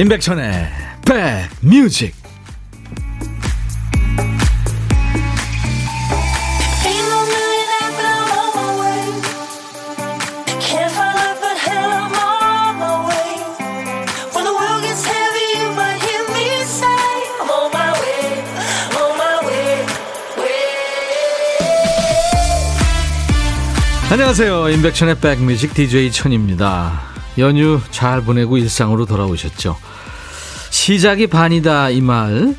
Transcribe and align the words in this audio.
임백천의 0.00 0.66
백뮤직. 1.60 2.14
안녕하세요. 24.10 24.70
임백천의 24.70 25.20
백뮤직 25.20 25.74
DJ 25.74 26.10
천입니다. 26.10 27.10
연휴 27.38 27.80
잘 27.90 28.22
보내고 28.22 28.58
일상으로 28.58 29.06
돌아오셨죠 29.06 29.76
시작이 30.90 31.28
반이다 31.28 31.90
이 31.90 32.00
말 32.00 32.56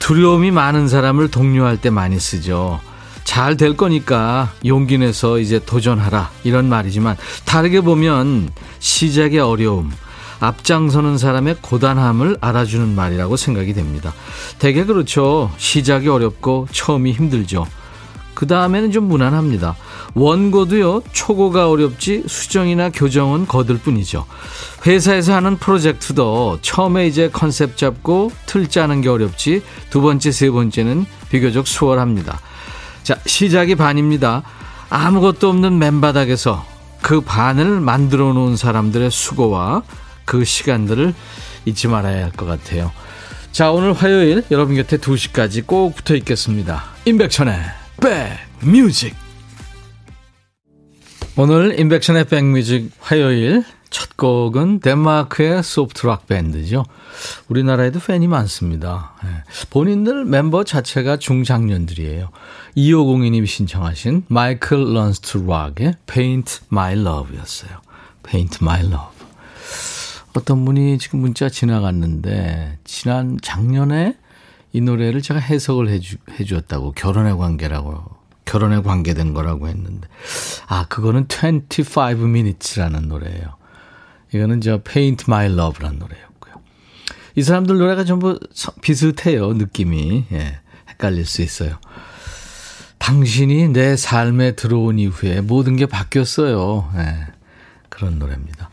두려움이 0.00 0.50
많은 0.50 0.88
사람을 0.88 1.30
독려할 1.30 1.76
때 1.76 1.88
많이 1.88 2.18
쓰죠. 2.18 2.80
잘 3.22 3.56
될 3.56 3.76
거니까 3.76 4.50
용기 4.66 4.98
내서 4.98 5.38
이제 5.38 5.60
도전하라 5.64 6.32
이런 6.42 6.68
말이지만 6.68 7.16
다르게 7.44 7.80
보면 7.80 8.50
시작의 8.80 9.38
어려움 9.38 9.92
앞장서는 10.40 11.16
사람의 11.16 11.58
고단함을 11.60 12.38
알아주는 12.40 12.92
말이라고 12.96 13.36
생각이 13.36 13.72
됩니다. 13.72 14.12
대개 14.58 14.84
그렇죠. 14.84 15.52
시작이 15.56 16.08
어렵고 16.08 16.66
처음이 16.72 17.12
힘들죠. 17.12 17.68
그 18.40 18.46
다음에는 18.46 18.90
좀 18.90 19.04
무난합니다. 19.04 19.76
원고도요, 20.14 21.02
초고가 21.12 21.68
어렵지 21.68 22.24
수정이나 22.26 22.88
교정은 22.88 23.46
거들 23.46 23.76
뿐이죠. 23.76 24.24
회사에서 24.86 25.34
하는 25.34 25.58
프로젝트도 25.58 26.58
처음에 26.62 27.06
이제 27.06 27.28
컨셉 27.30 27.76
잡고 27.76 28.32
틀 28.46 28.66
짜는 28.66 29.02
게 29.02 29.10
어렵지 29.10 29.62
두 29.90 30.00
번째, 30.00 30.32
세 30.32 30.50
번째는 30.50 31.04
비교적 31.28 31.66
수월합니다. 31.66 32.40
자, 33.02 33.18
시작이 33.26 33.74
반입니다. 33.74 34.42
아무것도 34.88 35.50
없는 35.50 35.78
맨바닥에서 35.78 36.64
그 37.02 37.20
반을 37.20 37.80
만들어 37.80 38.32
놓은 38.32 38.56
사람들의 38.56 39.10
수고와 39.10 39.82
그 40.24 40.46
시간들을 40.46 41.12
잊지 41.66 41.88
말아야 41.88 42.24
할 42.24 42.32
것 42.32 42.46
같아요. 42.46 42.90
자, 43.52 43.70
오늘 43.70 43.92
화요일 43.92 44.44
여러분 44.50 44.76
곁에 44.76 44.96
2시까지 44.96 45.66
꼭 45.66 45.94
붙어 45.94 46.16
있겠습니다. 46.16 46.84
임백천의 47.04 47.79
백뮤직 48.00 49.14
오늘 51.36 51.78
인백션의 51.78 52.24
백뮤직 52.24 52.90
화요일 52.98 53.62
첫 53.90 54.16
곡은 54.16 54.80
덴마크의 54.80 55.62
soft 55.62 55.94
rock 55.94 56.26
밴드죠. 56.26 56.86
우리나라에도 57.48 58.00
팬이 58.00 58.26
많습니다. 58.26 59.12
예. 59.24 59.28
본인들 59.68 60.24
멤버 60.24 60.64
자체가 60.64 61.18
중장년들이에요. 61.18 62.30
2502님이 62.76 63.46
신청하신 63.46 64.24
Michael 64.28 64.94
Learns 64.94 65.27
to 65.27 65.38
Rock의 65.38 65.94
Paint 66.06 66.60
My 66.72 66.98
Love였어요. 66.98 67.80
Paint 68.22 68.58
My 68.62 68.80
Love. 68.80 69.26
어떤 70.34 70.64
분이 70.64 70.98
지금 70.98 71.20
문자 71.20 71.48
지나갔는데 71.48 72.78
지난 72.84 73.36
작년에 73.42 74.16
이 74.72 74.80
노래를 74.80 75.22
제가 75.22 75.40
해석을 75.40 75.88
해주, 75.88 76.16
해주었다고 76.38 76.92
결혼의 76.92 77.36
관계라고 77.36 78.04
결혼에 78.44 78.82
관계된 78.82 79.34
거라고 79.34 79.68
했는데 79.68 80.08
아 80.66 80.86
그거는 80.88 81.26
25 81.28 82.26
minutes라는 82.26 83.08
노래예요. 83.08 83.56
이거는 84.32 84.60
저 84.60 84.78
Paint 84.78 85.24
My 85.28 85.46
Love라는 85.46 85.98
노래였고요. 85.98 86.54
이 87.36 87.42
사람들 87.42 87.78
노래가 87.78 88.04
전부 88.04 88.38
비슷해요. 88.80 89.52
느낌이 89.54 90.26
예, 90.32 90.60
헷갈릴 90.88 91.26
수 91.26 91.42
있어요. 91.42 91.78
당신이 92.98 93.68
내 93.68 93.96
삶에 93.96 94.52
들어온 94.52 94.98
이후에 94.98 95.40
모든 95.40 95.76
게 95.76 95.86
바뀌었어요. 95.86 96.92
예, 96.96 97.26
그런 97.88 98.18
노래입니다. 98.18 98.70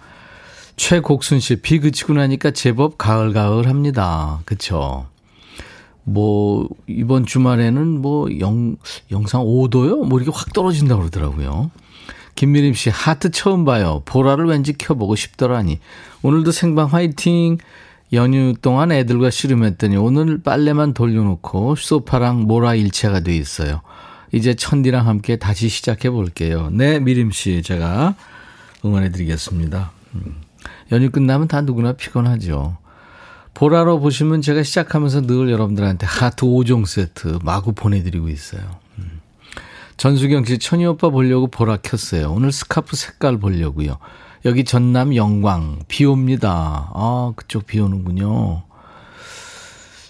최곡순 0.75 1.39
씨, 1.39 1.55
비 1.57 1.79
그치고 1.79 2.13
나니까 2.13 2.51
제법 2.51 2.97
가을가을합니다. 2.97 4.41
그쵸? 4.45 5.07
뭐 6.09 6.69
이번 6.87 7.25
주말에는 7.25 8.01
뭐 8.01 8.29
영, 8.39 8.77
영상 9.11 9.41
5도요? 9.41 10.07
뭐 10.07 10.19
이렇게 10.19 10.31
확 10.33 10.53
떨어진다고 10.53 11.01
그러더라고요. 11.01 11.69
김미림 12.35 12.75
씨, 12.75 12.89
하트 12.89 13.29
처음 13.29 13.65
봐요. 13.65 14.03
보라를 14.05 14.45
왠지 14.45 14.71
켜보고 14.71 15.17
싶더라니. 15.17 15.79
오늘도 16.21 16.51
생방 16.51 16.87
화이팅! 16.87 17.57
연휴 18.13 18.53
동안 18.61 18.93
애들과 18.93 19.31
씨름했더니 19.31 19.97
오늘 19.97 20.41
빨래만 20.41 20.93
돌려놓고 20.93 21.75
소파랑 21.75 22.43
모라 22.43 22.73
일체가 22.73 23.19
돼 23.19 23.35
있어요. 23.35 23.81
이제 24.31 24.53
천디랑 24.53 25.07
함께 25.07 25.35
다시 25.35 25.67
시작해 25.67 26.09
볼게요. 26.09 26.69
네, 26.71 27.01
미림 27.01 27.31
씨, 27.31 27.61
제가 27.61 28.15
응원해 28.85 29.11
드리겠습니다. 29.11 29.91
음. 30.15 30.35
연휴 30.93 31.09
끝나면 31.09 31.49
다 31.49 31.59
누구나 31.59 31.93
피곤하죠. 31.93 32.77
보라로 33.57 33.99
보시면 33.99 34.43
제가 34.43 34.61
시작하면서 34.61 35.21
늘 35.21 35.49
여러분들한테 35.49 36.05
하트 36.05 36.45
5종 36.45 36.85
세트 36.85 37.39
마구 37.41 37.73
보내드리고 37.73 38.29
있어요. 38.29 38.61
음. 38.99 39.19
전수경 39.97 40.45
씨, 40.45 40.59
천희 40.59 40.85
오빠 40.85 41.09
보려고 41.09 41.47
보라 41.47 41.77
켰어요. 41.77 42.31
오늘 42.31 42.51
스카프 42.51 42.95
색깔 42.95 43.39
보려고요. 43.39 43.97
여기 44.45 44.63
전남 44.63 45.15
영광, 45.15 45.79
비 45.87 46.05
옵니다. 46.05 46.91
아, 46.93 47.33
그쪽 47.35 47.65
비 47.65 47.79
오는군요. 47.79 48.61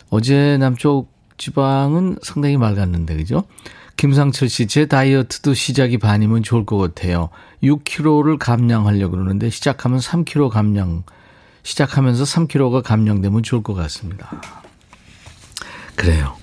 어제 0.10 0.58
남쪽 0.58 1.14
지방은 1.38 2.18
상당히 2.24 2.58
맑았는데, 2.58 3.16
그죠? 3.16 3.46
김상철 3.96 4.50
씨, 4.50 4.68
제 4.68 4.88
다이어트도 4.88 5.54
시작이 5.54 6.00
반이면 6.00 6.44
좋을 6.44 6.66
것 6.66 6.78
같아요. 6.78 7.30
6kg를 7.64 8.40
감량하려고 8.40 9.12
그러는데, 9.12 9.50
시작하면 9.50 10.00
3kg 10.00 10.50
감량 10.50 11.04
시작하면서 11.68 12.24
3kg가 12.24 12.82
감량되면 12.82 13.44
좋을 13.44 13.62
것 13.62 13.74
같습니다. 13.74 14.42
그래요. 15.96 16.34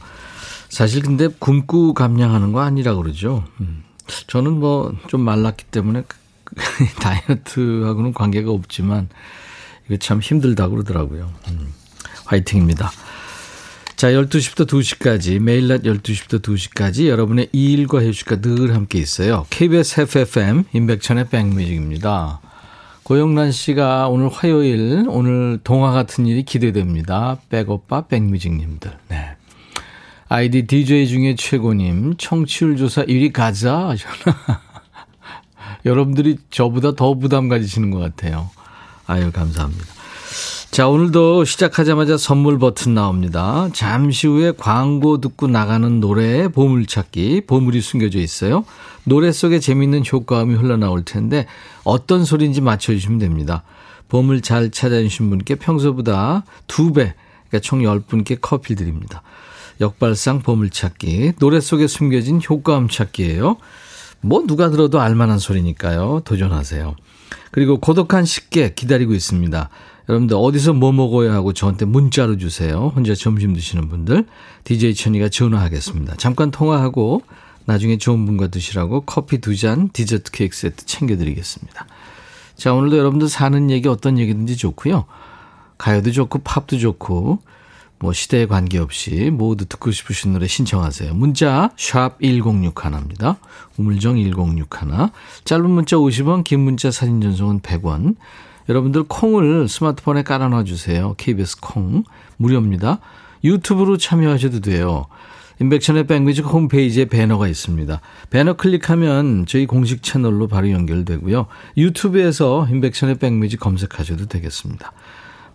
사실 0.68 1.02
근데 1.02 1.28
굶고 1.28 1.94
감량하는 1.94 2.52
거 2.52 2.60
아니라 2.60 2.94
그러죠. 2.94 3.44
음. 3.60 3.84
저는 4.26 4.60
뭐 4.60 4.92
좀 5.08 5.22
말랐기 5.22 5.64
때문에 5.64 6.02
다이어트하고는 7.00 8.12
관계가 8.12 8.50
없지만 8.50 9.08
이거 9.86 9.96
참 9.96 10.20
힘들다고 10.20 10.74
그러더라고요. 10.74 11.32
음. 11.48 11.72
화이팅입니다. 12.26 12.90
자, 13.96 14.08
12시부터 14.10 14.66
2시까지, 14.66 15.38
매일 15.38 15.68
낮 15.68 15.82
12시부터 15.84 16.42
2시까지 16.42 17.06
여러분의 17.06 17.48
이 17.52 17.72
일과 17.72 18.00
해주시가 18.00 18.42
늘 18.42 18.74
함께 18.74 18.98
있어요. 18.98 19.46
KBS 19.48 20.02
FFM, 20.02 20.64
인백천의 20.74 21.28
백뮤직입니다. 21.30 22.40
고영란 23.04 23.52
씨가 23.52 24.08
오늘 24.08 24.30
화요일, 24.30 25.04
오늘 25.08 25.58
동화 25.62 25.92
같은 25.92 26.26
일이 26.26 26.42
기대됩니다. 26.42 27.36
백오빠, 27.50 28.06
백뮤직님들. 28.06 28.96
네. 29.08 29.36
아이디 30.30 30.66
DJ 30.66 31.06
중에 31.08 31.34
최고님, 31.34 32.14
청취율 32.16 32.78
조사 32.78 33.02
1위 33.04 33.30
가자. 33.30 33.88
하셨나? 33.88 34.62
여러분들이 35.84 36.38
저보다 36.48 36.94
더 36.94 37.12
부담 37.12 37.50
가지시는 37.50 37.90
것 37.90 37.98
같아요. 37.98 38.48
아유, 39.06 39.30
감사합니다. 39.30 39.93
자, 40.74 40.88
오늘도 40.88 41.44
시작하자마자 41.44 42.16
선물 42.16 42.58
버튼 42.58 42.94
나옵니다. 42.94 43.68
잠시 43.72 44.26
후에 44.26 44.50
광고 44.58 45.20
듣고 45.20 45.46
나가는 45.46 46.00
노래의 46.00 46.48
보물찾기, 46.48 47.42
보물이 47.46 47.80
숨겨져 47.80 48.18
있어요. 48.18 48.64
노래 49.04 49.30
속에 49.30 49.60
재밌는 49.60 50.02
효과음이 50.04 50.56
흘러나올 50.56 51.04
텐데 51.04 51.46
어떤 51.84 52.24
소리인지 52.24 52.60
맞춰주시면 52.60 53.20
됩니다. 53.20 53.62
보물 54.08 54.42
잘 54.42 54.72
찾아주신 54.72 55.30
분께 55.30 55.54
평소보다 55.54 56.42
2배, 56.66 56.92
그러니까 56.92 57.60
총 57.62 57.82
10분께 57.82 58.38
커피 58.40 58.74
드립니다. 58.74 59.22
역발상 59.80 60.40
보물찾기, 60.40 61.34
노래 61.38 61.60
속에 61.60 61.86
숨겨진 61.86 62.40
효과음 62.50 62.88
찾기예요. 62.88 63.58
뭐 64.22 64.42
누가 64.44 64.70
들어도 64.70 65.00
알만한 65.00 65.38
소리니까요. 65.38 66.22
도전하세요. 66.24 66.96
그리고 67.52 67.78
고독한 67.78 68.24
식객 68.24 68.74
기다리고 68.74 69.14
있습니다. 69.14 69.70
여러분들 70.08 70.36
어디서 70.38 70.74
뭐 70.74 70.92
먹어야 70.92 71.32
하고 71.32 71.52
저한테 71.52 71.86
문자로 71.86 72.36
주세요. 72.36 72.92
혼자 72.94 73.14
점심 73.14 73.54
드시는 73.54 73.88
분들 73.88 74.26
DJ 74.64 74.94
천이가 74.94 75.28
전화하겠습니다. 75.28 76.16
잠깐 76.16 76.50
통화하고 76.50 77.22
나중에 77.64 77.96
좋은 77.96 78.26
분과 78.26 78.48
드시라고 78.48 79.02
커피 79.02 79.38
두 79.38 79.56
잔, 79.56 79.88
디저트 79.90 80.30
케이크 80.32 80.54
세트 80.54 80.84
챙겨드리겠습니다. 80.84 81.86
자 82.56 82.74
오늘도 82.74 82.98
여러분들 82.98 83.28
사는 83.28 83.70
얘기 83.70 83.88
어떤 83.88 84.18
얘기든지 84.18 84.56
좋고요. 84.56 85.06
가요도 85.78 86.12
좋고 86.12 86.40
팝도 86.40 86.78
좋고 86.78 87.40
뭐 87.98 88.12
시대에 88.12 88.46
관계없이 88.46 89.30
모두 89.32 89.64
듣고 89.64 89.90
싶으신 89.90 90.34
노래 90.34 90.46
신청하세요. 90.46 91.14
문자 91.14 91.70
샵 91.78 92.18
1061입니다. 92.20 93.38
우물정 93.78 94.18
1061. 94.18 94.66
짧은 95.44 95.70
문자 95.70 95.96
50원, 95.96 96.44
긴 96.44 96.60
문자 96.60 96.90
사진 96.90 97.22
전송은 97.22 97.60
100원. 97.60 98.16
여러분들 98.68 99.04
콩을 99.04 99.68
스마트폰에 99.68 100.22
깔아놔 100.22 100.64
주세요. 100.64 101.14
KBS 101.16 101.58
콩 101.60 102.04
무료입니다. 102.36 103.00
유튜브로 103.42 103.96
참여하셔도 103.98 104.60
돼요. 104.60 105.06
인백션의 105.60 106.06
백뮤직 106.06 106.46
홈페이지에 106.46 107.04
배너가 107.04 107.46
있습니다. 107.46 108.00
배너 108.30 108.54
클릭하면 108.54 109.46
저희 109.46 109.66
공식 109.66 110.02
채널로 110.02 110.48
바로 110.48 110.70
연결되고요. 110.70 111.46
유튜브에서 111.76 112.66
인백션의 112.68 113.16
백뮤직 113.16 113.60
검색하셔도 113.60 114.26
되겠습니다. 114.26 114.92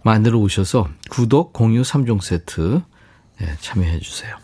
만들어 0.04 0.38
오셔서 0.40 0.88
구독, 1.10 1.52
공유 1.52 1.82
3종 1.82 2.22
세트 2.22 2.82
네, 3.40 3.48
참여해 3.60 4.00
주세요. 4.00 4.36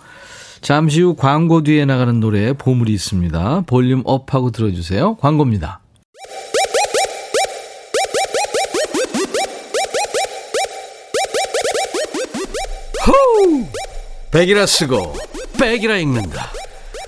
잠시 0.62 1.02
후 1.02 1.16
광고 1.16 1.64
뒤에 1.64 1.86
나가는 1.86 2.20
노래에 2.20 2.54
보물이 2.54 2.92
있습니다. 2.94 3.62
볼륨 3.68 4.02
업하고 4.04 4.52
들어주세요. 4.52 5.16
광고입니다. 5.18 5.85
호우! 13.08 13.68
백이라 14.32 14.66
쓰고 14.66 15.16
백이라 15.60 15.98
읽는다. 15.98 16.52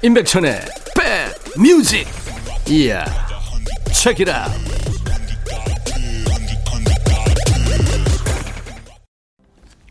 임백천의 0.03 0.61
백 0.95 1.59
뮤직. 1.59 2.07
이야. 2.69 3.03
책이라. 3.93 4.47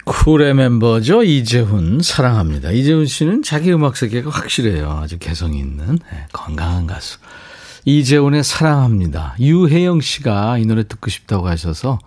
쿨의 0.04 0.54
멤버죠. 0.54 1.24
이재훈 1.24 2.00
사랑합니다. 2.00 2.70
이재훈 2.70 3.06
씨는 3.06 3.42
자기 3.42 3.72
음악 3.72 3.96
세계가 3.96 4.30
확실해요. 4.30 5.00
아주 5.02 5.18
개성이 5.18 5.58
있는 5.58 5.98
네, 6.10 6.26
건강한 6.32 6.86
가수. 6.86 7.18
이재훈의 7.84 8.44
사랑합니다. 8.44 9.36
유혜영 9.40 10.00
씨가 10.00 10.58
이 10.58 10.66
노래 10.66 10.86
듣고 10.86 11.10
싶다고 11.10 11.48
하셔서 11.48 11.98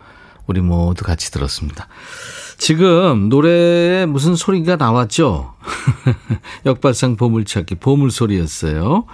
우리 0.48 0.62
모두 0.62 1.04
같이 1.04 1.31
들었습니다. 1.31 1.88
지금 2.59 3.29
노래에 3.29 4.06
무슨 4.06 4.35
소리가 4.35 4.75
나왔죠? 4.75 5.53
역발상 6.67 7.15
보물찾기, 7.15 7.75
보물소리였어요. 7.75 9.06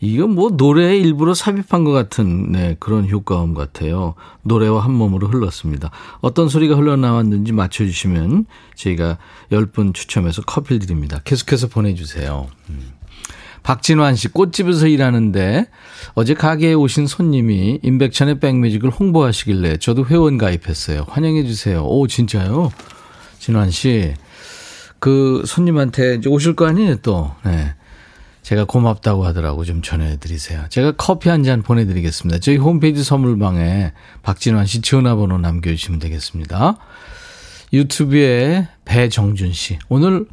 이건 0.00 0.34
뭐 0.34 0.50
노래에 0.50 0.98
일부러 0.98 1.32
삽입한 1.32 1.84
것 1.84 1.92
같은 1.92 2.50
네, 2.50 2.76
그런 2.80 3.08
효과음 3.08 3.54
같아요. 3.54 4.14
노래와 4.42 4.84
한 4.84 4.92
몸으로 4.92 5.28
흘렀습니다. 5.28 5.90
어떤 6.20 6.48
소리가 6.48 6.74
흘러나왔는지 6.76 7.52
맞춰주시면 7.52 8.46
저희가 8.74 9.18
10분 9.52 9.94
추첨해서 9.94 10.42
커피를 10.42 10.80
드립니다. 10.80 11.20
계속해서 11.24 11.68
보내주세요. 11.68 12.48
음. 12.68 12.95
박진환 13.66 14.14
씨 14.14 14.28
꽃집에서 14.28 14.86
일하는데 14.86 15.66
어제 16.14 16.34
가게에 16.34 16.74
오신 16.74 17.08
손님이 17.08 17.80
임백천의 17.82 18.38
백뮤직을 18.38 18.90
홍보하시길래 18.90 19.78
저도 19.78 20.06
회원 20.06 20.38
가입했어요. 20.38 21.04
환영해 21.08 21.42
주세요. 21.42 21.84
오 21.84 22.06
진짜요? 22.06 22.70
진환 23.40 23.72
씨. 23.72 24.14
그 25.00 25.42
손님한테 25.44 26.14
이제 26.14 26.28
오실 26.28 26.54
거 26.54 26.68
아니에요 26.68 26.98
또. 27.02 27.34
네. 27.44 27.74
제가 28.42 28.66
고맙다고 28.66 29.24
하더라고 29.26 29.64
좀 29.64 29.82
전해 29.82 30.16
드리세요. 30.16 30.66
제가 30.68 30.92
커피 30.92 31.28
한 31.28 31.42
잔 31.42 31.62
보내 31.62 31.86
드리겠습니다. 31.86 32.38
저희 32.38 32.58
홈페이지 32.58 33.02
선물방에 33.02 33.90
박진환 34.22 34.66
씨 34.66 34.80
전화번호 34.80 35.38
남겨 35.38 35.70
주시면 35.70 35.98
되겠습니다. 35.98 36.76
유튜브에 37.72 38.68
배정준 38.84 39.52
씨. 39.52 39.80
오늘 39.88 40.26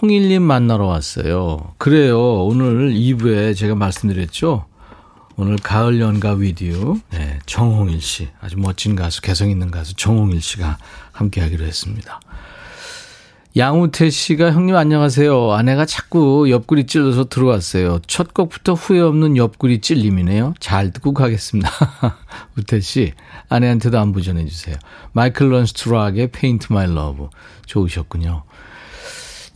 홍일님 0.00 0.42
만나러 0.42 0.86
왔어요. 0.86 1.74
그래요. 1.76 2.44
오늘 2.44 2.90
2부에 2.92 3.56
제가 3.56 3.74
말씀드렸죠. 3.74 4.64
오늘 5.36 5.56
가을 5.56 6.00
연가 6.00 6.32
위디오 6.32 6.98
네, 7.10 7.38
정홍일 7.46 8.00
씨 8.00 8.28
아주 8.40 8.56
멋진 8.58 8.96
가수 8.96 9.22
개성 9.22 9.50
있는 9.50 9.70
가수 9.70 9.94
정홍일 9.94 10.40
씨가 10.40 10.78
함께 11.12 11.40
하기로 11.40 11.64
했습니다. 11.64 12.20
양우태 13.56 14.10
씨가 14.10 14.52
형님 14.52 14.76
안녕하세요. 14.76 15.52
아내가 15.52 15.84
자꾸 15.84 16.48
옆구리 16.48 16.86
찔러서 16.86 17.28
들어왔어요. 17.28 18.00
첫 18.06 18.34
곡부터 18.34 18.74
후회 18.74 19.00
없는 19.00 19.36
옆구리 19.36 19.80
찔림이네요. 19.80 20.54
잘 20.60 20.92
듣고 20.92 21.12
가겠습니다. 21.12 21.70
우태 22.56 22.78
씨 22.80 23.14
아내한테도 23.48 23.98
안부 23.98 24.22
전해주세요. 24.22 24.76
마이클 25.12 25.50
런스트락의 25.50 26.28
Paint 26.28 26.68
My 26.70 26.86
Love 26.88 27.26
좋으셨군요. 27.66 28.44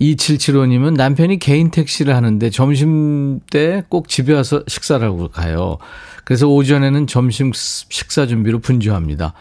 2775님은 0.02 0.96
남편이 0.96 1.38
개인 1.38 1.70
택시를 1.70 2.14
하는데 2.16 2.50
점심 2.50 3.40
때 3.50 3.82
꼭 3.88 4.08
집에 4.08 4.34
와서 4.34 4.62
식사를 4.66 5.06
하고 5.06 5.28
가요. 5.28 5.78
그래서 6.25 6.49
오전에는 6.49 7.06
점심 7.06 7.52
식사 7.54 8.26
준비로 8.26 8.58
분주합니다. 8.60 9.34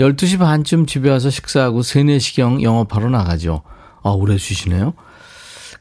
12시 0.00 0.38
반쯤 0.38 0.86
집에 0.86 1.10
와서 1.10 1.30
식사하고 1.30 1.82
3, 1.82 2.06
4시경 2.06 2.62
영업하러 2.62 3.10
나가죠. 3.10 3.62
아, 4.02 4.10
오래 4.10 4.38
쉬시네요. 4.38 4.94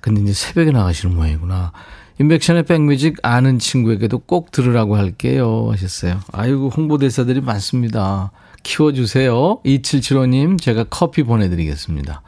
근데 0.02 0.22
이제 0.22 0.34
새벽에 0.34 0.72
나가시는 0.72 1.16
모양이구나. 1.16 1.72
인백션의 2.20 2.64
백뮤직 2.64 3.18
아는 3.22 3.60
친구에게도 3.60 4.20
꼭 4.20 4.52
들으라고 4.52 4.98
할게요. 4.98 5.68
하셨어요. 5.72 6.20
아이고, 6.32 6.70
홍보대사들이 6.70 7.42
많습니다. 7.42 8.32
키워주세요. 8.64 9.60
2775님, 9.64 10.60
제가 10.60 10.86
커피 10.90 11.22
보내드리겠습니다. 11.22 12.24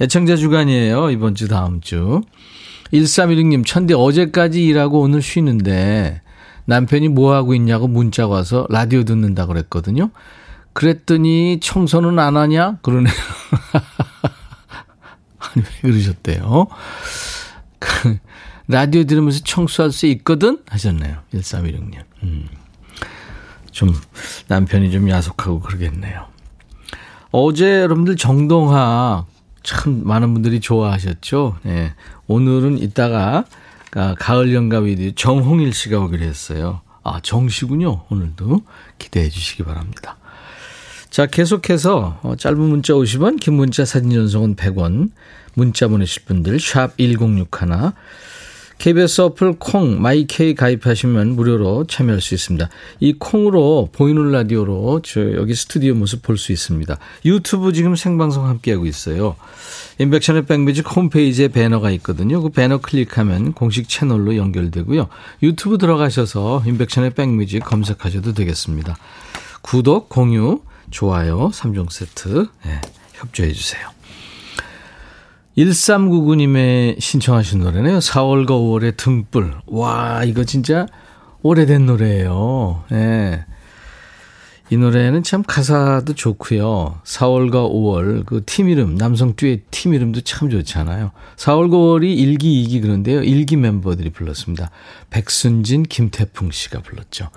애청자 0.00 0.36
주간이에요. 0.36 1.10
이번 1.10 1.34
주 1.34 1.46
다음 1.46 1.80
주. 1.80 2.22
1316님, 2.92 3.66
천디 3.66 3.94
어제까지 3.94 4.64
일하고 4.64 5.00
오늘 5.00 5.20
쉬는데 5.20 6.22
남편이 6.64 7.08
뭐 7.08 7.34
하고 7.34 7.54
있냐고 7.54 7.86
문자 7.86 8.26
와서 8.26 8.66
라디오 8.70 9.04
듣는다 9.04 9.46
그랬거든요. 9.46 10.10
그랬더니 10.72 11.58
청소는 11.60 12.18
안 12.18 12.36
하냐? 12.36 12.78
그러네요. 12.82 13.12
아니, 15.38 15.64
왜 15.82 15.90
그러셨대요? 15.90 16.66
그, 17.78 18.18
라디오 18.68 19.04
들으면서 19.04 19.40
청소할 19.44 19.92
수 19.92 20.06
있거든? 20.06 20.58
하셨네요. 20.68 21.18
1316님. 21.34 21.98
음. 22.22 22.48
좀, 23.70 23.94
남편이 24.48 24.90
좀 24.90 25.10
야속하고 25.10 25.60
그러겠네요. 25.60 26.26
어제 27.32 27.82
여러분들 27.82 28.16
정동학 28.16 29.26
참 29.62 30.02
많은 30.04 30.32
분들이 30.32 30.60
좋아하셨죠. 30.60 31.58
네. 31.62 31.94
오늘은 32.26 32.78
이따가 32.78 33.44
아, 33.94 34.14
가을 34.18 34.54
연가위디 34.54 35.14
정홍일 35.16 35.72
씨가 35.72 35.98
오기로 35.98 36.22
했어요. 36.24 36.80
아, 37.02 37.20
정씨군요. 37.22 38.04
오늘도 38.08 38.62
기대해 38.98 39.28
주시기 39.28 39.64
바랍니다. 39.64 40.16
자, 41.10 41.26
계속해서 41.26 42.20
어, 42.22 42.36
짧은 42.36 42.58
문자 42.58 42.92
50원, 42.92 43.40
긴 43.40 43.54
문자 43.54 43.84
사진 43.84 44.10
전송은 44.12 44.54
100원, 44.54 45.10
문자 45.54 45.88
보내실 45.88 46.24
분들 46.24 46.60
샵 46.60 46.96
1061, 46.98 47.92
KBS 48.80 49.20
어플 49.20 49.56
콩 49.58 50.00
마이케이 50.00 50.54
가입하시면 50.54 51.36
무료로 51.36 51.86
참여할 51.86 52.22
수 52.22 52.32
있습니다. 52.32 52.70
이 53.00 53.12
콩으로 53.12 53.90
보이는 53.92 54.32
라디오로 54.32 55.02
저 55.04 55.34
여기 55.34 55.54
스튜디오 55.54 55.94
모습 55.94 56.22
볼 56.22 56.38
수 56.38 56.50
있습니다. 56.50 56.96
유튜브 57.26 57.74
지금 57.74 57.94
생방송 57.94 58.46
함께하고 58.46 58.86
있어요. 58.86 59.36
인백션의 59.98 60.46
백뮤직 60.46 60.96
홈페이지에 60.96 61.48
배너가 61.48 61.90
있거든요. 61.90 62.40
그 62.40 62.48
배너 62.48 62.78
클릭하면 62.78 63.52
공식 63.52 63.86
채널로 63.86 64.36
연결되고요. 64.36 65.08
유튜브 65.42 65.76
들어가셔서 65.76 66.62
인백션의 66.64 67.10
백뮤직 67.10 67.62
검색하셔도 67.62 68.32
되겠습니다. 68.32 68.96
구독, 69.60 70.08
공유, 70.08 70.62
좋아요 70.90 71.50
3종 71.50 71.92
세트 71.92 72.46
네, 72.64 72.80
협조해 73.12 73.52
주세요. 73.52 73.99
1399님의 75.58 77.00
신청하신 77.00 77.60
노래네요. 77.60 77.98
4월과 77.98 78.48
5월의 78.48 78.96
등불. 78.96 79.54
와, 79.66 80.22
이거 80.24 80.44
진짜 80.44 80.86
오래된 81.42 81.86
노래예요. 81.86 82.84
예. 82.92 82.96
네. 82.96 83.44
이 84.72 84.76
노래는 84.76 85.24
참 85.24 85.42
가사도 85.42 86.14
좋고요. 86.14 87.00
4월과 87.04 87.68
5월 87.72 88.24
그 88.24 88.40
팀 88.46 88.68
이름 88.68 88.94
남성 88.94 89.34
듀엣 89.34 89.62
팀 89.72 89.94
이름도 89.94 90.20
참 90.20 90.48
좋잖아요. 90.48 91.10
4월과 91.36 91.72
5월이 91.72 92.16
1기 92.16 92.42
2기 92.42 92.80
그런데요. 92.80 93.20
1기 93.20 93.56
멤버들이 93.56 94.10
불렀습니다. 94.10 94.70
백순진, 95.10 95.82
김태풍 95.82 96.52
씨가 96.52 96.82
불렀죠. 96.82 97.30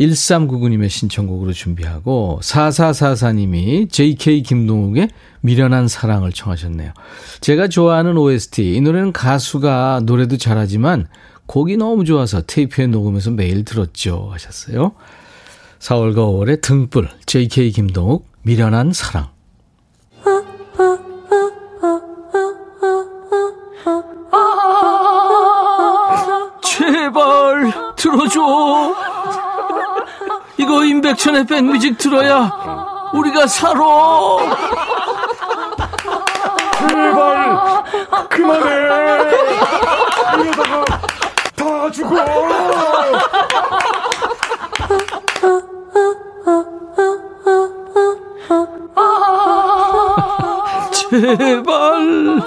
1399님의 0.00 0.88
신청곡으로 0.88 1.52
준비하고 1.52 2.40
4444님이 2.42 3.90
JK 3.90 4.42
김동욱의 4.42 5.10
미련한 5.42 5.88
사랑을 5.88 6.32
청하셨네요. 6.32 6.92
제가 7.40 7.68
좋아하는 7.68 8.16
OST 8.16 8.74
이 8.74 8.80
노래는 8.80 9.12
가수가 9.12 10.02
노래도 10.04 10.36
잘하지만 10.36 11.06
곡이 11.46 11.76
너무 11.76 12.04
좋아서 12.04 12.42
테이프에 12.42 12.86
녹음해서 12.86 13.30
매일 13.30 13.64
들었죠 13.64 14.28
하셨어요. 14.32 14.92
4월과 15.78 16.16
5월의 16.16 16.60
등불 16.60 17.08
JK 17.26 17.72
김동욱 17.72 18.26
미련한 18.42 18.92
사랑 18.92 19.28
제발 26.62 27.72
들어줘 27.96 29.09
이거 30.60 30.84
임백천의 30.84 31.46
백뮤직 31.46 31.96
들어야 31.96 32.52
우리가 33.14 33.46
살아. 33.46 33.80
제발 36.86 37.82
그만해. 38.28 38.70
이러다가 40.38 40.84
다 41.56 41.90
죽어. 41.90 42.14
제발. 50.92 52.42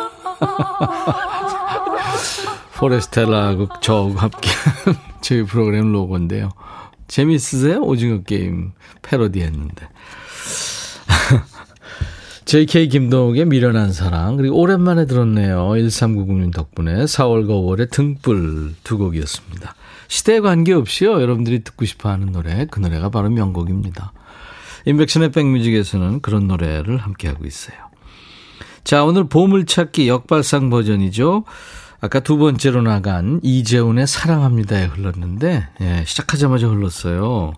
포레스텔라하고 2.76 3.70
저하고 3.82 4.14
함께한 4.18 4.98
저희 5.22 5.44
프로그램 5.44 5.92
로고인데요. 5.92 6.50
재밌으세요? 7.08 7.82
오징어 7.82 8.22
게임 8.24 8.72
패러디 9.02 9.42
했는데. 9.42 9.88
JK 12.46 12.90
김동욱의 12.90 13.46
미련한 13.46 13.94
사랑 13.94 14.36
그리고 14.36 14.60
오랜만에 14.60 15.06
들었네요. 15.06 15.70
1390님 15.70 16.54
덕분에 16.54 17.06
4월과 17.06 17.48
5월의 17.48 17.90
등불 17.90 18.76
두 18.84 18.98
곡이었습니다. 18.98 19.76
시대에 20.08 20.40
관계없이요. 20.42 21.22
여러분들이 21.22 21.64
듣고 21.64 21.86
싶어하는 21.86 22.32
노래 22.32 22.68
그 22.70 22.80
노래가 22.80 23.10
바로 23.10 23.30
명곡입니다. 23.30 24.12
인백션의 24.86 25.32
백뮤직에서는 25.32 26.20
그런 26.20 26.48
노래를 26.48 26.98
함께하고 26.98 27.46
있어요. 27.46 27.78
자 28.84 29.06
오늘 29.06 29.30
보물찾기 29.30 30.10
역발상 30.10 30.70
버전이죠. 30.70 31.46
아까 32.04 32.20
두 32.20 32.38
번째로 32.38 32.82
나간 32.82 33.40
이재훈의 33.44 34.08
사랑합니다에 34.08 34.88
흘렀는데 34.88 35.70
예, 35.80 36.04
시작하자마자 36.06 36.68
흘렀어요. 36.68 37.54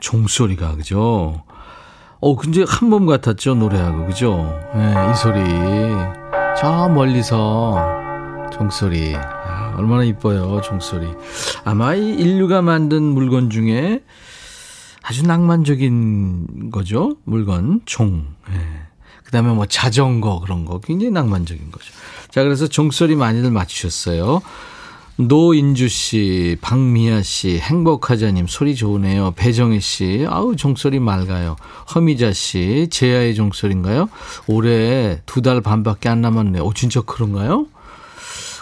종소리가 0.00 0.76
그죠? 0.76 1.42
어 2.22 2.34
근데 2.36 2.64
한 2.66 2.88
번 2.88 3.04
같았죠 3.04 3.56
노래하고 3.56 4.06
그죠? 4.06 4.58
예, 4.74 5.10
이 5.10 5.14
소리 5.14 5.38
저 6.58 6.88
멀리서 6.88 7.76
종소리 8.54 9.14
아, 9.16 9.74
얼마나 9.76 10.02
이뻐요 10.04 10.62
종소리. 10.62 11.06
아마 11.64 11.94
이 11.94 12.14
인류가 12.14 12.62
만든 12.62 13.02
물건 13.02 13.50
중에 13.50 14.02
아주 15.02 15.26
낭만적인 15.26 16.70
거죠 16.70 17.16
물건 17.24 17.82
종. 17.84 18.24
예. 18.50 18.89
그 19.30 19.32
다음에 19.32 19.52
뭐 19.52 19.64
자전거 19.64 20.40
그런 20.40 20.64
거 20.64 20.80
굉장히 20.80 21.12
낭만적인 21.12 21.70
거죠. 21.70 21.92
자, 22.32 22.42
그래서 22.42 22.66
종소리 22.66 23.14
많이들 23.14 23.52
맞추셨어요. 23.52 24.42
노인주 25.18 25.88
씨, 25.88 26.56
박미아 26.60 27.22
씨, 27.22 27.60
행복하자님, 27.60 28.48
소리 28.48 28.74
좋으네요. 28.74 29.34
배정희 29.36 29.80
씨, 29.80 30.26
아우, 30.28 30.56
종소리 30.56 30.98
맑아요. 30.98 31.54
허미자 31.94 32.32
씨, 32.32 32.88
제아의 32.90 33.36
종소리인가요? 33.36 34.08
올해 34.48 35.20
두 35.26 35.42
달 35.42 35.60
반밖에 35.60 36.08
안 36.08 36.22
남았네요. 36.22 36.64
오, 36.64 36.74
진짜 36.74 37.00
그런가요? 37.00 37.66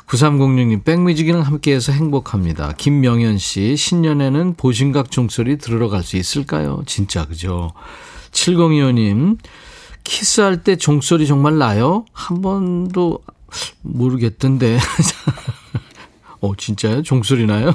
9306님, 0.08 0.84
백뮤직이랑 0.84 1.40
함께해서 1.42 1.92
행복합니다. 1.92 2.74
김명현 2.76 3.38
씨, 3.38 3.74
신년에는 3.76 4.54
보신각 4.56 5.10
종소리 5.10 5.56
들으러 5.56 5.88
갈 5.88 6.02
수 6.02 6.18
있을까요? 6.18 6.82
진짜, 6.86 7.24
그죠? 7.24 7.72
7025님, 8.32 9.38
키스할 10.08 10.64
때 10.64 10.76
종소리 10.76 11.26
정말 11.26 11.58
나요? 11.58 12.06
한 12.12 12.40
번도 12.40 13.20
모르겠던데. 13.82 14.78
어, 16.40 16.56
진짜요? 16.56 17.02
종소리 17.02 17.44
나요? 17.46 17.74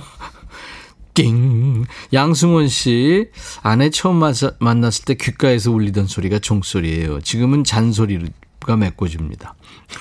띵. 1.13 1.85
양승원 2.11 2.69
씨, 2.69 3.29
아내 3.61 3.91
처음 3.91 4.19
만났을 4.59 5.05
때 5.05 5.13
귓가에서 5.13 5.71
울리던 5.71 6.07
소리가 6.07 6.39
종소리예요. 6.39 7.21
지금은 7.21 7.63
잔소리가 7.63 8.77
메꿔집니다. 8.77 9.53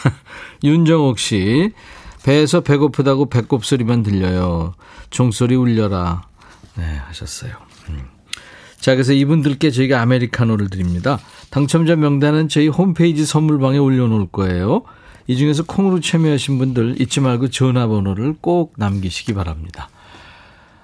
윤정옥 0.64 1.18
씨, 1.18 1.72
배에서 2.24 2.62
배고프다고 2.62 3.28
배꼽 3.28 3.66
소리만 3.66 4.02
들려요. 4.02 4.74
종소리 5.10 5.54
울려라. 5.54 6.22
네, 6.76 6.84
하셨어요. 7.08 7.52
음. 7.90 8.08
자, 8.82 8.94
그래서 8.96 9.12
이분들께 9.12 9.70
저희가 9.70 10.02
아메리카노를 10.02 10.68
드립니다. 10.68 11.20
당첨자 11.50 11.94
명단은 11.94 12.48
저희 12.48 12.66
홈페이지 12.66 13.24
선물방에 13.24 13.78
올려놓을 13.78 14.26
거예요. 14.32 14.82
이 15.28 15.36
중에서 15.36 15.62
콩으로 15.62 16.00
참여하신 16.00 16.58
분들 16.58 17.00
잊지 17.00 17.20
말고 17.20 17.50
전화번호를 17.50 18.34
꼭 18.40 18.72
남기시기 18.76 19.34
바랍니다. 19.34 19.88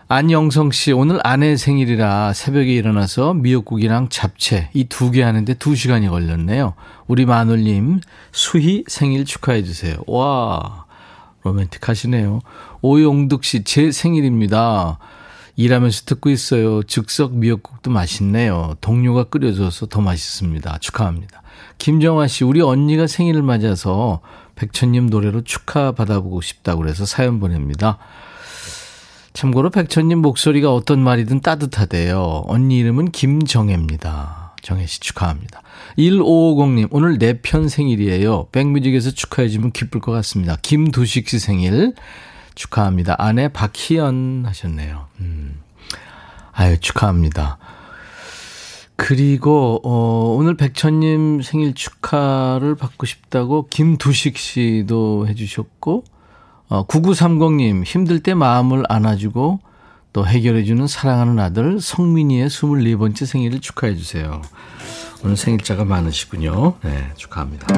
안영성 0.07 0.71
씨, 0.71 0.93
오늘 0.93 1.19
아내 1.25 1.57
생일이라 1.57 2.35
새벽에 2.35 2.73
일어나서 2.73 3.35
미역국이랑 3.35 4.11
잡채 4.11 4.71
이 4.75 4.85
두 4.85 5.11
개 5.11 5.23
하는데 5.25 5.53
두 5.55 5.75
시간이 5.75 6.07
걸렸네요. 6.09 6.75
우리 7.09 7.27
마눌님 7.27 7.99
수희 8.31 8.85
생일 8.87 9.25
축하해 9.25 9.65
주세요. 9.65 9.97
와, 10.07 10.85
로맨틱하시네요. 11.43 12.43
오용득 12.81 13.43
씨, 13.43 13.65
제 13.65 13.91
생일입니다. 13.91 14.99
일하면서 15.59 16.05
듣고 16.05 16.31
있어요. 16.31 16.85
즉석 16.85 17.35
미역국도 17.35 17.91
맛있네요. 17.91 18.77
동료가 18.81 19.25
끓여줘서 19.25 19.87
더 19.87 20.01
맛있습니다. 20.01 20.79
축하합니다. 20.79 21.43
김정화 21.79 22.29
씨, 22.29 22.45
우리 22.45 22.61
언니가 22.61 23.09
생일을 23.09 23.43
맞아서 23.43 24.21
백천님 24.55 25.07
노래로 25.07 25.43
축하 25.43 25.91
받아보고 25.91 26.41
싶다고 26.43 26.83
그래서 26.83 27.05
사연 27.05 27.41
보냅니다. 27.41 27.99
참고로 29.33 29.71
백천님 29.71 30.19
목소리가 30.19 30.73
어떤 30.73 31.01
말이든 31.03 31.41
따뜻하대요. 31.41 32.45
언니 32.47 32.79
이름은 32.79 33.11
김정혜입니다. 33.11 34.55
정혜 34.63 34.87
씨 34.87 35.01
축하합니다. 35.01 35.63
1550님, 35.99 36.87
오늘 36.93 37.19
내 37.19 37.33
편 37.43 37.69
생일이에요. 37.69 38.47
백뮤직에서 38.53 39.11
축하해주면 39.11 39.73
기쁠 39.73 40.01
것 40.01 40.13
같습니다. 40.13 40.57
김두식 40.63 41.29
씨 41.29 41.41
생일. 41.41 41.95
축하합니다. 42.59 43.15
아내 43.19 43.49
박희연 43.49 44.43
하셨네요. 44.47 45.07
음. 45.21 45.61
아유, 46.53 46.79
축하합니다. 46.81 47.59
그리고, 48.97 49.81
어, 49.85 50.35
오늘 50.37 50.57
백천님 50.57 51.41
생일 51.43 51.73
축하를 51.73 52.75
받고 52.75 53.07
싶다고 53.07 53.69
김두식 53.69 54.37
씨도 54.37 55.29
해주셨고, 55.29 56.03
어, 56.69 56.87
9930님, 56.89 57.85
힘들 57.85 58.21
때 58.21 58.35
마음을 58.35 58.83
안아주고 58.89 59.61
또 60.13 60.27
해결해주는 60.27 60.85
사랑하는 60.89 61.39
아들 61.39 61.81
성민이의 61.81 62.49
24번째 62.49 63.25
생일을 63.25 63.61
축하해주세요. 63.61 64.43
오늘 65.25 65.37
생일자가 65.37 65.85
많으시군요. 65.85 66.75
네, 66.83 67.13
축하합니다. 67.17 67.69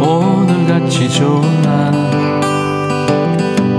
오늘같이 0.00 1.10
좋은 1.10 1.62
날. 1.62 1.92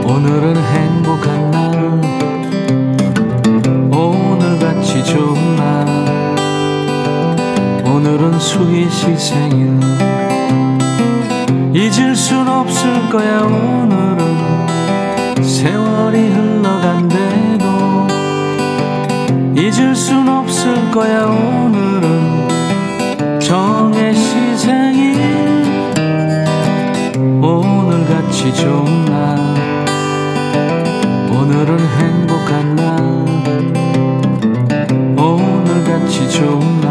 오늘은 0.03 0.57
행복한 0.57 1.51
날. 1.51 2.01
오늘같이 3.91 5.03
좋은 5.03 5.55
날. 5.55 5.87
오늘은 7.85 8.39
수희 8.39 8.89
씨 8.89 9.15
생일 9.17 9.79
잊을 11.73 12.15
순 12.15 12.47
없을 12.47 13.09
거야 13.09 13.41
오늘은. 13.41 14.37
세월이 15.41 16.29
흘러간대도 16.29 17.65
잊을 19.55 19.95
순 19.95 20.27
없을 20.27 20.91
거야 20.91 21.25
오늘은. 21.25 22.49
시 24.13 24.38
오늘같이 28.39 28.53
좋은 28.53 29.05
날. 29.05 29.37
오늘은 31.29 31.77
행복한 31.77 32.75
날. 32.77 32.97
오늘같이 35.17 36.29
좋은 36.29 36.79
날. 36.79 36.87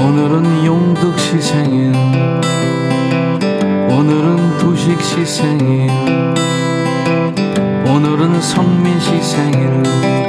오늘은 0.00 0.64
용득 0.64 1.18
시 1.18 1.38
생일. 1.42 1.92
오늘은 3.90 4.58
두식 4.60 4.98
시 5.02 5.26
생일. 5.26 5.90
오늘은 7.84 8.40
성민 8.40 8.98
씨 8.98 9.22
생일 9.22 10.27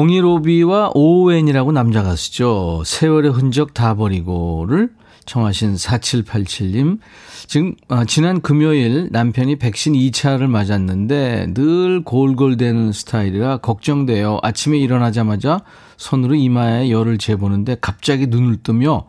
공일오비와 0.00 0.92
오웬이라고 0.94 1.72
남자 1.72 2.02
가수죠. 2.02 2.82
세월의 2.86 3.32
흔적 3.32 3.74
다 3.74 3.94
버리고를 3.94 4.88
청하신 5.26 5.74
4787님. 5.74 7.00
지금, 7.46 7.74
아, 7.88 8.06
지난 8.06 8.40
금요일 8.40 9.10
남편이 9.12 9.56
백신 9.56 9.92
2차를 9.92 10.46
맞았는데 10.46 11.52
늘 11.52 12.02
골골대는 12.02 12.92
스타일이라 12.92 13.58
걱정돼요. 13.58 14.38
아침에 14.42 14.78
일어나자마자 14.78 15.60
손으로 15.98 16.34
이마에 16.34 16.90
열을 16.90 17.18
재보는데 17.18 17.76
갑자기 17.82 18.26
눈을 18.26 18.62
뜨며 18.62 19.04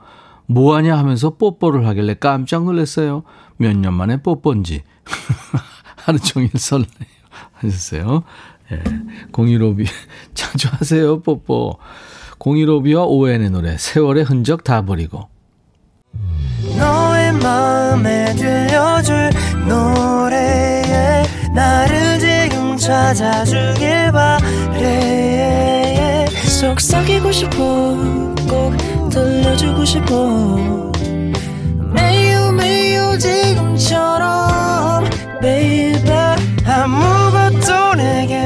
뭐하냐 0.48 0.98
하면서 0.98 1.38
뽀뽀를 1.38 1.88
하길래 1.88 2.16
깜짝 2.16 2.66
놀랐어요. 2.66 3.24
몇 3.56 3.78
년 3.78 3.94
만에 3.94 4.22
뽀뽀인지. 4.22 4.84
하루 5.96 6.20
종일 6.20 6.50
설레요. 6.54 7.21
하셨어요. 7.62 8.24
예. 8.72 8.84
015비. 9.32 9.88
자주 10.34 10.68
하세요, 10.72 11.22
뽀뽀. 11.22 11.78
015비와 12.40 13.06
오엔의 13.08 13.52
노래, 13.52 13.78
세월의 13.78 14.24
흔적 14.24 14.64
다 14.64 14.84
버리고. 14.84 15.30
너의 16.78 17.34
마음에 17.34 18.34
들려줄 18.36 19.30
노래에 19.68 21.24
나를 21.54 22.20
지금 22.20 22.78
찾아주길 22.78 24.12
바래 24.12 26.26
속삭이고 26.28 27.32
싶어 27.32 27.56
꼭 28.50 28.76
들려주고 29.10 29.86
싶어 29.86 30.92
매우 31.94 32.52
매우 32.52 33.18
지금처럼 33.18 35.06
baby 35.42 35.92
내게 36.62 37.21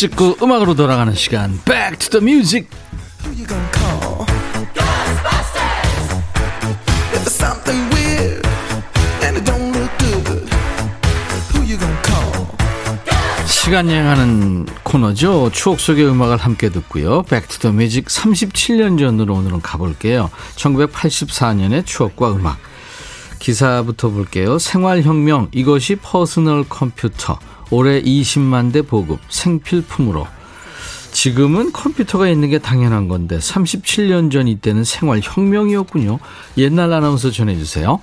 찍고 0.00 0.38
음악으로 0.42 0.72
돌아가는 0.72 1.14
시간 1.14 1.60
Back 1.66 1.98
to 1.98 2.20
the 2.20 2.22
Music 2.22 2.66
시간 13.46 13.90
여행하는 13.90 14.64
코너죠. 14.82 15.50
추억 15.52 15.78
속의 15.78 16.08
음악을 16.08 16.38
함께 16.38 16.70
듣고요. 16.70 17.22
Back 17.24 17.45
to 17.45 17.56
the 17.56 17.72
Music 17.72 18.06
37년 18.06 18.98
전으로 18.98 19.34
오늘은 19.34 19.60
가볼게요. 19.60 20.30
1984년의 20.56 21.84
추억과 21.84 22.32
음악. 22.32 22.56
기사부터 23.38 24.08
볼게요. 24.08 24.58
생활혁명, 24.58 25.48
이것이 25.52 25.96
퍼스널 25.96 26.64
컴퓨터. 26.70 27.38
올해 27.70 28.02
20만 28.02 28.72
대 28.72 28.82
보급, 28.82 29.20
생필품으로. 29.28 30.26
지금은 31.12 31.72
컴퓨터가 31.72 32.28
있는 32.28 32.50
게 32.50 32.58
당연한 32.58 33.08
건데 33.08 33.38
37년 33.38 34.30
전 34.30 34.46
이때는 34.48 34.84
생활 34.84 35.20
혁명이었군요. 35.22 36.18
옛날 36.56 36.92
아나운서 36.92 37.30
전해주세요. 37.30 38.00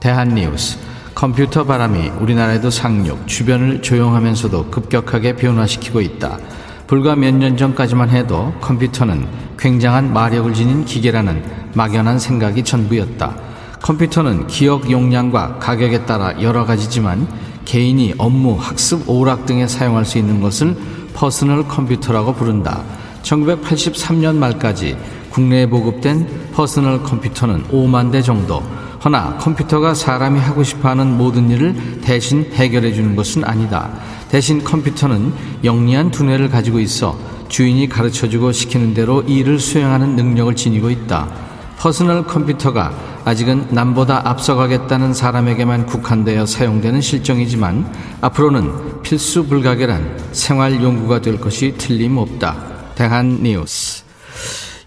대한뉴스. 0.00 0.78
컴퓨터 1.14 1.64
바람이 1.64 2.08
우리나라에도 2.20 2.70
상륙, 2.70 3.26
주변을 3.26 3.82
조용하면서도 3.82 4.70
급격하게 4.70 5.36
변화시키고 5.36 6.00
있다. 6.00 6.38
불과 6.86 7.14
몇 7.14 7.34
년 7.34 7.56
전까지만 7.56 8.10
해도 8.10 8.54
컴퓨터는 8.60 9.26
굉장한 9.58 10.12
마력을 10.12 10.52
지닌 10.54 10.84
기계라는 10.84 11.42
막연한 11.74 12.18
생각이 12.18 12.64
전부였다. 12.64 13.36
컴퓨터는 13.82 14.46
기억 14.46 14.90
용량과 14.90 15.58
가격에 15.58 16.06
따라 16.06 16.40
여러 16.42 16.64
가지지만 16.64 17.26
개인이 17.70 18.14
업무, 18.18 18.56
학습, 18.58 19.08
오락 19.08 19.46
등에 19.46 19.68
사용할 19.68 20.04
수 20.04 20.18
있는 20.18 20.40
것을 20.40 20.76
퍼스널 21.14 21.68
컴퓨터라고 21.68 22.34
부른다. 22.34 22.82
1983년 23.22 24.34
말까지 24.34 24.96
국내에 25.30 25.66
보급된 25.66 26.50
퍼스널 26.52 27.04
컴퓨터는 27.04 27.68
5만 27.68 28.10
대 28.10 28.22
정도. 28.22 28.60
허나 29.04 29.36
컴퓨터가 29.36 29.94
사람이 29.94 30.40
하고 30.40 30.64
싶어 30.64 30.88
하는 30.88 31.16
모든 31.16 31.48
일을 31.48 32.00
대신 32.00 32.50
해결해 32.54 32.92
주는 32.92 33.14
것은 33.14 33.44
아니다. 33.44 33.88
대신 34.28 34.64
컴퓨터는 34.64 35.32
영리한 35.62 36.10
두뇌를 36.10 36.50
가지고 36.50 36.80
있어 36.80 37.16
주인이 37.48 37.88
가르쳐 37.88 38.28
주고 38.28 38.50
시키는 38.50 38.94
대로 38.94 39.22
일을 39.22 39.60
수행하는 39.60 40.16
능력을 40.16 40.56
지니고 40.56 40.90
있다. 40.90 41.49
퍼스널 41.80 42.26
컴퓨터가 42.26 42.92
아직은 43.24 43.68
남보다 43.70 44.28
앞서가겠다는 44.28 45.14
사람에게만 45.14 45.86
국한되어 45.86 46.44
사용되는 46.44 47.00
실정이지만 47.00 47.90
앞으로는 48.20 49.00
필수 49.00 49.46
불가결한 49.46 50.18
생활 50.32 50.82
용구가 50.82 51.22
될 51.22 51.40
것이 51.40 51.74
틀림없다. 51.78 52.92
대한 52.96 53.42
뉴스. 53.42 54.02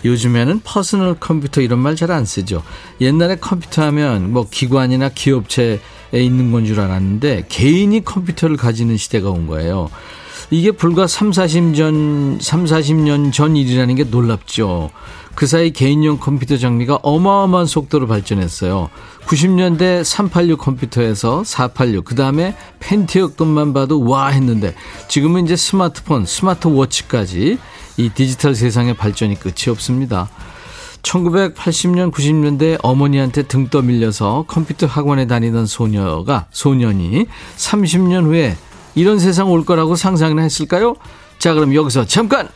요즘에는 0.06 0.60
퍼스널 0.63 1.15
컴퓨터 1.19 1.62
이런 1.62 1.79
말 1.79 1.95
잘 1.95 2.12
안 2.12 2.25
쓰죠. 2.25 2.62
옛날에 3.01 3.38
컴퓨터 3.38 3.82
하면 3.86 4.32
뭐 4.32 4.45
기관이나 4.47 5.10
기업체에 5.10 5.79
있는 6.13 6.51
건 6.51 6.63
줄 6.65 6.79
알았는데 6.79 7.45
개인이 7.49 8.03
컴퓨터를 8.06 8.56
가지는 8.56 8.97
시대가 8.97 9.32
온 9.32 9.47
거예요. 9.47 9.89
이게 10.54 10.72
불과 10.72 11.08
3, 11.08 11.32
40년, 11.32 12.39
3, 12.39 12.66
40년 12.66 13.34
전 13.34 13.56
일이라는 13.56 13.96
게 13.96 14.04
놀랍죠. 14.04 14.92
그 15.34 15.48
사이 15.48 15.72
개인용 15.72 16.20
컴퓨터 16.20 16.58
장비가 16.58 17.00
어마어마한 17.02 17.66
속도로 17.66 18.06
발전했어요. 18.06 18.92
90년대 19.26 20.04
386 20.04 20.60
컴퓨터에서 20.60 21.44
486, 21.44 22.06
그 22.06 22.13
다음에 22.13 22.56
펜티어 22.80 23.30
것만 23.30 23.74
봐도 23.74 24.04
와 24.08 24.28
했는데 24.28 24.76
지금은 25.08 25.46
이제 25.46 25.56
스마트폰, 25.56 26.28
스마트워치까지 26.28 27.58
이 27.98 28.10
디지털 28.10 28.54
세상의 28.54 28.94
발전이 28.94 29.39
끝이 29.39 29.70
없습니다. 29.70 30.30
1980년, 31.02 32.12
90년대 32.12 32.78
어머니한테 32.84 33.42
등 33.42 33.70
떠밀려서 33.70 34.46
컴퓨터 34.48 34.86
학원에 34.86 35.26
다니던 35.26 35.66
소녀가, 35.66 36.46
소년이 36.52 37.26
30년 37.58 38.26
후에 38.26 38.56
이런 38.95 39.19
세상 39.19 39.51
올 39.51 39.65
거라고 39.65 39.95
상상이나 39.95 40.41
했을까요? 40.43 40.95
자, 41.39 41.53
그럼 41.53 41.73
여기서 41.73 42.06
잠깐! 42.06 42.49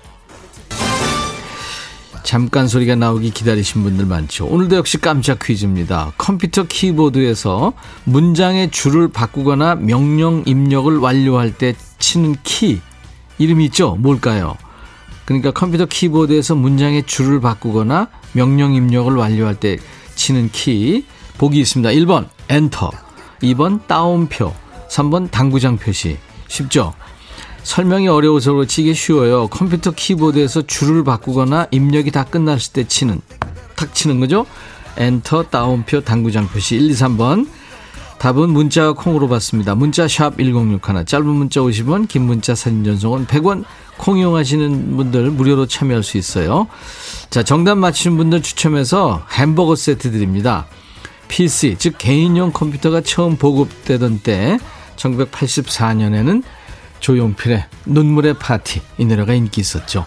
잠깐 2.23 2.67
소리가 2.67 2.95
나오기 2.95 3.31
기다리신 3.31 3.83
분들 3.83 4.05
많죠. 4.05 4.47
오늘도 4.47 4.75
역시 4.75 4.97
깜짝 4.97 5.39
퀴즈입니다. 5.39 6.11
컴퓨터 6.17 6.63
키보드에서 6.63 7.71
문장의 8.03 8.69
줄을 8.69 9.07
바꾸거나 9.07 9.75
명령 9.75 10.43
입력을 10.45 10.97
완료할 10.97 11.53
때 11.53 11.73
치는 11.99 12.35
키 12.43 12.81
이름이 13.37 13.63
있죠? 13.67 13.95
뭘까요? 13.95 14.57
그러니까 15.23 15.51
컴퓨터 15.51 15.85
키보드에서 15.85 16.55
문장의 16.55 17.03
줄을 17.03 17.39
바꾸거나 17.39 18.09
명령 18.33 18.73
입력을 18.73 19.13
완료할 19.15 19.55
때 19.55 19.77
치는 20.15 20.49
키 20.51 21.05
보기 21.37 21.59
있습니다. 21.59 21.89
1번 21.91 22.27
엔터, 22.49 22.91
2번 23.43 23.87
따옴표, 23.87 24.53
3번 24.89 25.31
당구장 25.31 25.77
표시. 25.77 26.17
쉽죠? 26.47 26.93
설명이 27.63 28.07
어려워서 28.07 28.53
그렇지 28.53 28.83
이게 28.83 28.93
쉬워요. 28.93 29.47
컴퓨터 29.47 29.91
키보드에서 29.91 30.63
줄을 30.63 31.03
바꾸거나 31.03 31.67
입력이 31.71 32.11
다 32.11 32.23
끝났을 32.23 32.71
때 32.73 32.87
치는 32.87 33.19
탁 33.75 33.93
치는 33.93 34.19
거죠. 34.19 34.45
엔터 34.97 35.43
따옴표 35.43 36.01
당구장 36.01 36.47
표시 36.47 36.75
1, 36.75 36.91
2, 36.91 36.93
3번 36.93 37.47
답은 38.19 38.49
문자 38.49 38.93
콩으로 38.93 39.27
받습니다. 39.27 39.75
문자 39.75 40.07
샵 40.07 40.37
1061, 40.37 41.05
짧은 41.05 41.27
문자 41.27 41.59
50원, 41.61 42.07
긴 42.07 42.23
문자 42.23 42.55
사진 42.55 42.83
전송은 42.83 43.27
100원, 43.27 43.63
콩 43.97 44.17
이용하시는 44.17 44.97
분들 44.97 45.31
무료로 45.31 45.67
참여할 45.67 46.03
수 46.03 46.17
있어요. 46.17 46.67
자, 47.29 47.43
정답 47.43 47.75
맞히신 47.75 48.17
분들 48.17 48.41
추첨해서 48.41 49.23
햄버거 49.31 49.75
세트 49.75 50.11
드립니다. 50.11 50.65
PC, 51.27 51.75
즉 51.77 51.97
개인용 51.97 52.51
컴퓨터가 52.51 53.01
처음 53.01 53.35
보급되던 53.35 54.21
때 54.23 54.57
1984년에는 54.97 56.43
조용필의 56.99 57.65
눈물의 57.85 58.33
파티 58.35 58.81
이 58.97 59.05
노래가 59.05 59.33
인기 59.33 59.61
있었죠. 59.61 60.05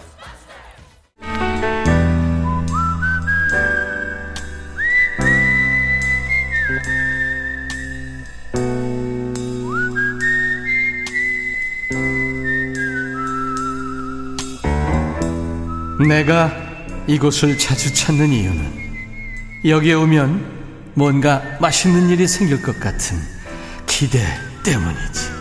내가 16.07 16.51
이곳을 17.07 17.57
자주 17.57 17.93
찾는 17.93 18.29
이유는 18.29 18.81
여기에 19.65 19.93
오면 19.93 20.93
뭔가 20.93 21.41
맛있는 21.61 22.09
일이 22.09 22.27
생길 22.27 22.61
것 22.61 22.79
같은 22.79 23.17
기대 23.87 24.19
때문이지. 24.63 25.31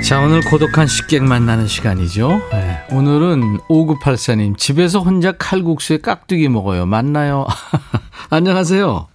자, 0.08 0.20
오늘 0.22 0.40
고독한 0.40 0.86
식객 0.86 1.22
만나는 1.22 1.66
시간이죠. 1.66 2.40
네, 2.50 2.86
오늘은 2.92 3.58
5984님, 3.68 4.56
집에서 4.56 5.00
혼자 5.00 5.32
칼국수에 5.32 5.98
깍두기 5.98 6.48
먹어요. 6.48 6.86
맞나요? 6.86 7.46
안녕하세요. 8.30 9.06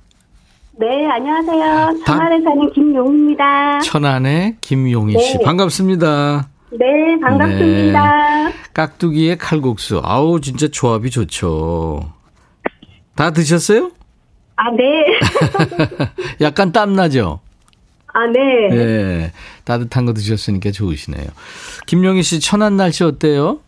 네, 0.79 1.07
안녕하세요. 1.09 2.03
천안에 2.05 2.41
사는 2.43 2.71
김용입니다. 2.73 3.79
천안의 3.79 4.57
김용희 4.61 5.19
씨. 5.19 5.37
네. 5.37 5.43
반갑습니다. 5.43 6.49
네, 6.71 7.19
반갑습니다. 7.21 8.49
네. 8.49 8.53
깍두기에 8.73 9.37
칼국수. 9.37 10.01
아우, 10.03 10.41
진짜 10.41 10.67
조합이 10.67 11.09
좋죠. 11.09 12.11
다 13.15 13.31
드셨어요? 13.31 13.91
아, 14.55 14.71
네. 14.71 15.05
약간 16.41 16.71
땀나죠? 16.71 17.39
아, 18.07 18.27
네. 18.27 18.69
네. 18.69 19.31
따뜻한 19.63 20.05
거 20.05 20.13
드셨으니까 20.13 20.71
좋으시네요. 20.71 21.27
김용희 21.87 22.21
씨, 22.21 22.39
천안 22.39 22.77
날씨 22.77 23.03
어때요? 23.03 23.59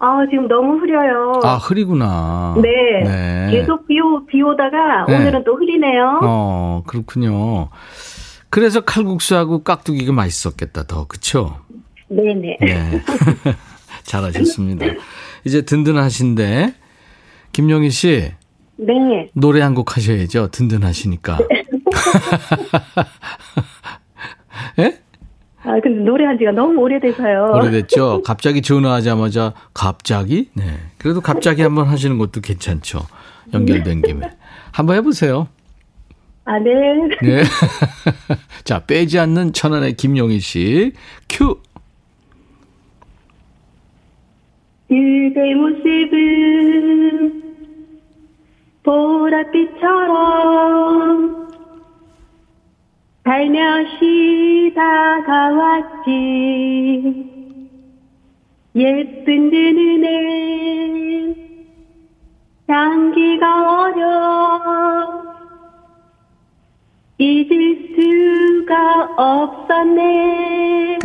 아, 0.00 0.26
지금 0.28 0.48
너무 0.48 0.78
흐려요. 0.78 1.40
아, 1.44 1.56
흐리구나. 1.56 2.56
네. 2.60 2.68
네. 3.04 3.50
계속 3.52 3.86
비, 3.86 4.00
오, 4.00 4.26
비 4.26 4.42
오다가 4.42 5.04
네. 5.06 5.16
오늘은 5.16 5.44
또 5.44 5.54
흐리네요. 5.54 6.20
어, 6.24 6.82
그렇군요. 6.88 7.68
그래서 8.50 8.80
칼국수하고 8.80 9.62
깍두기가 9.62 10.12
맛있었겠다, 10.12 10.82
더. 10.88 11.06
그쵸? 11.06 11.60
네네. 12.08 12.58
네. 12.60 13.02
잘하셨습니다. 14.02 14.86
이제 15.44 15.62
든든하신데, 15.62 16.74
김용희 17.52 17.90
씨. 17.90 18.32
네. 18.86 19.30
노래 19.34 19.60
한 19.60 19.74
곡 19.74 19.96
하셔야죠. 19.96 20.48
든든하시니까. 20.48 21.38
네. 21.50 21.62
예? 24.84 24.98
아, 25.64 25.78
근데 25.80 26.02
노래한 26.02 26.38
지가 26.38 26.50
너무 26.52 26.80
오래돼서요. 26.80 27.52
오래됐죠? 27.54 28.22
갑자기 28.22 28.62
전화하자마자, 28.62 29.54
갑자기? 29.72 30.48
네. 30.54 30.64
그래도 30.98 31.20
갑자기 31.20 31.62
한번 31.62 31.86
하시는 31.86 32.18
것도 32.18 32.40
괜찮죠. 32.40 33.06
연결된 33.54 34.02
김에. 34.02 34.28
한번 34.72 34.96
해보세요. 34.96 35.46
아, 36.44 36.58
네. 36.58 36.70
네. 37.22 37.42
자, 38.64 38.80
빼지 38.84 39.18
않는 39.20 39.52
천안의 39.52 39.94
김용희 39.96 40.40
씨. 40.40 40.92
큐! 41.28 41.60
그대 44.88 45.54
모습은 45.54 47.41
보랏빛처럼 48.84 50.22
살며시 53.24 54.72
다가왔지. 54.74 56.10
예쁜 58.74 59.50
드 59.50 59.54
눈에 59.54 61.34
향기가 62.66 63.82
어려 63.82 65.22
잊을 67.18 67.94
수가 67.94 69.14
없었네 69.16 70.98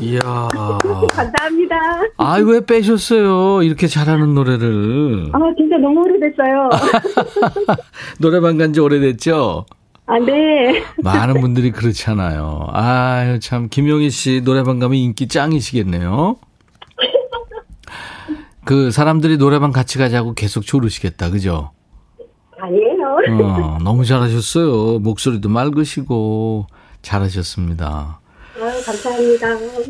이야. 0.00 0.18
감사합니다. 0.20 1.76
아, 2.16 2.36
왜 2.38 2.64
빼셨어요? 2.64 3.62
이렇게 3.62 3.86
잘하는 3.86 4.34
노래를. 4.34 5.30
아, 5.32 5.38
진짜 5.56 5.76
너무 5.78 6.00
오래됐어요. 6.02 6.70
노래방 8.18 8.56
간 8.56 8.72
지 8.72 8.80
오래됐죠? 8.80 9.66
아, 10.06 10.18
네. 10.18 10.82
많은 11.02 11.40
분들이 11.40 11.70
그렇잖아요. 11.70 12.66
아유, 12.72 13.38
참, 13.40 13.68
김용희 13.68 14.10
씨 14.10 14.40
노래방 14.44 14.78
가면 14.78 14.96
인기 14.96 15.28
짱이시겠네요. 15.28 16.36
그 18.64 18.90
사람들이 18.90 19.36
노래방 19.38 19.72
같이 19.72 19.98
가자고 19.98 20.34
계속 20.34 20.64
조르시겠다, 20.64 21.30
그죠? 21.30 21.72
아니에요. 22.60 23.44
어, 23.46 23.78
너무 23.82 24.04
잘하셨어요. 24.04 24.98
목소리도 25.00 25.48
맑으시고 25.48 26.66
잘하셨습니다. 27.02 28.20
아유, 28.60 28.82
감사합니다. 28.84 29.46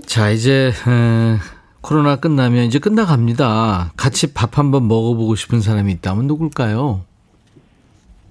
자, 0.06 0.30
이제 0.30 0.68
에, 0.68 1.36
코로나 1.80 2.16
끝나면 2.16 2.64
이제 2.64 2.78
끝나갑니다. 2.78 3.92
같이 3.96 4.32
밥 4.32 4.58
한번 4.58 4.86
먹어보고 4.86 5.34
싶은 5.34 5.60
사람이 5.60 5.90
있다면 5.92 6.26
누굴까요? 6.26 7.00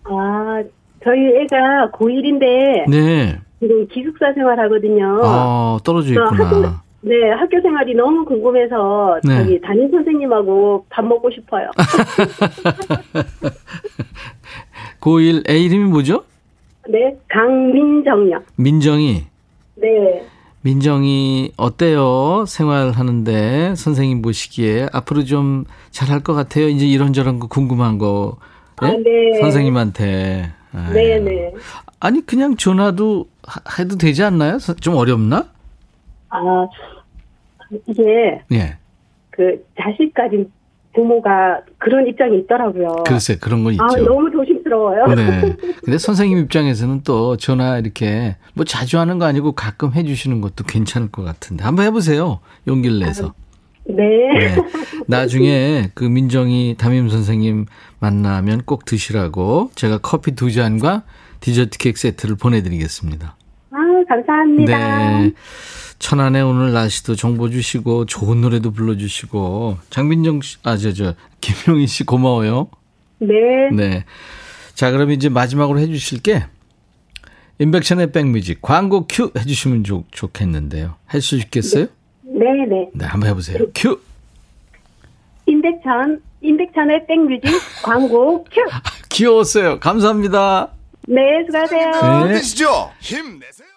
아, 0.06 0.64
저희 1.04 1.20
애가 1.42 1.92
고1인데. 1.94 2.90
네. 2.90 3.40
지금 3.60 3.86
기숙사 3.90 4.32
생활 4.34 4.58
하거든요. 4.62 5.20
아, 5.24 5.78
떨어져 5.84 6.10
있구나. 6.12 6.32
학교, 6.32 6.62
네, 7.02 7.32
학교 7.32 7.62
생활이 7.62 7.94
너무 7.94 8.24
궁금해서 8.24 9.20
네. 9.26 9.38
저기 9.40 9.60
담임 9.60 9.92
선생님하고 9.92 10.86
밥 10.90 11.04
먹고 11.06 11.30
싶어요. 11.32 11.70
고1 15.02 15.50
애 15.50 15.58
이름이 15.60 15.90
뭐죠? 15.90 16.24
네, 16.88 17.14
강민정이요. 17.28 18.40
민정이. 18.56 19.26
네. 19.82 20.26
민정이 20.62 21.54
어때요? 21.56 22.46
생활하는데 22.46 23.76
선생님 23.76 24.22
보시기에 24.22 24.88
앞으로 24.92 25.24
좀 25.24 25.64
잘할 25.92 26.20
것 26.22 26.34
같아요. 26.34 26.68
이제 26.68 26.86
이런저런 26.86 27.40
거 27.40 27.48
궁금한 27.48 27.98
거 27.98 28.38
예? 28.84 28.88
아, 28.88 28.92
네. 28.92 29.40
선생님한테. 29.40 30.52
네네. 30.94 31.20
네. 31.20 31.54
아니 32.00 32.26
그냥 32.26 32.56
전화도 32.56 33.26
해도 33.80 33.98
되지 33.98 34.24
않나요? 34.24 34.58
좀 34.80 34.96
어렵나? 34.96 35.48
아 36.30 36.68
이게 37.88 38.42
예. 38.52 38.78
그 39.32 39.66
자식 39.82 40.14
까지 40.14 40.50
부모가 40.94 41.62
그런 41.78 42.08
입장이 42.08 42.40
있더라고요. 42.40 43.04
글쎄 43.06 43.38
그런 43.38 43.64
건 43.64 43.76
아, 43.80 43.86
있죠. 43.88 44.02
아, 44.02 44.06
너무 44.06 44.30
조심스러워요. 44.70 45.06
네. 45.16 45.56
근데 45.84 45.98
선생님 45.98 46.38
입장에서는 46.40 47.02
또 47.04 47.36
전화 47.36 47.78
이렇게 47.78 48.38
뭐 48.54 48.64
자주 48.64 49.00
하는 49.00 49.20
거 49.20 49.26
아니고 49.26 49.54
가끔 49.54 49.94
해주시는 49.94 50.42
것도 50.42 50.64
괜찮을 50.66 51.10
것 51.10 51.24
같은데 51.24 51.64
한번 51.64 51.86
해보세요. 51.86 52.40
용기를 52.68 53.00
내서. 53.00 53.28
아, 53.28 53.34
네. 53.88 53.96
네. 54.38 54.56
나중에 55.08 55.90
그 55.96 56.04
민정이 56.04 56.76
담임 56.78 57.10
선생님 57.10 57.66
만나면 58.00 58.62
꼭 58.66 58.86
드시라고 58.86 59.72
제가 59.76 59.98
커피 59.98 60.36
두 60.36 60.52
잔과 60.52 61.04
디저트 61.40 61.78
케이크 61.80 62.00
세트를 62.00 62.36
보내드리겠습니다. 62.36 63.36
아, 63.72 63.78
감사합니다. 64.08 65.20
네. 65.22 65.32
천안에 65.98 66.42
오늘 66.42 66.72
날씨도 66.72 67.16
정보 67.16 67.50
주시고 67.50 68.06
좋은 68.06 68.40
노래도 68.40 68.72
불러주시고 68.72 69.80
장민정 69.90 70.42
씨, 70.42 70.58
아, 70.64 70.78
저, 70.78 70.94
저, 70.94 71.14
김용희 71.42 71.88
씨 71.88 72.06
고마워요. 72.06 72.70
네. 73.20 73.36
네. 73.74 74.06
자, 74.80 74.92
그럼 74.92 75.12
이제 75.12 75.28
마지막으로 75.28 75.78
해주실 75.80 76.22
게. 76.22 76.46
인백션의 77.60 78.14
백뮤직 78.14 78.62
광고 78.62 79.08
큐 79.10 79.30
해주시면 79.38 79.84
좋, 79.84 80.06
좋겠는데요. 80.10 80.96
할 81.06 81.22
수 81.22 81.36
있겠어요? 81.36 81.88
네, 82.22 82.46
네. 82.66 82.90
네, 82.94 83.06
한번 83.06 83.30
해보세요. 83.30 83.58
큐. 83.76 84.00
임백천, 85.48 86.22
임백천의 86.40 87.08
백뮤직 87.08 87.52
광고 87.84 88.46
큐. 88.46 88.62
귀여웠어요. 89.10 89.82
감사합니다. 89.82 90.70
네, 91.10 91.22
수고하세요. 91.48 92.28
네. 92.28 92.40
힘내세요. 93.02 93.69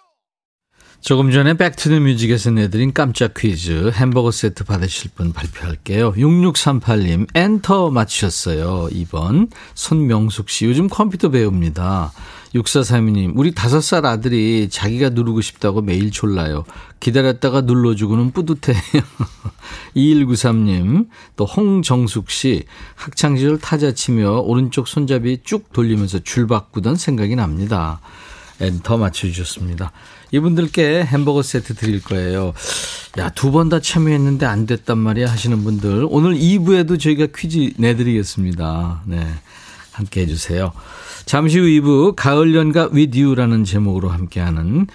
조금 1.03 1.31
전에 1.31 1.55
백투더뮤직에서 1.55 2.51
내드린 2.51 2.93
깜짝 2.93 3.33
퀴즈 3.33 3.91
햄버거 3.93 4.31
세트 4.31 4.63
받으실 4.63 5.11
분 5.13 5.33
발표할게요. 5.33 6.13
6638님 6.13 7.27
엔터 7.35 7.89
맞추셨어요. 7.89 8.87
2번 8.89 9.49
손명숙 9.75 10.49
씨 10.49 10.63
요즘 10.63 10.87
컴퓨터 10.87 11.29
배웁니다. 11.29 12.13
6432님 12.55 13.33
우리 13.35 13.51
5살 13.51 14.05
아들이 14.05 14.69
자기가 14.69 15.09
누르고 15.09 15.41
싶다고 15.41 15.81
매일 15.81 16.09
졸라요. 16.09 16.63
기다렸다가 17.01 17.59
눌러주고는 17.59 18.31
뿌듯해요. 18.31 19.03
2193님 19.97 21.09
또 21.35 21.43
홍정숙 21.43 22.29
씨 22.29 22.63
학창시절 22.95 23.59
타자 23.59 23.91
치며 23.91 24.39
오른쪽 24.39 24.87
손잡이 24.87 25.41
쭉 25.43 25.73
돌리면서 25.73 26.19
줄 26.19 26.47
바꾸던 26.47 26.95
생각이 26.95 27.35
납니다. 27.35 27.99
엔터 28.61 28.97
맞춰주셨습니다. 28.97 29.91
이분들께 30.33 31.03
햄버거 31.05 31.41
세트 31.43 31.75
드릴 31.75 32.01
거예요. 32.01 32.53
야, 33.19 33.29
두 33.29 33.51
번 33.51 33.69
다 33.69 33.79
참여했는데 33.79 34.45
안 34.47 34.65
됐단 34.65 34.97
말이야 34.97 35.27
하시는 35.31 35.63
분들. 35.63 36.07
오늘 36.09 36.33
2부에도 36.33 36.99
저희가 36.99 37.27
퀴즈 37.35 37.73
내드리겠습니다. 37.77 39.03
네. 39.05 39.25
함께 39.91 40.21
해주세요. 40.21 40.71
잠시 41.25 41.59
후 41.59 41.65
2부, 41.65 42.15
가을 42.15 42.55
연가 42.55 42.89
with 42.91 43.21
you라는 43.21 43.63
제목으로 43.63 44.09
함께하는 44.09 44.87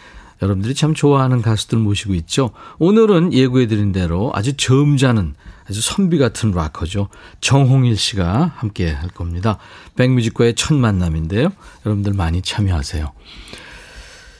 여러분들이 0.43 0.75
참 0.75 0.93
좋아하는 0.93 1.41
가수들 1.41 1.79
모시고 1.79 2.15
있죠. 2.15 2.51
오늘은 2.81 3.33
예고해드린 3.33 3.93
대로 3.93 4.33
아주 4.35 4.57
점잖은 4.57 5.35
아주 5.71 5.81
선비 5.81 6.19
같은 6.19 6.51
락커죠. 6.51 7.09
정홍일 7.41 7.97
씨가 7.97 8.55
함께 8.57 8.91
할 8.91 9.09
겁니다. 9.11 9.59
백뮤직과의 9.95 10.55
첫 10.57 10.75
만남인데요. 10.75 11.51
여러분들 11.87 12.13
많이 12.15 12.43
참여하세요. 12.43 13.13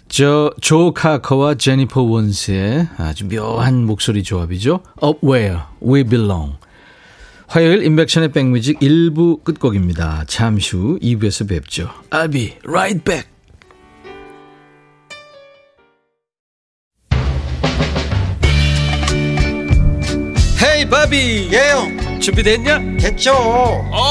저, 0.09 0.51
조 0.61 0.93
카커와 0.93 1.55
제니퍼 1.57 2.03
원스의 2.03 2.89
아주 2.97 3.27
묘한 3.29 3.85
목소리 3.85 4.23
조합이죠. 4.23 4.81
Up 5.03 5.21
Where 5.27 5.61
We 5.83 6.05
Belong. 6.05 6.55
화요일 7.47 7.83
인백션의 7.83 8.33
백뮤직 8.33 8.79
1부 8.81 9.45
끝곡입니다. 9.45 10.25
잠시 10.27 10.77
후 10.77 10.99
2부에서 11.01 11.49
뵙죠. 11.49 11.91
I'll 12.11 12.33
be 12.33 12.57
right 12.65 13.03
back. 13.05 13.29
헤이 20.61 20.89
바비 20.89 21.51
예영 21.53 22.21
준비됐냐? 22.21 22.97
됐죠 22.99 23.33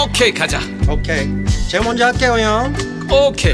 오케이 0.05 0.31
가자 0.33 0.59
오케이 0.89 1.27
제가 1.69 1.83
먼저 1.83 2.05
할게요 2.05 2.37
형 2.39 2.73
오케이 3.11 3.53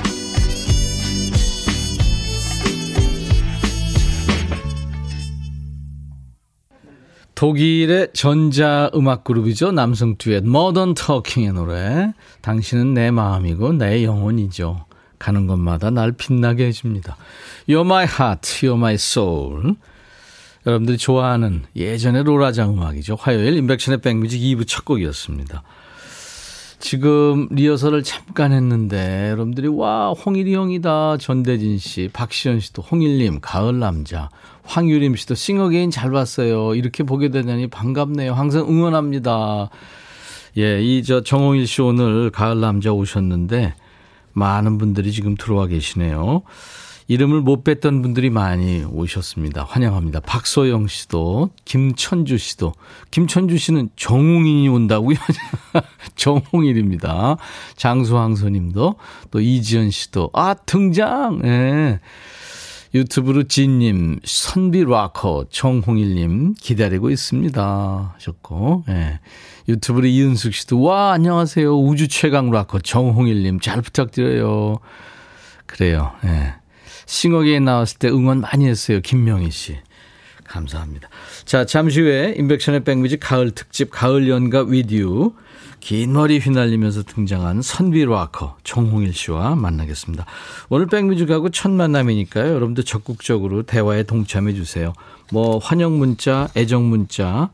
독일의 7.41 8.09
전자 8.13 8.91
음악 8.93 9.23
그룹이죠. 9.23 9.71
남성 9.71 10.15
듀엣 10.15 10.43
모던 10.43 10.93
터킹의 10.93 11.53
노래. 11.53 12.13
당신은 12.41 12.93
내 12.93 13.09
마음이고 13.09 13.73
내 13.73 14.03
영혼이죠. 14.03 14.85
가는 15.17 15.47
곳마다 15.47 15.89
날 15.89 16.11
빛나게 16.11 16.67
해줍니다. 16.67 17.17
You're 17.67 17.83
my 17.83 18.05
heart, 18.05 18.47
you're 18.61 18.77
my 18.77 18.93
soul. 18.93 19.73
여러분들이 20.67 20.99
좋아하는 20.99 21.63
예전의 21.75 22.25
로라장 22.25 22.75
음악이죠. 22.75 23.17
화요일 23.19 23.57
임백천의 23.57 24.01
백뮤직 24.01 24.39
2부 24.39 24.67
첫 24.67 24.85
곡이었습니다. 24.85 25.63
지금 26.77 27.47
리허설을 27.49 28.03
잠깐 28.03 28.51
했는데 28.51 29.29
여러분들이 29.31 29.67
와 29.67 30.11
홍일이 30.11 30.53
형이다 30.53 31.17
전대진 31.17 31.79
씨, 31.79 32.07
박시연 32.13 32.59
씨도 32.59 32.83
홍일님 32.83 33.39
가을 33.41 33.79
남자, 33.79 34.29
황유림 34.63 35.15
씨도 35.15 35.35
싱어게인 35.35 35.91
잘 35.91 36.11
봤어요. 36.11 36.75
이렇게 36.75 37.03
보게 37.03 37.29
되다니 37.29 37.67
반갑네요. 37.67 38.33
항상 38.33 38.67
응원합니다. 38.67 39.69
예, 40.57 40.81
이 40.81 41.03
저 41.03 41.21
정홍일 41.23 41.65
씨 41.67 41.81
오늘 41.81 42.29
가을 42.29 42.59
남자 42.59 42.91
오셨는데 42.91 43.73
많은 44.33 44.77
분들이 44.77 45.11
지금 45.11 45.35
들어와 45.35 45.67
계시네요. 45.67 46.43
이름을 47.07 47.41
못 47.41 47.65
뵀던 47.65 48.01
분들이 48.03 48.29
많이 48.29 48.85
오셨습니다. 48.89 49.65
환영합니다. 49.67 50.21
박소영 50.21 50.87
씨도, 50.87 51.49
김천주 51.65 52.37
씨도, 52.37 52.71
김천주 53.11 53.57
씨는 53.57 53.89
정홍인이 53.97 54.69
온다고요? 54.69 55.17
정홍일입니다. 56.15 57.35
장수황서 57.75 58.47
님도, 58.49 58.95
또 59.29 59.41
이지연 59.41 59.91
씨도, 59.91 60.29
아, 60.33 60.53
등장! 60.53 61.41
예. 61.43 61.99
네. 62.93 62.99
유튜브로 62.99 63.43
진님, 63.43 64.19
선비 64.23 64.83
락커, 64.83 65.45
정홍일님 65.49 66.55
기다리고 66.59 67.09
있습니다. 67.09 68.13
하셨고, 68.15 68.83
예. 68.89 69.19
유튜브로 69.69 70.07
이은숙 70.07 70.53
씨도, 70.53 70.81
와, 70.81 71.13
안녕하세요. 71.13 71.77
우주 71.79 72.07
최강 72.07 72.51
락커, 72.51 72.79
정홍일님 72.81 73.59
잘 73.59 73.81
부탁드려요. 73.81 74.79
그래요, 75.65 76.11
예. 76.25 76.55
싱어게에 77.05 77.59
나왔을 77.59 77.97
때 77.97 78.09
응원 78.09 78.41
많이 78.41 78.67
했어요. 78.67 78.99
김명희 79.01 79.51
씨. 79.51 79.77
감사합니다. 80.43 81.07
자, 81.45 81.65
잠시 81.65 82.01
후에 82.01 82.35
인백션의 82.37 82.83
백뮤직 82.83 83.19
가을 83.21 83.51
특집 83.51 83.89
가을 83.89 84.27
연가 84.27 84.63
위디오 84.63 85.31
긴 85.81 86.13
머리 86.13 86.37
휘날리면서 86.39 87.03
등장한 87.03 87.63
선비 87.63 88.05
락커 88.05 88.57
정홍일 88.63 89.13
씨와 89.13 89.55
만나겠습니다. 89.55 90.25
오늘 90.69 90.85
백뮤직하고 90.85 91.49
첫 91.49 91.71
만남이니까요. 91.71 92.53
여러분들 92.53 92.85
적극적으로 92.85 93.63
대화에 93.63 94.03
동참해 94.03 94.53
주세요. 94.53 94.93
뭐 95.31 95.57
환영 95.57 95.97
문자, 95.97 96.47
애정 96.55 96.87
문자, 96.89 97.49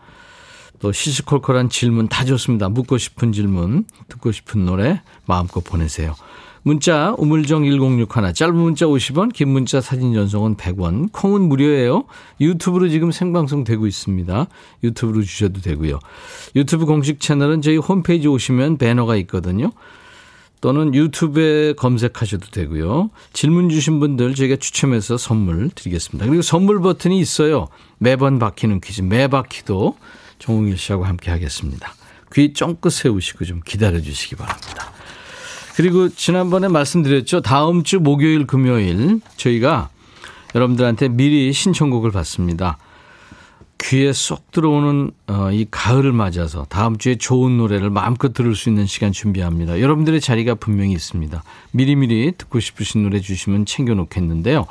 또 0.80 0.92
시시콜콜한 0.92 1.70
질문 1.70 2.10
다 2.10 2.26
좋습니다. 2.26 2.70
묻고 2.70 2.98
싶은 2.98 3.32
질문, 3.32 3.86
듣고 4.10 4.32
싶은 4.32 4.66
노래 4.66 5.02
마음껏 5.26 5.64
보내세요. 5.64 6.14
문자 6.68 7.16
우물정 7.18 7.64
1061 7.64 8.34
짧은 8.34 8.54
문자 8.54 8.86
50원 8.88 9.32
긴 9.32 9.48
문자 9.48 9.80
사진 9.80 10.14
전송은 10.14 10.58
100원 10.58 11.14
콩은 11.14 11.44
무료예요. 11.44 12.04
유튜브로 12.42 12.90
지금 12.90 13.14
생방송 13.14 13.64
되고 13.64 13.88
있습니다. 13.88 14.48
유튜브로 14.84 15.24
주셔도 15.24 15.62
되고요. 15.62 15.98
유튜브 16.58 16.86
공식 16.86 17.22
채널은 17.22 17.62
저희 17.62 17.78
홈페이지 17.78 18.28
오시면 18.28 18.80
배너가 18.80 19.16
있거든요. 19.16 19.72
또는 20.60 20.94
유튜브에 20.94 21.72
검색하셔도 21.72 22.48
되고요. 22.52 23.12
질문 23.32 23.70
주신 23.70 24.02
분들 24.02 24.36
저희가 24.36 24.58
추첨해서 24.58 25.16
선물 25.16 25.70
드리겠습니다. 25.70 26.26
그리고 26.26 26.42
선물 26.42 26.82
버튼이 26.82 27.18
있어요. 27.18 27.70
매번 27.98 28.40
바뀌는 28.40 28.82
퀴즈 28.82 29.04
매바퀴도 29.04 29.96
정웅일 30.40 30.78
씨하고 30.78 31.06
함께 31.06 31.32
하겠습니다. 31.32 31.94
귀 32.34 32.52
쫑긋 32.52 32.92
세우시고 32.92 33.46
좀 33.46 33.62
기다려 33.64 34.02
주시기 34.02 34.36
바랍니다. 34.36 34.97
그리고 35.78 36.10
지난번에 36.10 36.70
말씀드렸죠. 36.70 37.42
다음 37.42 37.84
주 37.84 38.00
목요일, 38.00 38.48
금요일 38.48 39.22
저희가 39.36 39.90
여러분들한테 40.56 41.08
미리 41.08 41.54
신청곡을 41.54 42.10
받습니다. 42.10 42.80
귀에 43.80 44.12
쏙 44.12 44.50
들어오는 44.50 45.12
어, 45.28 45.52
이 45.52 45.68
가을을 45.70 46.14
맞아서 46.14 46.66
다음 46.68 46.98
주에 46.98 47.16
좋은 47.20 47.58
노래를 47.58 47.92
마음껏 47.92 48.34
들을 48.34 48.56
수 48.56 48.70
있는 48.70 48.88
시간 48.88 49.12
준비합니다. 49.12 49.80
여러분들의 49.80 50.20
자리가 50.20 50.56
분명히 50.56 50.94
있습니다. 50.94 51.44
미리미리 51.74 52.32
듣고 52.40 52.60
싶으신 52.60 53.04
노래 53.04 53.20
주시면 53.20 53.68
챙겨놓겠는데요. 53.68 54.66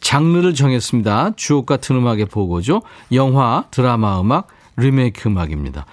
장르를 0.00 0.54
정했습니다. 0.54 1.32
주옥 1.36 1.66
같은 1.66 1.96
음악의 1.96 2.24
보고죠. 2.24 2.80
영화, 3.12 3.64
드라마 3.70 4.18
음악, 4.22 4.48
리메이크 4.78 5.28
음악입니다. 5.28 5.84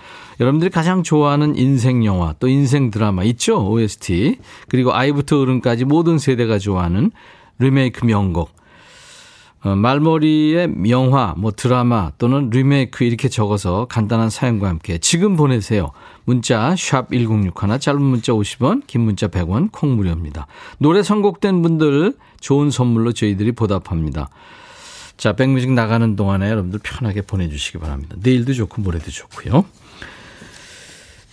여러분들이 0.43 0.69
가장 0.71 1.03
좋아하는 1.03 1.55
인생 1.55 2.03
영화 2.03 2.35
또 2.37 2.49
인생 2.49 2.91
드라마 2.91 3.23
있죠? 3.23 3.65
OST. 3.65 4.39
그리고 4.67 4.93
아이부터 4.93 5.39
어른까지 5.39 5.85
모든 5.85 6.17
세대가 6.17 6.59
좋아하는 6.59 7.11
리메이크 7.59 8.05
명곡. 8.05 8.49
어, 9.63 9.73
말머리에 9.77 10.67
영화, 10.89 11.33
뭐 11.37 11.51
드라마 11.51 12.11
또는 12.17 12.49
리메이크 12.49 13.05
이렇게 13.05 13.29
적어서 13.29 13.85
간단한 13.85 14.29
사연과 14.29 14.67
함께 14.67 14.97
지금 14.97 15.37
보내세요. 15.37 15.91
문자 16.25 16.75
샵 16.75 17.11
1061, 17.13 17.79
짧은 17.79 18.01
문자 18.01 18.33
50원, 18.33 18.85
긴 18.85 18.99
문자 19.03 19.29
100원, 19.29 19.69
콩 19.71 19.95
무료입니다. 19.95 20.47
노래 20.77 21.03
선곡된 21.03 21.61
분들 21.61 22.15
좋은 22.41 22.69
선물로 22.69 23.13
저희들이 23.13 23.53
보답합니다. 23.53 24.27
자, 25.15 25.31
백뮤직 25.37 25.71
나가는 25.71 26.17
동안에 26.17 26.49
여러분들 26.49 26.81
편하게 26.83 27.21
보내주시기 27.21 27.77
바랍니다. 27.77 28.17
내일도 28.21 28.53
좋고 28.53 28.81
모레도 28.81 29.09
좋고요. 29.09 29.63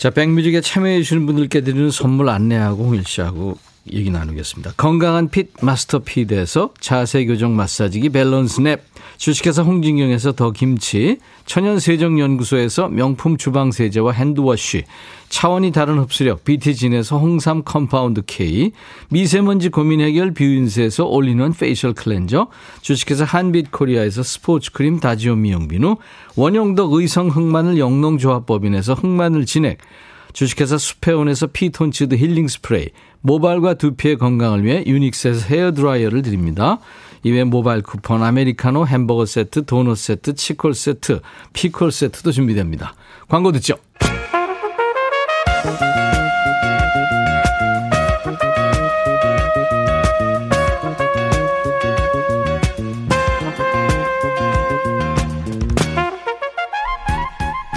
자, 0.01 0.09
백뮤직에 0.09 0.63
참여해 0.63 1.03
주시는 1.03 1.27
분들께 1.27 1.61
드리는 1.61 1.91
선물 1.91 2.31
안내하고 2.31 2.85
홍일 2.85 3.05
씨하고 3.05 3.59
얘기 3.93 4.11
나누겠습니다. 4.11 4.73
건강한 4.79 5.29
핏 5.29 5.51
마스터 5.61 5.99
피드에서 5.99 6.73
자세 6.81 7.27
교정 7.27 7.55
마사지기 7.55 8.09
밸런스 8.09 8.63
냅, 8.63 8.83
주식회사 9.21 9.61
홍진경에서 9.63 10.33
더 10.33 10.51
김치, 10.51 11.19
천연 11.45 11.79
세정 11.79 12.19
연구소에서 12.19 12.89
명품 12.89 13.37
주방 13.37 13.71
세제와 13.71 14.13
핸드워시, 14.13 14.85
차원이 15.29 15.73
다른 15.73 15.99
흡수력 15.99 16.43
BT진에서 16.43 17.19
홍삼 17.19 17.63
컴파운드 17.63 18.23
K, 18.27 18.73
미세먼지 19.11 19.69
고민 19.69 20.01
해결 20.01 20.33
뷰인스에서 20.33 21.05
올리는 21.05 21.53
페이셜 21.53 21.93
클렌저, 21.93 22.47
주식회사 22.81 23.25
한빛 23.25 23.71
코리아에서 23.71 24.23
스포츠 24.23 24.73
크림 24.73 25.01
다지오 25.01 25.37
미용 25.37 25.69
비누, 25.69 25.97
원용덕 26.37 26.95
의성 26.95 27.29
흑마늘 27.29 27.77
영농조합법인에서 27.77 28.95
흑마늘 28.95 29.45
진액, 29.45 29.81
주식회사 30.33 30.79
수페온에서 30.79 31.49
피톤치드 31.49 32.15
힐링 32.15 32.49
스프레이, 32.49 32.89
모발과 33.21 33.75
두피의 33.75 34.17
건강을 34.17 34.65
위해 34.65 34.83
유닉스에서 34.87 35.47
헤어 35.49 35.73
드라이어를 35.73 36.23
드립니다. 36.23 36.79
이외 37.23 37.45
모바일 37.45 37.83
쿠폰, 37.83 38.23
아메리카노, 38.23 38.87
햄버거 38.87 39.27
세트, 39.27 39.67
도넛 39.67 39.97
세트, 39.97 40.35
치콜 40.35 40.75
세트, 40.75 41.21
피콜 41.53 41.93
세트도 41.93 42.33
준비됩니다. 42.33 42.95
광고 43.29 43.53
듣죠. 43.53 43.77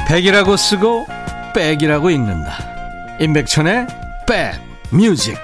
백이라고 0.07 0.55
쓰고 0.55 1.07
백이라고 1.55 2.11
읽는다. 2.11 3.17
임백천의 3.19 3.87
백 4.27 4.61
뮤직. 4.91 5.35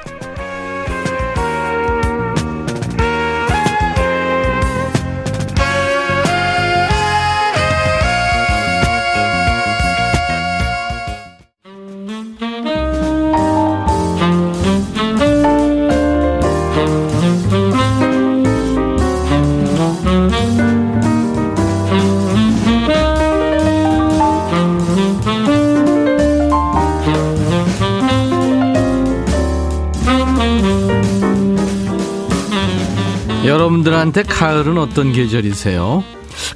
여러분들한테 33.99 34.23
가을은 34.23 34.77
어떤 34.77 35.11
계절이세요? 35.11 36.03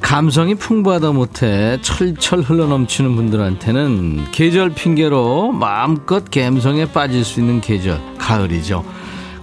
감성이 0.01 0.56
풍부하다 0.56 1.12
못해 1.12 1.77
철철 1.82 2.39
흘러넘치는 2.39 3.15
분들한테는 3.15 4.32
계절 4.32 4.69
핑계로 4.69 5.51
마음껏 5.51 6.23
감성에 6.32 6.91
빠질 6.91 7.25
수 7.25 7.41
있는 7.41 7.60
계절 7.60 8.01
가을이죠. 8.17 8.86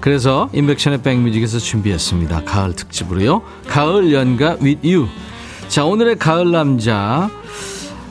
그래서 0.00 0.48
임백천의 0.54 1.02
백뮤직에서 1.02 1.58
준비했습니다. 1.58 2.44
가을 2.44 2.74
특집으로요. 2.74 3.42
가을 3.68 4.12
연가 4.14 4.56
with 4.62 4.88
you. 4.88 5.06
자 5.68 5.84
오늘의 5.84 6.16
가을 6.16 6.50
남자 6.50 7.30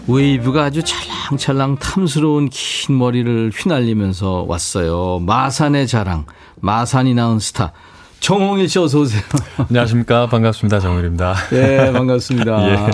웨이브가 0.08 0.66
아주 0.66 0.84
찰랑찰랑 0.84 1.78
탐스러운 1.78 2.50
긴 2.50 2.98
머리를 2.98 3.52
휘날리면서 3.56 4.46
왔어요. 4.48 5.20
마산의 5.20 5.88
자랑 5.88 6.26
마산이 6.62 7.16
낳은 7.16 7.40
스타 7.40 7.74
정홍일 8.20 8.68
씨 8.70 8.80
어서 8.80 9.00
오세요. 9.00 9.22
안녕하십니까. 9.70 10.28
반갑습니다. 10.28 10.80
정일입니다. 10.80 11.36
예, 11.54 11.92
반갑습니다. 11.92 12.70
예. 12.70 12.90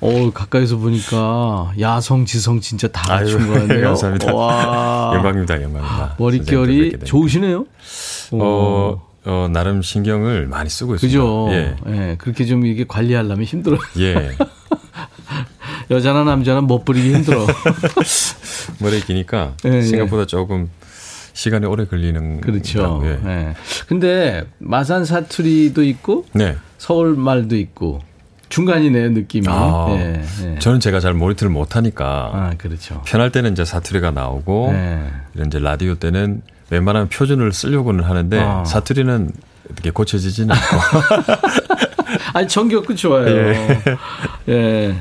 어, 0.00 0.30
가까이서 0.32 0.76
보니까 0.76 1.72
야성, 1.78 2.24
지성 2.26 2.60
진짜 2.60 2.88
다 2.88 3.02
갖춘 3.02 3.46
거 3.46 3.54
같네요. 3.54 3.86
감사합니다. 3.88 4.34
와. 4.34 5.12
영광입니다. 5.14 5.62
영광입니다. 5.62 6.16
머릿결이 6.18 6.98
좋으시네요. 7.04 7.66
어, 8.32 9.02
어, 9.24 9.48
나름 9.50 9.82
신경을 9.82 10.46
많이 10.46 10.68
쓰고 10.68 10.96
있습니다. 10.96 11.18
그죠? 11.18 11.48
예. 11.52 11.76
예. 11.88 12.14
그렇게 12.18 12.44
좀 12.44 12.66
이게 12.66 12.84
관리하려면 12.86 13.44
힘들어요. 13.44 13.80
예. 13.98 14.32
여자나 15.90 16.24
남자나 16.24 16.62
멋부리기 16.62 17.14
힘들어. 17.14 17.46
머리 18.78 19.00
기니까 19.00 19.52
예, 19.66 19.74
예. 19.74 19.82
생각보다 19.82 20.26
조금 20.26 20.70
시간이 21.34 21.66
오래 21.66 21.84
걸리는 21.84 22.40
그렇죠. 22.40 23.02
예. 23.04 23.18
예. 23.28 23.54
근데 23.86 24.44
마산 24.58 25.04
사투리도 25.04 25.82
있고 25.84 26.24
네. 26.32 26.56
서울 26.78 27.16
말도 27.16 27.56
있고 27.56 28.00
중간이네요, 28.48 29.10
느낌이. 29.10 29.46
아, 29.48 29.86
예, 29.90 30.22
예. 30.44 30.58
저는 30.60 30.78
제가 30.78 31.00
잘 31.00 31.12
모니터를 31.12 31.52
못 31.52 31.74
하니까 31.74 32.30
아, 32.32 32.52
그렇죠. 32.56 33.02
편할 33.04 33.32
때는 33.32 33.52
이제 33.52 33.64
사투리가 33.64 34.12
나오고 34.12 34.70
예. 34.74 35.00
이런 35.34 35.48
이제 35.48 35.58
라디오 35.58 35.96
때는 35.96 36.42
웬만하면 36.70 37.08
표준을 37.08 37.52
쓰려고는 37.52 38.04
하는데 38.04 38.38
아. 38.38 38.64
사투리는 38.64 39.32
이렇게 39.70 39.90
고쳐지지는 39.90 40.54
않고 40.54 41.34
아니 42.32 42.46
정겹고 42.46 42.94
좋아요. 42.94 43.54
예. 44.48 44.94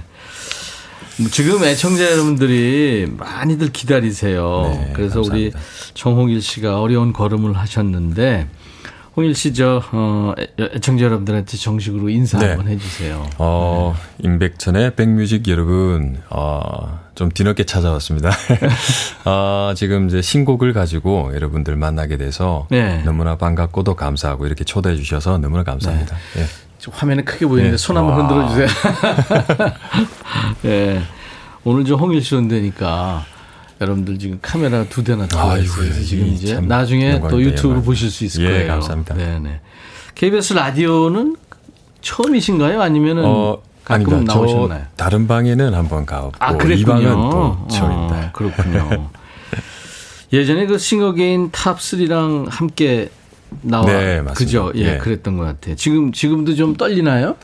뭐 1.19 1.29
지금 1.29 1.63
애청자 1.63 2.11
여러분들이 2.11 3.07
많이들 3.17 3.71
기다리세요. 3.71 4.61
네, 4.87 4.93
그래서 4.95 5.19
우리 5.19 5.51
감사합니다. 5.51 5.59
정홍일 5.93 6.41
씨가 6.41 6.81
어려운 6.81 7.13
걸음을 7.13 7.55
하셨는데 7.55 8.47
홍일 9.15 9.35
씨 9.35 9.53
저 9.53 9.79
어, 9.91 10.33
애- 10.39 10.47
애청자 10.75 11.05
여러분들한테 11.05 11.55
정식으로 11.55 12.09
인사 12.09 12.39
네. 12.39 12.47
한번 12.47 12.67
해주세요. 12.67 13.29
어, 13.37 13.95
임백천의 14.23 14.95
백뮤직 14.95 15.47
여러분, 15.49 16.17
어, 16.31 16.99
좀 17.13 17.29
뒤늦게 17.29 17.65
찾아왔습니다. 17.65 18.31
어, 19.25 19.73
지금 19.75 20.07
이제 20.07 20.19
신곡을 20.23 20.73
가지고 20.73 21.31
여러분들 21.35 21.75
만나게 21.75 22.17
돼서 22.17 22.65
네. 22.71 23.03
너무나 23.05 23.37
반갑고도 23.37 23.93
감사하고 23.93 24.47
이렇게 24.47 24.63
초대해 24.63 24.95
주셔서 24.95 25.37
너무나 25.37 25.61
감사합니다. 25.63 26.15
예. 26.83 26.85
좀 26.85 26.93
화면에 26.93 27.23
크게 27.23 27.45
보이는데 27.45 27.71
네. 27.71 27.77
손 27.77 27.95
한번 27.95 28.13
와. 28.13 28.19
흔들어 28.19 28.49
주세요. 28.49 28.67
예. 30.65 31.01
오늘 31.63 31.85
저 31.85 31.95
홍일 31.95 32.21
씨 32.21 32.35
온다니까 32.35 33.25
여러분들 33.79 34.19
지금 34.19 34.39
카메라 34.41 34.83
두 34.83 35.03
대나 35.03 35.27
아이고, 35.33 35.63
있어요. 35.63 35.77
그래서 35.79 36.01
지금 36.01 36.25
이 36.27 36.33
이제 36.33 36.55
참 36.55 36.67
나중에 36.67 37.21
또 37.29 37.41
유튜브로 37.41 37.75
영광. 37.75 37.85
보실 37.85 38.09
수 38.09 38.25
있을 38.25 38.43
예, 38.43 38.49
거예요. 38.49 38.67
감사합니다. 38.67 39.15
네네. 39.15 39.61
KBS 40.15 40.53
라디오는 40.53 41.37
처음이신가요? 42.01 42.81
아니면은 42.81 43.23
어, 43.25 43.61
가끔 43.85 44.07
아닙니다. 44.07 44.33
나오셨나요? 44.33 44.81
저 44.81 45.03
다른 45.03 45.27
방에는 45.27 45.73
한번 45.73 46.05
가봤고 46.05 46.35
아, 46.39 46.51
이. 46.51 46.83
방은 46.83 47.29
또 47.29 47.67
처음입니다. 47.71 48.17
어, 48.17 48.29
그렇군요. 48.33 49.09
예전에 50.33 50.65
그 50.65 50.77
싱어게인 50.77 51.51
탑3랑 51.51 52.47
함께 52.49 53.09
나와. 53.61 53.85
네, 53.85 54.21
맞습니다. 54.21 54.33
그죠? 54.33 54.71
예, 54.75 54.93
예. 54.93 54.97
그랬던 54.97 55.37
것 55.37 55.43
같아요. 55.43 55.75
지금, 55.75 56.11
지금도 56.11 56.55
좀 56.55 56.75
떨리나요? 56.75 57.35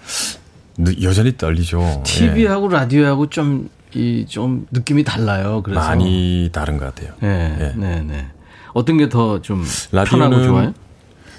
느- 0.78 0.96
여전히 1.02 1.38
떨리죠. 1.38 1.82
예. 1.82 2.04
TV하고 2.04 2.68
라디오하고 2.70 3.30
좀, 3.30 3.70
이, 3.94 4.26
좀 4.28 4.66
느낌이 4.72 5.04
달라요. 5.04 5.62
그래서. 5.64 5.80
많이 5.82 6.50
다른 6.52 6.78
것 6.78 6.94
같아요. 6.94 7.14
네, 7.22 7.58
예. 7.60 7.74
네, 7.80 8.02
네. 8.02 8.28
어떤 8.74 8.98
게 8.98 9.10
더 9.10 9.40
좀 9.42 9.64
편하고 9.92 10.44
좋아요? 10.44 10.74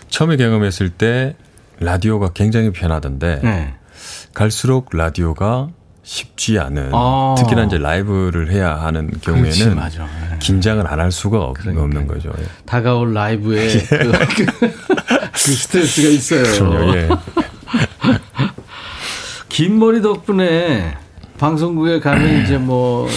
처음에 0.08 0.36
경험했을 0.36 0.90
때 0.90 1.36
라디오가 1.78 2.32
굉장히 2.32 2.70
편하던데 2.72 3.40
네. 3.42 3.74
갈수록 4.34 4.88
라디오가 4.92 5.68
쉽지 6.14 6.58
않은 6.58 6.90
아. 6.92 7.36
특히나 7.38 7.66
이제 7.66 7.78
라이브를 7.78 8.50
해야 8.50 8.74
하는 8.80 9.06
그렇지, 9.22 9.60
경우에는 9.60 9.76
맞아. 9.76 10.08
예. 10.32 10.38
긴장을 10.40 10.84
안 10.84 10.98
할 10.98 11.12
수가 11.12 11.38
없, 11.40 11.54
그러니까요. 11.56 11.84
없는 11.84 12.08
거죠. 12.08 12.32
예. 12.36 12.44
다가올 12.66 13.14
라이브에 13.14 13.68
그, 13.78 14.10
그, 14.10 14.46
그 15.32 15.38
스트레스가 15.38 16.08
있어요. 16.08 16.42
그럼요. 16.42 16.96
예. 16.96 17.08
긴 19.48 19.78
머리 19.78 20.02
덕분에 20.02 20.96
방송국에 21.38 22.00
가면 22.00 22.42
이제 22.42 22.58
뭐 22.58 23.08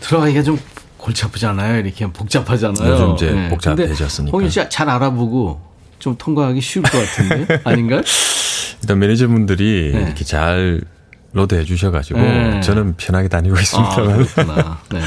들어가기가 0.00 0.42
좀 0.42 0.58
골치 0.96 1.26
아프잖아요. 1.26 1.80
이렇게 1.84 2.06
복잡하잖아요. 2.10 2.90
요즘 2.92 3.14
이제 3.14 3.30
네. 3.30 3.48
복잡해졌으니까. 3.50 4.34
홍일 4.34 4.50
씨가 4.50 4.70
잘 4.70 4.88
알아보고 4.88 5.60
좀 5.98 6.16
통과하기 6.16 6.62
쉬울 6.62 6.82
것 6.84 6.92
같은데 6.98 7.60
아닌가요? 7.64 8.00
일단 8.80 8.98
매니저분들이 8.98 9.92
네. 9.94 10.00
이렇게 10.02 10.24
잘 10.24 10.80
리드 11.32 11.54
해 11.54 11.64
주셔가지고 11.64 12.20
네. 12.20 12.60
저는 12.60 12.94
편하게 12.96 13.28
다니고 13.28 13.56
아, 13.56 13.60
있습니다만. 13.60 14.16
그렇구나. 14.16 14.78
네. 14.90 15.00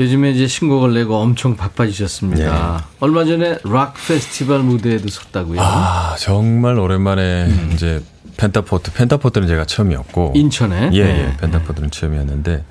요즘에 0.00 0.30
이제 0.30 0.46
신곡을 0.46 0.94
내고 0.94 1.16
엄청 1.16 1.56
바빠지셨습니다. 1.56 2.86
얼마 3.00 3.24
전에 3.24 3.58
락 3.64 3.94
페스티벌 4.08 4.60
무대에도 4.60 5.08
섰다고요. 5.08 5.60
아 5.60 6.16
정말 6.18 6.78
오랜만에 6.78 7.48
이제 7.74 8.02
펜타포트 8.38 8.94
펜타포트는 8.94 9.46
제가 9.46 9.66
처음이었고 9.66 10.32
인천에. 10.34 10.90
예, 10.94 11.04
네. 11.04 11.20
예 11.20 11.36
펜타포트는 11.36 11.90
처음이었는데 11.90 12.64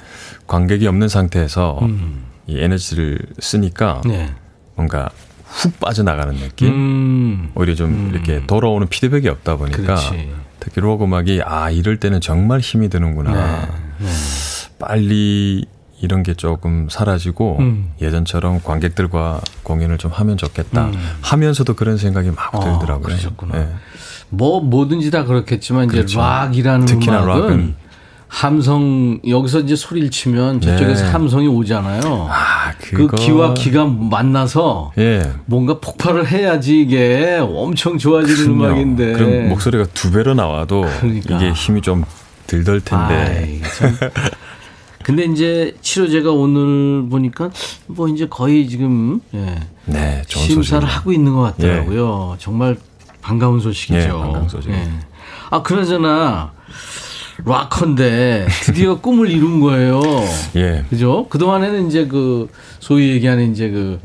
관객이 0.48 0.88
없는 0.88 1.08
상태에서 1.08 1.80
이 2.48 2.60
에너지를 2.60 3.20
쓰니까 3.38 4.02
네. 4.06 4.34
뭔가 4.74 5.10
훅 5.46 5.80
빠져나가는 5.80 6.34
느낌. 6.36 6.70
음. 6.70 7.52
오히려 7.54 7.76
좀 7.76 8.10
이렇게 8.12 8.44
돌아오는 8.48 8.88
피드백이 8.88 9.30
없다 9.30 9.58
보니까 9.58 9.82
그렇지. 9.84 10.32
특히 10.70 10.82
록 10.82 11.02
음악이 11.02 11.42
아 11.46 11.72
이럴 11.72 11.98
때는 11.98 12.22
정말 12.22 12.60
힘이 12.60 12.90
드는구나. 12.90 13.32
네. 13.98 14.08
빨리 14.78 15.66
이런 16.02 16.24
게 16.24 16.34
조금 16.34 16.88
사라지고 16.90 17.58
음. 17.60 17.92
예전처럼 18.00 18.62
관객들과 18.64 19.42
공연을 19.64 19.98
좀 19.98 20.12
하면 20.12 20.38
좋겠다. 20.38 20.86
음. 20.86 20.94
하면서도 21.22 21.74
그런 21.74 21.98
생각이 21.98 22.30
막 22.32 22.54
아, 22.56 22.60
들더라고요. 22.60 23.08
그러셨구나. 23.08 23.58
예. 23.60 23.68
뭐 24.30 24.62
뭐든지 24.62 25.12
다 25.12 25.26
그렇겠지만 25.26 25.86
이제 25.86 25.98
그렇죠. 25.98 26.20
락이라는 26.20 26.86
특히나 26.86 27.24
음악은 27.24 27.42
락은. 27.42 27.76
함성 28.28 29.20
여기서 29.28 29.62
이제 29.62 29.76
소리를 29.76 30.12
치면 30.12 30.62
저쪽에서 30.62 31.04
네. 31.06 31.10
함성이 31.12 31.48
오잖아요. 31.48 32.28
아, 32.30 32.59
그 32.96 33.08
기와 33.16 33.54
기가 33.54 33.86
만나서 33.86 34.92
예. 34.98 35.34
뭔가 35.46 35.80
폭발을 35.80 36.28
해야지 36.28 36.82
이게 36.82 37.38
엄청 37.42 37.98
좋아지는 37.98 38.58
그럼요. 38.58 38.66
음악인데. 38.66 39.14
그럼 39.14 39.50
목소리가 39.50 39.86
두 39.94 40.12
배로 40.12 40.34
나와도 40.34 40.86
그러니까. 41.00 41.36
이게 41.38 41.52
힘이 41.52 41.82
좀 41.82 42.04
들덜 42.48 42.82
텐데. 42.82 43.14
아이, 43.14 43.62
참. 43.78 43.96
근데 45.04 45.24
이제 45.26 45.76
치료제가 45.82 46.32
오늘 46.32 47.10
보니까 47.10 47.50
뭐 47.88 48.08
이제 48.08 48.28
거의 48.28 48.68
지금 48.68 49.22
예. 49.34 49.56
네, 49.86 50.22
심사를 50.28 50.56
소식입니다. 50.56 50.88
하고 50.88 51.12
있는 51.12 51.34
것 51.34 51.42
같더라고요. 51.42 52.36
정말 52.40 52.78
반가운 53.22 53.60
소식이죠. 53.60 53.98
예, 54.00 54.08
반가운 54.08 54.48
소식입니다. 54.50 55.08
아 55.52 55.62
그나저나 55.64 56.52
락커인데 57.46 58.48
드디어 58.64 59.00
꿈을 59.00 59.30
이룬 59.30 59.60
거예요. 59.60 60.02
예. 60.56 60.86
그죠? 60.90 61.28
그 61.30 61.38
동안에는 61.38 61.88
이제 61.88 62.08
그 62.08 62.50
소위 62.80 63.10
얘기하는 63.12 63.52
이제 63.52 63.70
그 63.70 64.00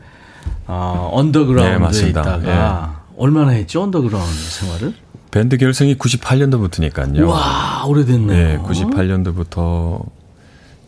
아, 0.66 0.94
네, 0.96 1.08
언더그라운드에 1.12 1.78
맞습니다. 1.78 2.20
있다가 2.20 3.02
얼마나 3.16 3.50
했죠 3.50 3.82
언더그라운드 3.82 4.32
생활을? 4.32 4.94
밴드 5.30 5.56
결성이 5.56 5.96
98년도부터니까요. 5.96 7.26
와 7.26 7.84
오래됐네요. 7.86 8.48
네, 8.48 8.58
98년도부터 8.58 10.04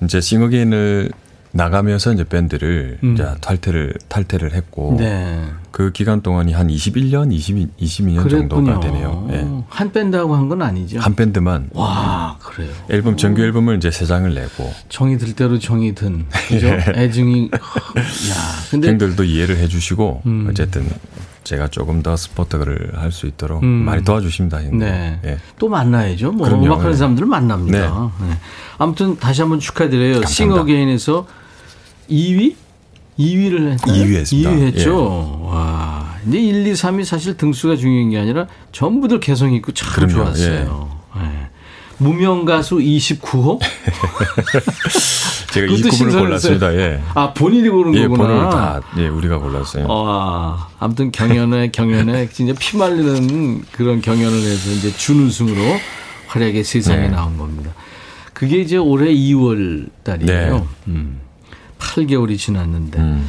이제 0.05 0.21
싱어게인을 0.21 1.11
나가면서 1.57 2.13
이제 2.13 2.25
밴드를 2.25 2.99
음. 3.03 3.15
이제 3.15 3.27
탈퇴를 3.41 3.95
탈퇴를 4.09 4.55
했고 4.55 4.97
네. 4.99 5.43
그 5.71 5.93
기간 5.93 6.23
동안이 6.23 6.53
한 6.53 6.69
21년, 6.69 7.33
22, 7.33 7.69
22년 7.81 8.31
정도가 8.31 8.81
되네요. 8.81 9.29
예. 9.31 9.47
한 9.69 9.93
밴드하고 9.93 10.35
한 10.35 10.49
건 10.49 10.63
아니죠? 10.63 11.01
한 11.01 11.15
밴드만 11.15 11.71
와 11.73 12.39
그래요. 12.41 12.71
앨범 12.89 13.17
정규 13.17 13.43
앨범을 13.43 13.77
이제 13.77 13.91
세 13.91 14.07
장을 14.07 14.33
내고 14.33 14.73
정이 14.89 15.19
들 15.19 15.35
대로 15.35 15.59
정이 15.59 15.95
든 15.95 16.27
그죠? 16.49 16.69
예. 16.71 16.85
애증이 16.95 17.51
야 17.53 17.59
근데 18.71 18.89
형들도 18.89 19.25
이해를 19.25 19.57
해주시고 19.59 20.23
음. 20.27 20.47
어쨌든 20.49 20.89
제가 21.45 21.69
조금 21.69 22.03
더 22.03 22.17
스포트를 22.17 22.93
할 22.97 23.13
수 23.13 23.27
있도록 23.27 23.63
음. 23.63 23.69
많이 23.69 24.03
도와주십니다. 24.03 24.59
네. 24.73 25.21
예. 25.25 25.39
또 25.59 25.69
만나야죠. 25.69 26.33
뭐 26.33 26.47
그럼요. 26.49 26.67
음악하는 26.67 26.91
네. 26.93 26.97
사람들 26.97 27.27
만납니다. 27.27 28.11
네. 28.21 28.35
아무튼 28.79 29.17
다시 29.19 29.43
한번 29.43 29.61
축하드려요. 29.61 30.25
싱어게인에서 30.25 31.27
2위? 32.11 32.55
2위를 33.19 33.73
했어요. 33.73 34.05
2위 34.05 34.15
했습니다. 34.17 34.51
2위 34.51 34.61
했죠. 34.67 35.41
와. 35.45 36.15
근데 36.23 36.39
1, 36.41 36.67
2, 36.67 36.73
3위 36.73 37.05
사실 37.05 37.37
등수가 37.37 37.77
중요한 37.77 38.11
게 38.11 38.19
아니라 38.19 38.47
전부들 38.73 39.21
개성 39.21 39.53
있고 39.55 39.73
참 39.73 39.93
그럼요. 39.95 40.13
좋았어요. 40.13 40.91
네. 41.17 41.23
무명 41.99 42.45
가수 42.45 42.77
29호? 42.77 43.59
제가 45.53 45.67
그것도 45.67 45.89
29분을 45.89 45.93
신선했어요. 45.93 46.21
골랐습니다. 46.25 46.75
예. 46.75 47.01
아, 47.15 47.33
본인이 47.33 47.69
고른 47.71 47.95
예, 47.95 48.03
거구나. 48.07 48.23
번호를 48.29 48.51
다 48.51 48.81
예, 48.99 49.09
우리가 49.09 49.39
골랐어요. 49.39 49.87
와, 49.89 50.69
아무튼 50.79 51.11
경연에 51.11 51.71
경연에 51.71 52.29
진짜 52.29 52.53
피 52.59 52.77
말리는 52.77 53.63
그런 53.73 54.03
경연을 54.03 54.37
해서 54.43 54.71
이제 54.73 54.91
준우승으로 54.95 55.57
활약의 56.27 56.65
세상에 56.65 57.03
네. 57.03 57.09
나온 57.09 57.39
겁니다. 57.39 57.71
그게 58.35 58.59
이제 58.61 58.77
올해 58.77 59.15
2월 59.15 59.89
달이에요. 60.03 60.55
네. 60.59 60.65
음. 60.89 61.21
8개월이 61.79 62.39
지났는데 62.39 62.99
음. 62.99 63.29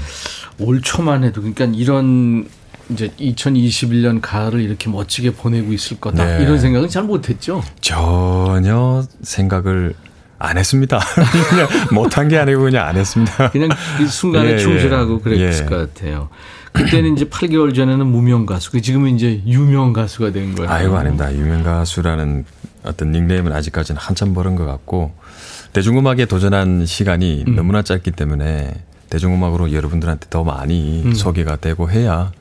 올 0.60 0.82
초만 0.82 1.24
해도 1.24 1.41
그러니까 1.41 1.66
이런 1.66 2.48
이제 2.89 3.10
2021년 3.20 4.20
가을을 4.22 4.62
이렇게 4.62 4.89
멋지게 4.89 5.32
보내고 5.32 5.74
있을 5.74 6.00
거다 6.00 6.38
네. 6.38 6.43
이런 6.43 6.60
생각은 6.60 6.89
잘 6.89 7.04
못했죠. 7.04 7.64
전혀 7.82 9.04
생각을 9.22 9.93
안 10.39 10.58
했습니다. 10.58 11.00
그냥 11.50 11.68
못한 11.91 12.28
게 12.28 12.38
아니고 12.38 12.62
그냥 12.62 12.88
안 12.88 12.95
했습니다. 12.95 13.50
그냥 13.50 13.70
그 13.98 14.08
순간에 14.08 14.50
예, 14.52 14.54
예. 14.54 14.58
충실하고 14.58 15.20
그랬을 15.20 15.66
예. 15.66 15.70
것 15.70 15.93
같아요. 15.93 16.30
그때는 16.72 17.14
이제 17.14 17.26
8개월 17.26 17.74
전에는 17.74 18.06
무명 18.06 18.45
가수, 18.45 18.72
그 18.72 18.82
지금은 18.82 19.16
이제 19.16 19.41
유명 19.48 19.93
가수가 19.93 20.32
된 20.32 20.54
거예요. 20.54 20.70
아이고 20.70 20.95
아닙니다. 20.95 21.34
유명 21.34 21.64
가수라는 21.64 22.45
어떤 22.84 23.12
닉네임은 23.12 23.52
아직까지는 23.52 24.00
한참 24.00 24.34
벌은 24.34 24.56
것 24.56 24.66
같고 24.66 25.12
대중음악에 25.74 26.26
도전한 26.26 26.86
시간이 26.86 27.45
음. 27.47 27.55
너무나 27.55 27.82
짧기 27.82 28.11
때문에 28.11 28.74
대중음악으로 29.09 29.72
여러분들한테 29.74 30.28
더 30.30 30.43
많이 30.43 31.03
음. 31.05 31.13
소개가 31.13 31.57
되고 31.57 31.89
해야 31.89 32.32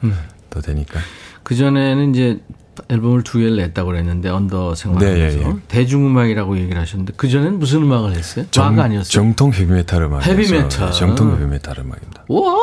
더 0.50 0.60
되니까. 0.60 1.00
그 1.42 1.54
전에는 1.54 2.14
이제 2.14 2.40
앨범을 2.88 3.22
두 3.22 3.38
개를 3.38 3.56
냈다고 3.56 3.88
그랬는데 3.88 4.28
언더 4.28 4.74
생활하면서 4.74 5.38
네, 5.38 5.42
예, 5.44 5.48
예. 5.48 5.54
대중음악이라고 5.68 6.58
얘기를 6.58 6.80
하셨는데 6.80 7.14
그 7.16 7.28
전에는 7.28 7.58
무슨 7.58 7.82
음악을 7.82 8.14
했어요? 8.14 8.44
락 8.54 8.78
아니었어요? 8.78 9.10
정통 9.10 9.52
헤비메탈 9.52 10.02
음악. 10.02 10.26
헤비메탈. 10.26 10.92
정통 10.92 11.32
헤비메탈 11.34 11.78
음악입니다. 11.78 12.24
와 12.28 12.54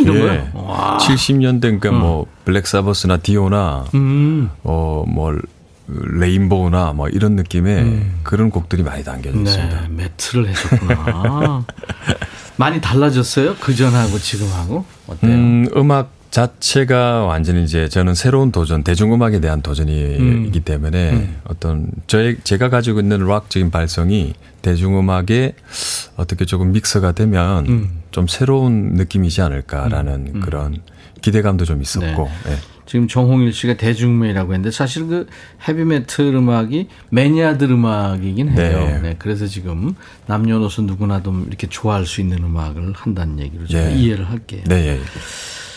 이런 0.00 0.16
예. 0.16 0.20
거요? 0.20 0.48
와. 0.54 0.98
70년대 0.98 1.60
그러니까 1.62 1.90
뭐 1.92 2.26
블랙 2.44 2.66
사버스나 2.66 3.18
디오나 3.18 3.84
음. 3.94 4.48
어뭐 4.62 5.36
레인보우나 6.18 6.92
뭐 6.92 7.08
이런 7.08 7.36
느낌의 7.36 8.02
그런 8.22 8.50
곡들이 8.50 8.82
많이 8.82 9.04
담겨져 9.04 9.38
있습니다. 9.38 9.80
네, 9.80 9.88
메탈을 9.88 10.48
해줬구나. 10.48 11.64
많이 12.56 12.80
달라졌어요? 12.80 13.56
그 13.60 13.74
전하고 13.74 14.18
지금하고 14.18 14.84
어때요? 15.06 15.32
음, 15.32 15.68
음악 15.76 16.10
자체가 16.30 17.24
완전히 17.24 17.62
이제 17.62 17.88
저는 17.88 18.14
새로운 18.14 18.52
도전, 18.52 18.82
대중음악에 18.82 19.40
대한 19.40 19.60
도전이기 19.60 20.18
음. 20.18 20.62
때문에 20.64 21.28
어떤 21.44 21.88
저의 22.06 22.38
제가 22.42 22.70
가지고 22.70 23.00
있는 23.00 23.26
락적인 23.26 23.70
발성이 23.70 24.32
대중음악에 24.62 25.54
어떻게 26.16 26.46
조금 26.46 26.72
믹스가 26.72 27.12
되면 27.12 27.66
음. 27.68 28.02
좀 28.12 28.26
새로운 28.26 28.94
느낌이지 28.94 29.42
않을까라는 29.42 30.40
그런 30.40 30.78
기대감도 31.20 31.64
좀 31.64 31.82
있었고. 31.82 32.30
예. 32.48 32.71
지금 32.86 33.08
정홍일 33.08 33.52
씨가 33.52 33.74
대중음악이라고 33.74 34.52
했는데 34.52 34.70
사실 34.70 35.06
그 35.06 35.26
헤비메탈 35.66 36.26
음악이 36.26 36.88
매니아들 37.10 37.70
음악이긴 37.70 38.50
해요. 38.50 38.78
네. 38.80 39.00
네, 39.00 39.16
그래서 39.18 39.46
지금 39.46 39.94
남녀노소 40.26 40.82
누구나 40.82 41.22
좀 41.22 41.44
이렇게 41.48 41.66
좋아할 41.68 42.06
수 42.06 42.20
있는 42.20 42.38
음악을 42.38 42.92
한다는 42.94 43.38
얘기로 43.38 43.66
제가 43.66 43.92
예. 43.92 43.96
이해를 43.96 44.28
할게요. 44.28 44.62
네, 44.66 44.88
예. 44.88 45.00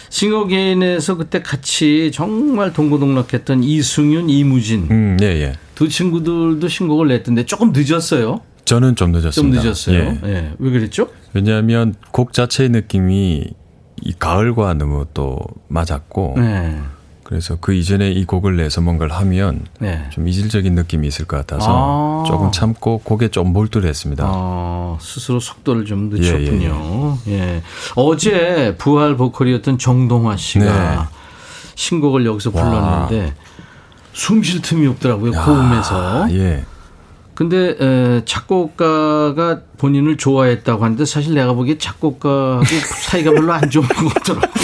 싱어게인에서 0.10 1.18
그때 1.18 1.42
같이 1.42 2.12
정말 2.14 2.72
동고동락했던 2.72 3.64
이승윤, 3.64 4.30
이무진 4.30 4.88
음, 4.90 5.18
예, 5.22 5.26
예. 5.26 5.54
두 5.76 5.90
친구들도 5.90 6.66
신곡을 6.68 7.10
냈던데 7.10 7.46
조금 7.46 7.74
늦었어요. 7.74 8.42
저는 8.64 8.96
좀좀 8.96 9.22
늦었습니다. 9.22 9.62
늦었어요. 9.62 9.98
예. 9.98 10.20
예. 10.24 10.52
왜 10.58 10.72
그랬죠? 10.72 11.10
왜냐하면 11.34 11.96
곡 12.12 12.34
자체의 12.34 12.70
느낌이 12.70 13.46
이 14.02 14.14
가을과 14.18 14.74
너무 14.76 15.06
또 15.14 15.40
맞았고 15.68 16.36
네. 16.38 16.80
그래서 17.26 17.58
그 17.60 17.74
이전에 17.74 18.12
이 18.12 18.24
곡을 18.24 18.56
내서 18.56 18.82
뭔가를 18.82 19.12
하면 19.16 19.66
네. 19.80 20.06
좀 20.12 20.28
이질적인 20.28 20.76
느낌이 20.76 21.08
있을 21.08 21.26
것 21.26 21.38
같아서 21.38 22.24
아. 22.24 22.24
조금 22.28 22.52
참고 22.52 23.00
곡에 23.00 23.30
좀 23.30 23.52
몰두했습니다. 23.52 24.24
아, 24.28 24.98
스스로 25.02 25.40
속도를 25.40 25.86
좀 25.86 26.12
늦췄군요. 26.12 27.18
예, 27.30 27.64
어제 27.96 28.76
부활 28.78 29.18
보컬이었던 29.18 29.80
정동화 29.80 30.38
씨가 30.38 30.66
네. 30.66 31.00
신곡을 31.74 32.28
여기서 32.28 32.52
와. 32.54 32.64
불렀는데 32.64 33.34
숨 34.14 34.44
쉴 34.44 34.62
틈이 34.62 34.86
없더라고요. 34.86 35.32
고음에서. 35.32 36.24
아, 36.26 36.32
예. 36.32 36.64
근데 37.36 37.76
에, 37.80 38.22
작곡가가 38.26 39.62
본인을 39.78 40.18
좋아했다고 40.18 40.84
하는데 40.84 41.06
사실 41.06 41.34
내가 41.36 41.54
보기에 41.54 41.78
작곡가하고 41.78 42.64
사이가 43.04 43.32
별로 43.32 43.54
안 43.54 43.70
좋은 43.70 43.86
것 43.88 44.14
같더라고. 44.16 44.48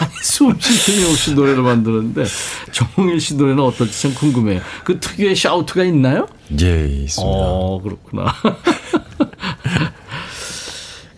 아니 0.00 0.12
숨쉴 0.22 0.94
틈이 0.94 1.04
없이 1.10 1.34
노래를 1.34 1.62
만드는데 1.62 2.24
정홍일 2.72 3.20
씨 3.20 3.36
노래는 3.36 3.62
어떨지 3.62 4.02
참 4.02 4.14
궁금해요. 4.14 4.60
그 4.84 5.00
특유의 5.00 5.34
샤우트가 5.34 5.84
있나요? 5.84 6.26
예, 6.60 6.86
있습니다. 6.86 7.38
어, 7.38 7.80
그렇구나. 7.82 8.32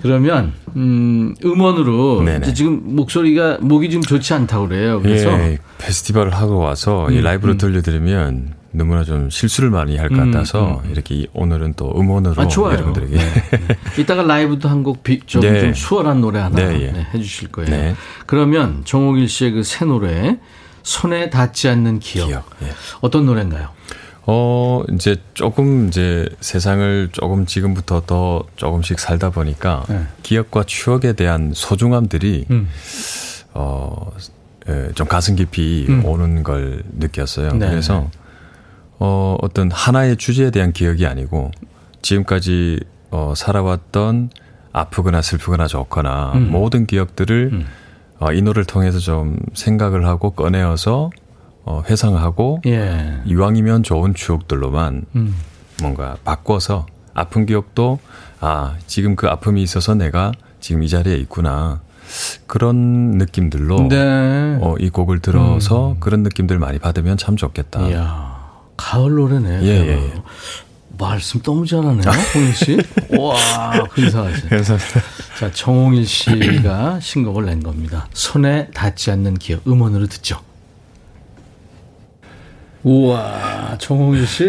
그러면 0.03 0.53
음, 0.75 1.35
음원으로 1.45 2.25
지금 2.55 2.97
목소리가 2.97 3.59
목이 3.61 3.89
좀 3.91 4.03
좋지 4.03 4.35
않다고 4.35 4.69
그래요. 4.69 5.01
그래서 5.01 5.31
예, 5.31 5.59
페스티벌을 5.79 6.35
하고 6.35 6.59
와서 6.59 7.09
이 7.11 7.19
음, 7.19 7.23
라이브로 7.23 7.53
음. 7.53 7.59
들려드리면 7.59 8.62
너무나 8.73 9.05
좀 9.05 9.29
실수를 9.31 9.71
많이 9.71 9.97
할것 9.97 10.19
음, 10.19 10.31
같아서 10.33 10.83
이렇게 10.91 11.15
이- 11.15 11.27
오늘은 11.35 11.75
또 11.77 11.93
음원으로 11.95 12.41
아, 12.41 12.49
좋아요. 12.49 12.75
여러분들에게 12.75 13.19
이따가 13.99 14.23
라이브도 14.23 14.69
한 14.69 14.83
곡 14.83 15.05
좀, 15.27 15.43
네. 15.43 15.61
좀 15.61 15.75
수월한 15.75 16.21
노래 16.21 16.41
하나 16.41 16.57
네, 16.57 16.81
예. 16.83 16.91
네, 16.93 17.07
해주실 17.15 17.49
거예요. 17.53 17.71
네. 17.71 17.95
그러면 18.27 18.83
정옥일 18.85 19.29
씨의 19.29 19.53
그 19.53 19.63
새 19.63 19.85
노래 19.85 20.39
손에 20.83 21.31
닿지 21.31 21.69
않는 21.69 22.01
기억, 22.01 22.27
기억. 22.29 22.51
예. 22.63 22.69
어떤 23.01 23.27
노래인가요? 23.27 23.69
어, 24.25 24.83
이제 24.93 25.17
조금 25.35 25.89
이제 25.89 26.29
세상을 26.41 27.11
조금 27.13 27.45
지금부터 27.47 28.03
더 28.07 28.43
조금씩 28.57 28.99
살다 28.99 29.31
보니까 29.31 29.85
네. 29.89 30.03
기억과 30.23 30.65
추억에 30.65 31.13
대한 31.13 31.53
소중함들이 31.55 32.47
음. 32.51 32.69
어, 33.55 34.13
예, 34.69 34.91
좀 34.95 35.07
가슴 35.09 35.37
깊이 35.37 35.87
음. 35.89 36.05
오는 36.05 36.43
걸 36.43 36.83
느꼈어요. 36.99 37.53
네. 37.55 37.69
그래서 37.69 38.11
어, 39.05 39.37
어떤 39.43 39.69
하나의 39.73 40.17
주제에 40.17 40.53
대한 40.53 40.73
기억이 40.73 41.09
아니고 41.09 41.51
지금까지 42.03 42.79
어, 43.11 43.33
살아왔던 43.35 44.31
아프거나 44.73 45.23
슬프거나 45.23 45.67
좋거나 45.67 46.35
음. 46.37 46.53
모든 46.53 46.87
기억들을 46.87 47.51
음. 47.53 47.67
어, 48.21 48.33
이 48.33 48.41
노래를 48.43 48.65
통해서 48.65 49.01
좀 49.01 49.41
생각을 49.55 50.07
하고 50.07 50.31
꺼내어서 50.31 51.11
어, 51.65 51.83
회상하고 51.91 52.63
예. 52.67 53.19
이왕이면 53.25 53.83
좋은 53.83 54.15
추억들로만 54.15 55.05
음. 55.17 55.35
뭔가 55.81 56.17
바꿔서 56.23 56.87
아픈 57.13 57.45
기억도 57.45 57.99
아 58.41 58.77
지금 58.87 59.17
그 59.17 59.27
아픔이 59.27 59.65
있어서 59.65 59.97
내가 59.97 60.31
지금 60.61 60.85
이 60.85 60.89
자리에 60.89 61.17
있구나 61.17 61.81
그런 62.47 63.13
느낌들로 63.19 63.89
네. 63.89 64.59
어, 64.61 64.77
이 64.79 64.91
곡을 64.91 65.19
들어서 65.19 65.97
그런 65.99 66.23
느낌들 66.23 66.61
많이 66.61 66.79
받으면 66.79 67.17
참 67.17 67.37
좋겠다. 67.37 67.89
이야, 67.89 68.32
가을 68.83 69.15
노래네. 69.15 69.63
예, 69.63 69.69
예, 69.69 69.89
예. 69.93 70.13
말씀 70.99 71.41
너무 71.41 71.65
잘하네요, 71.67 72.03
홍일 72.35 72.53
씨. 72.55 72.79
와, 73.17 73.85
근사하시. 73.91 74.49
감사합니다. 74.49 75.01
자, 75.39 75.51
정홍일 75.53 76.05
씨가 76.05 76.99
신곡을 77.01 77.47
낸 77.47 77.63
겁니다. 77.63 78.09
손에 78.13 78.71
닿지 78.73 79.13
않는 79.13 79.35
기억, 79.35 79.67
음원으로 79.67 80.07
듣죠. 80.09 80.41
우와, 82.83 83.79
정홍일 83.79 84.27
씨. 84.27 84.45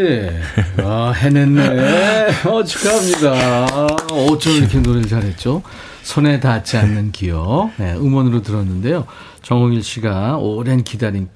와, 0.83 1.11
해냈네. 1.13 2.29
어, 2.45 2.63
축하합니다. 2.63 3.65
어쩜 4.11 4.53
이렇게 4.53 4.79
노래를 4.79 5.07
잘했죠? 5.07 5.61
손에 6.01 6.39
닿지 6.39 6.77
않는 6.77 7.11
기억. 7.11 7.71
네, 7.77 7.93
음원으로 7.93 8.41
들었는데요. 8.41 9.05
정홍일 9.43 9.83
씨가 9.83 10.37
오랜 10.37 10.83
기다림 10.83 11.29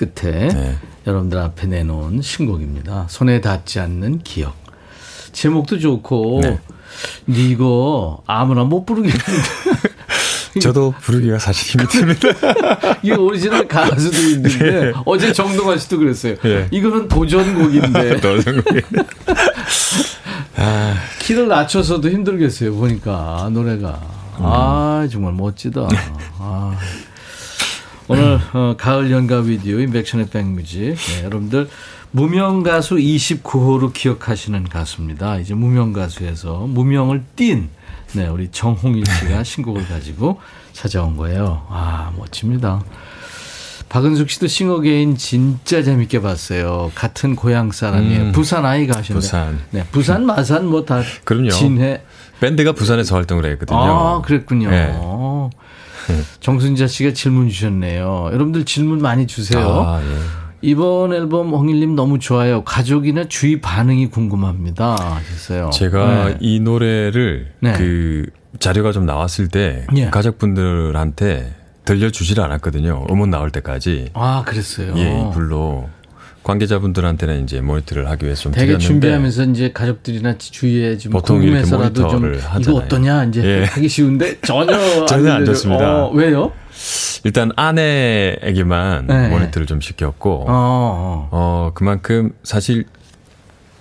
끝에 0.00 0.48
네. 0.48 0.76
여러분들 1.06 1.38
앞에 1.38 1.66
내놓은 1.66 2.22
신곡입니다. 2.22 3.06
손에 3.10 3.42
닿지 3.42 3.80
않는 3.80 4.20
기억. 4.22 4.56
제목도 5.32 5.78
좋고, 5.78 6.40
네. 6.42 6.58
이거 7.26 8.22
아무나 8.26 8.64
못 8.64 8.86
부르겠는데. 8.86 9.24
저도 10.60 10.92
부르기가 11.00 11.38
사실 11.38 11.78
힘이 11.78 11.88
듭니다. 11.88 12.28
이게 13.02 13.14
오리지널 13.14 13.68
가수도 13.68 14.18
있는데 14.30 14.92
어제 15.04 15.32
정동환 15.32 15.78
씨도 15.78 15.98
그랬어요. 15.98 16.34
예. 16.44 16.66
이거는 16.72 17.06
도전곡인데 17.06 18.18
너무 18.20 18.62
키를 21.20 21.46
낮춰서도 21.46 22.10
힘들겠어요. 22.10 22.74
보니까 22.74 23.48
노래가 23.52 24.00
아 24.38 25.06
정말 25.08 25.34
멋지다. 25.34 25.86
아. 26.38 26.76
오늘 28.10 28.40
어, 28.54 28.74
가을 28.76 29.12
연가 29.12 29.40
with 29.40 29.78
you 29.78 29.88
임백천의 29.88 30.30
백뮤직 30.30 30.96
네, 30.96 31.24
여러분들 31.24 31.68
무명 32.10 32.64
가수 32.64 32.96
29호로 32.96 33.92
기억하시는 33.92 34.64
가수입니다. 34.64 35.38
이제 35.38 35.54
무명 35.54 35.92
가수에서 35.92 36.66
무명을 36.66 37.22
뗀 37.36 37.68
네, 38.14 38.26
우리 38.26 38.48
정홍일 38.50 39.04
씨가 39.06 39.44
신곡을 39.44 39.86
가지고 39.86 40.40
찾아온 40.72 41.16
거예요. 41.16 41.64
아 41.68 42.12
멋집니다. 42.18 42.82
박은숙 43.88 44.28
씨도 44.28 44.48
싱어게인 44.48 45.16
진짜 45.16 45.80
재밌게 45.84 46.20
봤어요. 46.20 46.90
같은 46.96 47.36
고향 47.36 47.70
사람이에요. 47.70 48.22
음, 48.22 48.32
부산 48.32 48.66
아이가 48.66 48.98
하셨는데. 48.98 49.14
부산. 49.20 49.60
네, 49.70 49.86
부산, 49.92 50.26
마산 50.26 50.66
뭐다 50.66 51.02
그럼요. 51.22 51.50
진해. 51.50 52.02
밴드가 52.40 52.72
부산에서 52.72 53.14
활동을 53.14 53.44
했거든요. 53.52 53.78
아, 53.78 54.22
그랬군요. 54.22 54.70
네. 54.70 54.98
정순자 56.40 56.86
씨가 56.86 57.12
질문 57.12 57.48
주셨네요. 57.48 58.30
여러분들 58.32 58.64
질문 58.64 58.98
많이 58.98 59.26
주세요. 59.26 59.60
아, 59.86 60.00
예. 60.02 60.40
이번 60.62 61.12
앨범 61.14 61.50
홍일님 61.50 61.94
너무 61.94 62.18
좋아요. 62.18 62.64
가족이나 62.64 63.24
주위 63.28 63.60
반응이 63.60 64.08
궁금합니다. 64.08 64.94
하셨어요. 64.98 65.70
제가 65.72 66.28
네. 66.28 66.36
이 66.40 66.60
노래를 66.60 67.52
네. 67.60 67.72
그 67.72 68.26
자료가 68.58 68.92
좀 68.92 69.06
나왔을 69.06 69.48
때 69.48 69.86
예. 69.96 70.10
가족분들한테 70.10 71.54
들려주질 71.84 72.40
않았거든요. 72.40 73.06
음원 73.10 73.30
나올 73.30 73.50
때까지. 73.50 74.10
아, 74.12 74.42
그랬어요. 74.46 74.92
예, 74.96 75.02
이 75.02 75.32
불로 75.32 75.88
관계자분들한테는 76.42 77.44
이제 77.44 77.60
모니터를 77.60 78.08
하기 78.10 78.24
위해서 78.24 78.42
좀 78.44 78.52
되게 78.52 78.66
드렸는데 78.66 78.86
준비하면서 78.86 79.44
이제 79.44 79.72
가족들이나 79.72 80.38
주위에 80.38 80.96
좀 80.98 81.12
보통 81.12 81.42
이렇게 81.42 81.60
궁금해서라도 81.62 81.94
좀 82.08 82.20
모니터를 82.22 82.38
이거 82.38 82.48
하잖아요. 82.48 82.80
어떠냐 82.82 83.24
이제 83.24 83.44
예. 83.44 83.64
하기 83.64 83.88
쉬운데 83.88 84.40
전혀 84.40 84.72
전혀 85.06 85.32
안 85.32 85.42
알려줘- 85.42 85.46
좋습니다. 85.46 86.04
어, 86.06 86.10
왜요? 86.12 86.52
일단 87.24 87.50
아내에게만 87.56 89.06
네. 89.06 89.28
모니터를 89.28 89.66
좀 89.66 89.80
시켰고 89.82 90.46
어, 90.48 90.48
어. 90.48 91.28
어, 91.30 91.70
그만큼 91.74 92.32
사실 92.42 92.84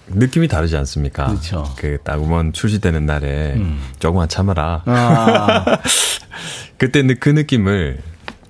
느낌이 0.10 0.48
다르지 0.48 0.76
않습니까? 0.78 1.28
그렇죠. 1.28 1.64
그딱 1.78 2.22
음원 2.22 2.52
출시되는 2.52 3.06
날에 3.06 3.54
음. 3.56 3.80
조금만 4.00 4.28
참아라. 4.28 4.82
아, 4.86 5.78
그때 6.78 7.04
느- 7.04 7.16
그 7.20 7.30
느낌을 7.30 8.00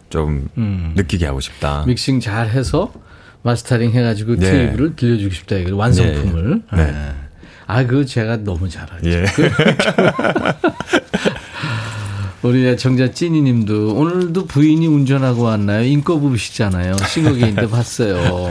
좀 0.10 0.48
음. 0.58 0.94
느끼게 0.96 1.26
하고 1.28 1.40
싶다. 1.42 1.84
믹싱 1.86 2.20
잘 2.22 2.50
해서 2.50 2.92
마스터링 3.44 3.92
해가지고 3.92 4.36
네. 4.36 4.52
테이블을 4.52 4.96
들려주고 4.96 5.34
싶다 5.34 5.56
이거 5.58 5.76
완성품을. 5.76 6.62
네. 6.74 6.78
네. 6.86 6.90
예. 6.90 7.14
아, 7.68 7.86
그거 7.86 8.04
제가 8.04 8.38
너무 8.38 8.68
잘하죠. 8.68 9.08
예. 9.10 9.26
우리 12.42 12.76
정자 12.78 13.12
찐이님도 13.12 13.96
오늘도 13.96 14.46
부인이 14.46 14.88
운전하고 14.88 15.44
왔나요? 15.44 15.84
잉꼬부부시잖아요. 15.84 16.96
싱어게인 17.08 17.52
때 17.52 17.70
봤어요. 17.70 18.50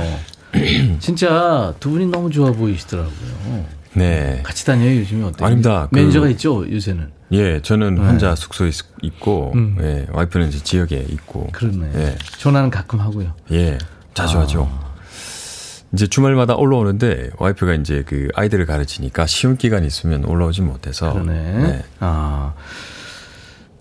진짜 1.00 1.74
두 1.80 1.90
분이 1.90 2.06
너무 2.06 2.30
좋아 2.30 2.52
보이시더라고요. 2.52 3.66
네. 3.94 4.40
같이 4.44 4.64
다녀요 4.66 4.96
요즘에 5.00 5.24
어때요? 5.24 5.46
아닙니다. 5.46 5.88
그- 5.90 5.98
매니저가 5.98 6.28
있죠 6.30 6.70
요새는. 6.70 7.08
예, 7.32 7.60
저는 7.60 7.98
혼자 7.98 8.34
숙소에 8.34 8.68
있- 8.68 8.84
있고, 9.02 9.52
네. 9.54 9.60
음. 9.60 9.76
예, 9.82 10.06
와이프는 10.12 10.48
이제 10.48 10.58
지역에 10.62 11.04
있고. 11.10 11.48
그렇네. 11.52 11.90
예, 11.94 12.16
전화는 12.38 12.70
가끔 12.70 13.00
하고요. 13.00 13.34
예, 13.52 13.76
자주 14.14 14.38
아. 14.38 14.42
하죠. 14.42 14.68
이제 15.92 16.06
주말마다 16.06 16.54
올라오는데 16.54 17.30
와이프가 17.38 17.74
이제 17.74 18.02
그 18.06 18.28
아이들을 18.34 18.66
가르치니까 18.66 19.26
시험 19.26 19.56
기간 19.56 19.84
있으면 19.84 20.24
올라오지 20.24 20.60
못해서. 20.62 21.12
그러네. 21.12 21.32
네. 21.62 21.82
아. 22.00 22.52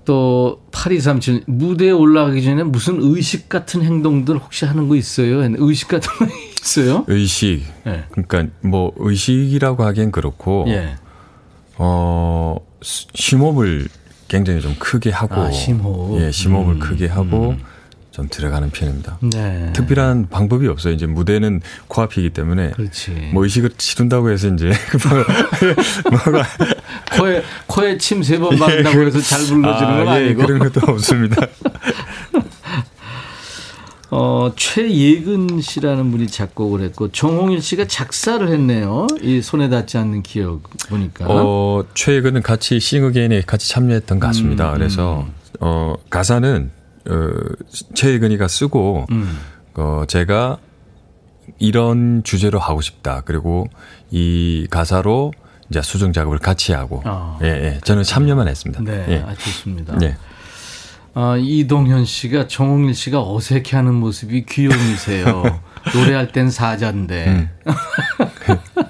또 0.06 0.62
8237 0.72 1.44
무대에 1.48 1.92
올라가기 1.92 2.42
전에 2.42 2.64
무슨 2.64 3.00
의식 3.02 3.50
같은 3.50 3.84
행동들 3.84 4.38
혹시 4.38 4.64
하는 4.64 4.88
거 4.88 4.96
있어요? 4.96 5.42
의식 5.58 5.90
같은 5.90 6.10
거 6.18 6.26
있어요? 6.64 7.04
의식. 7.08 7.64
예. 7.88 8.06
그러니까 8.12 8.46
뭐 8.62 8.94
의식이라고 8.96 9.84
하기엔 9.84 10.12
그렇고, 10.14 10.64
예. 10.70 10.96
어, 11.78 12.56
스- 12.82 13.08
심호흡을 13.16 13.90
굉장히 14.30 14.62
좀 14.62 14.76
크게 14.80 15.10
하고. 15.12 15.36
아, 15.42 15.52
심호흡. 15.52 16.22
예, 16.22 16.32
심호흡을 16.32 16.76
음, 16.76 16.80
크게 16.80 17.08
하고 17.08 17.56
좀 18.18 18.28
들어가는 18.32 18.72
편입니다. 18.72 19.20
네. 19.22 19.72
특별한 19.74 20.30
방법이 20.32 20.68
없어요. 20.68 20.92
이제 20.92 21.06
무대는 21.06 21.62
코앞이기 21.88 22.32
때문에. 22.32 22.72
그렇지. 22.72 23.30
뭐 23.32 23.44
의식을 23.44 23.70
치른다고 23.78 24.32
해서 24.32 24.48
이제 24.48 24.72
뭐가 26.10 26.44
코에 27.16 27.44
코에 27.68 28.00
침 28.00 28.24
세번 28.24 28.58
박는다고 28.58 29.04
해서 29.04 29.22
잘 29.22 29.46
불러주는 29.46 29.98
건 29.98 30.08
아, 30.08 30.20
예, 30.20 30.26
아니고. 30.26 30.48
그런 30.48 30.58
것도 30.58 30.92
없습니다. 30.92 31.46
어, 34.10 34.52
최예근 34.56 35.62
씨라는 35.62 36.10
분이 36.10 36.26
작곡을 36.26 36.82
했고 36.82 37.12
정홍일 37.12 37.62
씨가 37.62 37.86
작사를 37.86 38.48
했네요. 38.48 39.06
이 39.22 39.44
손에 39.44 39.70
닿지 39.70 40.00
않는 40.00 40.24
기억 40.24 40.64
보니까. 40.90 41.28
어, 41.30 41.84
최근은 41.94 42.42
같이 42.42 42.80
싱어게인에 42.80 43.42
같이 43.42 43.70
참여했던 43.70 44.20
가수입니다. 44.20 44.72
음, 44.72 44.74
그래서 44.74 45.28
어, 45.60 45.94
가사는 46.10 46.72
어, 47.10 47.30
최근이가 47.94 48.48
쓰고 48.48 49.06
음. 49.12 49.38
어, 49.76 50.04
제가 50.08 50.58
이런 51.60 52.24
주제로 52.24 52.60
하고 52.60 52.82
싶다. 52.82 53.22
그리고 53.26 53.68
이 54.12 54.68
가사로 54.70 55.34
이제 55.70 55.82
수정 55.82 56.14
작업을 56.14 56.38
같이 56.40 56.74
하고 56.74 57.02
아. 57.06 57.38
예, 57.44 57.48
예. 57.48 57.80
저는 57.84 58.04
참여만 58.04 58.48
했습니다. 58.48 58.82
네, 58.84 59.06
예. 59.10 59.24
아, 59.26 59.34
좋습니다. 59.34 59.98
예. 60.02 60.16
아, 61.14 61.36
이동현 61.40 62.06
씨가 62.06 62.48
정홍일 62.48 62.94
씨가 62.94 63.22
어색해하는 63.22 63.94
모습이 63.96 64.46
귀여우세요. 64.46 65.44
노래할 65.96 66.32
땐 66.32 66.50
사자인데. 66.50 67.28
음. 67.28 67.50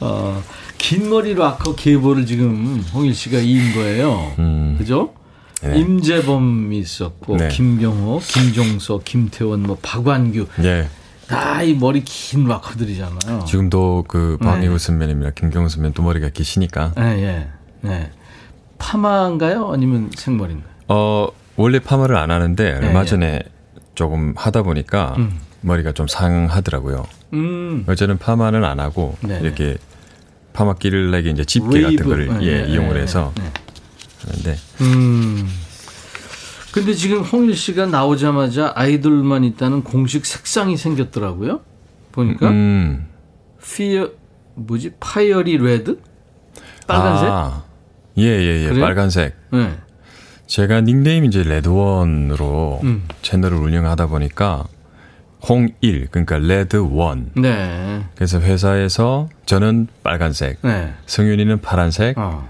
어, 0.00 0.42
긴 0.76 1.08
머리 1.08 1.34
락커 1.34 1.76
계보를 1.76 2.26
지금 2.26 2.84
홍일 2.92 3.14
씨가 3.14 3.38
이은 3.38 3.74
거예요. 3.74 4.34
음. 4.38 4.74
그죠? 4.76 5.14
네. 5.62 5.78
임재범이 5.78 6.78
있었고 6.78 7.36
네. 7.36 7.48
김경호, 7.48 8.20
김종서, 8.20 9.00
김태원, 9.04 9.62
뭐 9.62 9.78
박완규 9.80 10.46
예. 10.64 10.88
다이 11.28 11.74
머리 11.74 12.02
긴 12.04 12.46
락커들이잖아요. 12.46 13.44
지금도 13.46 14.04
그 14.08 14.36
네. 14.40 14.46
박예우 14.46 14.78
선배님이나 14.78 15.30
김경호 15.30 15.68
선배님 15.68 15.94
또 15.94 16.02
머리가 16.02 16.28
기시니까 16.28 16.92
예, 16.98 17.02
예, 17.02 17.48
네. 17.80 18.10
파마인가요? 18.78 19.70
아니면 19.72 20.10
생머리인가요? 20.16 20.72
어, 20.88 21.28
원래 21.56 21.78
파마를 21.78 22.16
안 22.16 22.30
하는데 22.30 22.74
얼마 22.74 23.02
예. 23.02 23.04
전에 23.04 23.40
조금 23.94 24.34
하다 24.36 24.62
보니까 24.62 25.14
음. 25.18 25.38
머리가 25.60 25.92
좀 25.92 26.08
상하더라고요. 26.08 27.06
음, 27.34 27.86
저는 27.96 28.18
파마는 28.18 28.64
안 28.64 28.80
하고 28.80 29.16
네. 29.20 29.38
이렇게 29.40 29.78
파마기를 30.52 31.10
내게 31.12 31.30
이제 31.30 31.44
집게 31.44 31.82
같은. 31.82 31.96
거를 32.04 32.26
네, 32.38 32.42
예, 32.42 32.62
네, 32.62 32.68
이용을 32.72 32.94
네, 32.94 33.02
해서 33.02 33.32
네. 34.44 34.56
음. 34.80 35.48
근데 36.72 36.94
지금 36.94 37.20
홍일 37.20 37.54
씨가 37.54 37.86
나오자마자 37.86 38.72
아이돌만 38.74 39.44
있다는 39.44 39.82
공식 39.84 40.24
색상이 40.24 40.76
생겼더라고요. 40.76 41.60
보니까 42.12 42.48
음, 42.48 43.08
Fear 43.62 44.12
뭐지? 44.54 44.92
fiery 44.98 45.58
red? 45.58 45.98
빨간색? 46.86 47.28
아, 47.28 47.62
예, 48.18 48.24
예, 48.24 48.64
예. 48.64 48.68
그래요? 48.68 48.84
빨간색. 48.84 49.36
네. 49.50 49.78
제가 50.46 50.82
닉네임이 50.82 51.28
이제 51.28 51.42
레드원으로 51.42 52.80
음. 52.84 53.04
채널을 53.22 53.56
운영하다 53.58 54.08
보니까 54.08 54.64
홍일, 55.48 56.08
그러니까 56.10 56.38
레드원. 56.38 57.30
네. 57.34 58.04
그래서 58.14 58.40
회사에서 58.40 59.28
저는 59.46 59.88
빨간색, 60.02 60.58
네. 60.62 60.92
승윤이는 61.06 61.60
파란색, 61.60 62.16
어. 62.18 62.48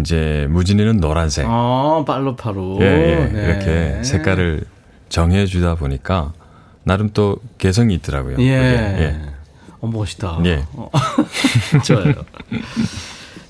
이제 0.00 0.46
무진이는 0.50 0.98
노란색. 1.00 1.46
어, 1.48 2.04
빨로파로. 2.06 2.78
예, 2.80 2.84
예. 2.86 3.32
네. 3.32 3.44
이렇게 3.44 4.04
색깔을 4.04 4.64
정해 5.08 5.46
주다 5.46 5.74
보니까 5.74 6.32
나름 6.84 7.10
또 7.12 7.36
개성이 7.58 7.94
있더라고요. 7.94 8.36
예. 8.40 8.56
그게. 8.56 9.02
예. 9.02 9.20
어, 9.80 9.86
멋있다. 9.86 10.40
예. 10.46 10.64
어. 10.72 10.90
좋아요. 11.84 12.14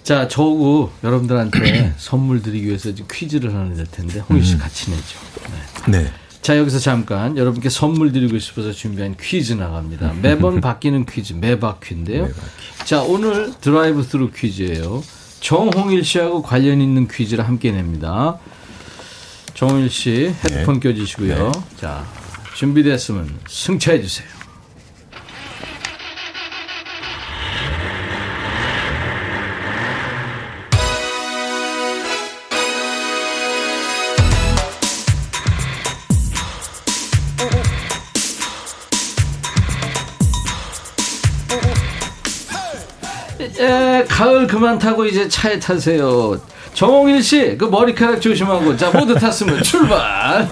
자, 0.02 0.26
저구 0.26 0.90
여러분들한테 1.04 1.92
선물 1.96 2.42
드리기 2.42 2.66
위해서 2.66 2.92
지금 2.92 3.06
퀴즈를 3.10 3.54
하나 3.54 3.72
낼 3.74 3.86
텐데, 3.86 4.18
홍희 4.18 4.42
씨 4.42 4.58
같이 4.58 4.90
내죠. 4.90 5.18
네. 5.86 5.98
네. 6.02 6.10
자, 6.40 6.58
여기서 6.58 6.80
잠깐 6.80 7.36
여러분께 7.36 7.68
선물 7.68 8.10
드리고 8.10 8.36
싶어서 8.40 8.72
준비한 8.72 9.14
퀴즈 9.16 9.52
나갑니다. 9.52 10.14
매번 10.20 10.58
바뀌는 10.60 11.06
퀴즈, 11.06 11.34
매바퀴인데요. 11.34 12.28
자, 12.84 13.00
오늘 13.02 13.52
드라이브 13.60 14.02
스루 14.02 14.32
퀴즈예요. 14.32 15.04
정홍일 15.42 16.04
씨하고 16.04 16.40
관련 16.40 16.80
있는 16.80 17.08
퀴즈를 17.08 17.46
함께 17.46 17.72
냅니다. 17.72 18.38
정홍일 19.54 19.90
씨 19.90 20.32
헤드폰 20.44 20.78
껴주시고요. 20.78 21.50
자, 21.76 22.06
준비됐으면 22.54 23.40
승차해 23.48 24.00
주세요. 24.00 24.28
그만 44.62 44.78
타고 44.78 45.04
이제 45.04 45.26
차에 45.28 45.58
타세요. 45.58 46.40
정홍일 46.72 47.20
씨, 47.20 47.58
그 47.58 47.64
머리카락 47.64 48.20
조심하고. 48.20 48.76
자, 48.76 48.92
모두 48.92 49.12
탔으면 49.12 49.60
출발. 49.64 50.48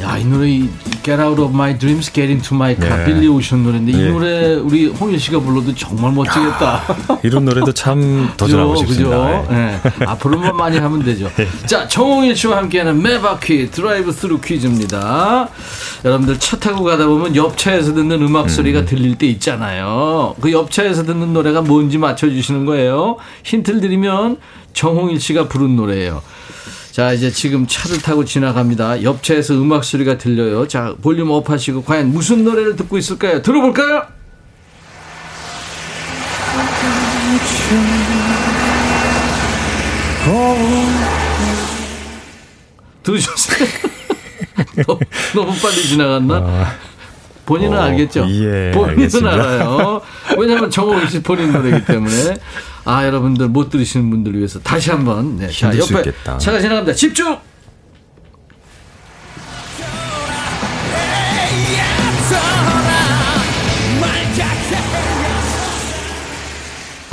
야, 0.00 0.18
이 0.18 0.24
노래 0.24 0.48
이 0.48 0.70
Get 1.02 1.20
Out 1.20 1.40
of 1.42 1.52
My 1.52 1.76
Dreams, 1.78 2.12
Get 2.12 2.30
Into 2.30 2.54
My 2.54 2.76
Car, 2.76 2.98
네. 2.98 3.04
빌리 3.04 3.28
오션 3.28 3.62
노래인데 3.64 3.92
이 3.92 4.00
예. 4.00 4.08
노래 4.08 4.54
우리 4.54 4.86
홍일 4.86 5.18
씨가 5.18 5.40
불러도 5.40 5.74
정말 5.74 6.12
멋지겠다. 6.12 6.82
이런 7.22 7.44
노래도 7.44 7.72
참 7.72 8.30
도전하고 8.36 8.72
그죠, 8.74 8.86
싶습니다. 8.86 9.42
그죠? 9.42 9.54
예. 9.54 10.04
앞으로만 10.06 10.56
많이 10.56 10.78
하면 10.78 11.02
되죠. 11.02 11.30
자, 11.66 11.86
정홍일 11.88 12.36
씨와 12.36 12.58
함께하는 12.58 13.02
네 13.02 13.21
바퀴 13.21 13.70
드라이브 13.70 14.12
스루 14.12 14.40
퀴즈입니다. 14.40 15.48
여러분들 16.04 16.38
차 16.38 16.56
타고 16.58 16.84
가다 16.84 17.06
보면 17.06 17.34
옆차에서 17.36 17.94
듣는 17.94 18.22
음악 18.22 18.50
소리가 18.50 18.84
들릴 18.84 19.16
때 19.16 19.26
있잖아요. 19.26 20.34
그 20.40 20.52
옆차에서 20.52 21.04
듣는 21.04 21.32
노래가 21.32 21.60
뭔지 21.62 21.98
맞춰주시는 21.98 22.64
거예요. 22.66 23.16
힌트를 23.44 23.80
드리면 23.80 24.38
정홍일 24.72 25.20
씨가 25.20 25.48
부른 25.48 25.76
노래예요. 25.76 26.22
자, 26.92 27.14
이제 27.14 27.30
지금 27.30 27.66
차를 27.66 28.02
타고 28.02 28.22
지나갑니다. 28.22 29.02
옆차에서 29.02 29.54
음악 29.54 29.82
소리가 29.82 30.18
들려요. 30.18 30.68
자, 30.68 30.94
volume 31.00 31.30
up 31.30 31.48
하시고 31.48 31.84
과연 31.84 32.12
무슨 32.12 32.44
노래를 32.44 32.76
듣고 32.76 32.98
있을까요? 32.98 33.40
들어볼까요? 33.40 34.06
들으셨어요? 43.02 43.68
너무, 44.86 45.00
너무 45.34 45.60
빨리 45.62 45.82
지나갔나? 45.82 46.76
본인은 47.46 47.78
어, 47.78 47.80
알겠죠? 47.84 48.26
예, 48.28 48.70
본인은 48.72 48.90
알겠습니다. 48.90 49.32
알아요. 49.32 50.02
왜냐하면 50.38 50.70
정홍일 50.70 51.08
씨 51.08 51.22
본인 51.22 51.52
노래이기 51.52 51.84
때문에. 51.84 52.36
아, 52.84 53.06
여러분들 53.06 53.48
못 53.48 53.70
들으시는 53.70 54.10
분들을 54.10 54.36
위해서 54.38 54.58
다시 54.60 54.90
한번. 54.90 55.36
네, 55.36 55.48
자, 55.48 55.76
옆에 55.76 55.98
있겠다. 55.98 56.38
차가 56.38 56.58
지나갑니다. 56.60 56.94
집중! 56.94 57.38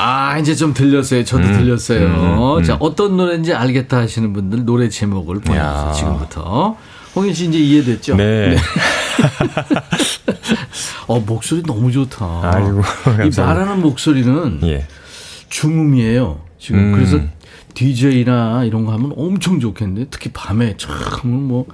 아, 0.02 0.38
이제 0.40 0.56
좀 0.56 0.74
들렸어요. 0.74 1.26
저도 1.26 1.44
음, 1.44 1.54
들렸어요. 1.60 2.62
자, 2.66 2.78
어떤 2.80 3.18
노래인지 3.18 3.54
알겠다 3.54 3.98
하시는 3.98 4.32
분들 4.32 4.64
노래 4.64 4.88
제목을 4.88 5.42
보내주세요. 5.42 5.62
야. 5.62 5.92
지금부터. 5.92 6.78
홍인 7.16 7.34
씨 7.34 7.48
이제 7.48 7.58
이해됐죠? 7.58 8.16
네. 8.16 8.56
어, 11.08 11.20
목소리 11.20 11.64
너무 11.64 11.92
좋다. 11.92 12.42
아이고, 12.44 12.82
이. 13.26 13.40
말하는 13.40 13.82
목소리는 13.82 14.60
예. 14.64 14.88
중음이에요. 15.50 16.40
지금 16.60 16.80
음. 16.80 16.92
그래서 16.94 17.20
DJ나 17.74 18.64
이런 18.66 18.86
거 18.86 18.92
하면 18.94 19.14
엄청 19.16 19.60
좋겠는데 19.60 20.08
특히 20.12 20.32
밤에 20.34 20.76
참뭐 20.78 21.66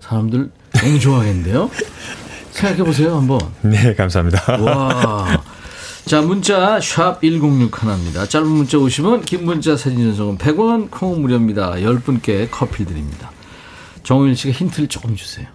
사람들 0.00 0.50
너무 0.72 0.98
좋아하겠는데요. 0.98 1.70
생각해 2.50 2.84
보세요 2.84 3.16
한번. 3.16 3.40
네, 3.62 3.94
감사합니다. 3.94 4.60
와. 4.62 5.42
자, 6.06 6.20
문자 6.20 6.80
샵 6.80 7.20
1061입니다. 7.22 8.28
짧은 8.28 8.46
문자 8.46 8.78
오시면 8.78 9.22
긴 9.22 9.44
문자 9.46 9.76
사진 9.76 10.04
전송은 10.04 10.38
100원 10.38 10.90
콩 10.90 11.22
무료입니다. 11.22 11.72
10분께 11.74 12.48
커피 12.50 12.84
드립니다. 12.84 13.30
정홍일 14.02 14.36
씨가 14.36 14.52
힌트를 14.52 14.88
조금 14.88 15.16
주세요. 15.16 15.46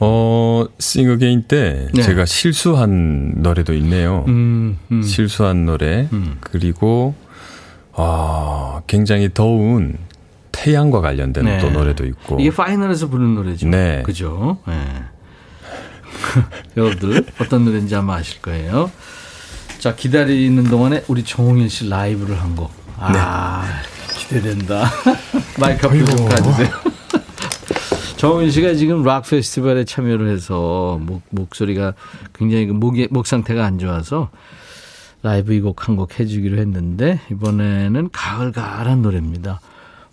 어, 0.00 0.66
싱어게인 0.78 1.44
때 1.48 1.88
네. 1.92 2.02
제가 2.02 2.24
실수한 2.24 3.34
노래도 3.36 3.74
있네요. 3.74 4.24
음, 4.28 4.78
음. 4.92 5.02
실수한 5.02 5.66
노래. 5.66 6.08
음. 6.12 6.36
그리고 6.40 7.14
아, 7.92 8.80
굉장히 8.86 9.28
더운 9.34 9.98
태양과 10.52 11.00
관련된 11.00 11.44
네. 11.44 11.58
또 11.58 11.70
노래도 11.70 12.06
있고. 12.06 12.38
이게 12.40 12.50
final에서 12.50 13.08
부르는 13.08 13.34
노래죠. 13.34 13.68
네. 13.68 14.02
그죠? 14.04 14.58
네. 14.66 14.74
여러분들 16.76 17.26
어떤 17.40 17.64
노래인지 17.64 17.94
아마 17.94 18.16
아실 18.16 18.40
거예요. 18.40 18.90
자, 19.78 19.94
기다리는 19.94 20.64
동안에 20.64 21.04
우리 21.08 21.24
정홍일 21.24 21.70
씨 21.70 21.88
라이브를 21.88 22.40
한 22.40 22.56
곡. 22.56 22.72
아, 22.98 23.64
기대된다. 24.16 24.90
마이크 25.58 25.86
앞으로 25.86 26.04
좀 26.04 26.28
가주세요. 26.28 26.97
정홍일 28.18 28.50
씨가 28.50 28.74
지금 28.74 29.04
락 29.04 29.28
페스티벌에 29.28 29.84
참여를 29.84 30.28
해서 30.28 30.98
목, 31.00 31.22
목소리가 31.30 31.94
굉장히 32.34 32.66
그 32.66 32.72
목이, 32.72 33.06
목 33.12 33.28
상태가 33.28 33.64
안 33.64 33.78
좋아서 33.78 34.30
라이브 35.22 35.52
이 35.52 35.60
곡한곡 35.60 36.18
해주기로 36.18 36.58
했는데 36.58 37.20
이번에는 37.30 38.10
가을가을한 38.12 39.02
노래입니다. 39.02 39.60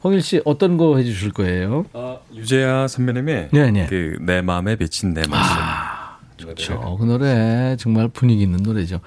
홍일 0.03 0.21
씨 0.21 0.39
어떤 0.45 0.77
거 0.77 0.97
해주실 0.97 1.31
거예요? 1.31 1.87
아, 1.93 2.17
유재하 2.31 2.87
선배님의 2.87 3.49
네, 3.51 3.71
네. 3.71 3.87
그내 3.87 4.43
마음에 4.43 4.75
비친 4.75 5.15
내 5.15 5.21
모습. 5.21 5.43
그렇죠. 6.37 6.97
그 6.99 7.05
노래 7.05 7.75
정말 7.79 8.07
분위기 8.07 8.43
있는 8.43 8.61
노래죠. 8.61 8.99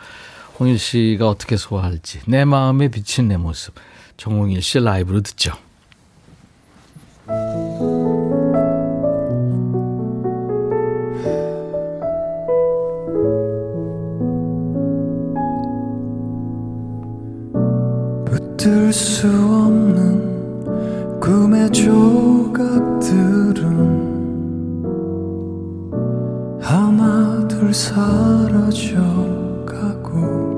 홍일 0.59 0.77
씨가 0.77 1.29
어떻게 1.29 1.57
소화할지 1.57 2.19
내 2.27 2.45
마음에 2.45 2.89
비친 2.89 3.29
내 3.29 3.37
모습 3.37 3.77
정홍일 4.17 4.61
씨 4.61 4.81
라이브로 4.81 5.21
듣죠. 5.21 5.53
들 18.59 18.93
수 18.93 19.29
없는 19.29 21.21
꿈의 21.21 21.71
조각들은 21.71 22.99
하나둘 26.61 27.73
사라져 27.73 28.99
가고 29.65 30.49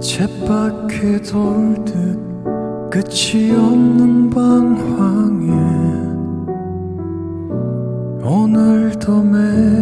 쳇바퀴 0.00 1.22
돌듯 1.22 1.94
끝이 2.90 3.52
없는 3.52 4.30
방황에 4.30 5.52
오늘도 8.24 9.22
매 9.22 9.73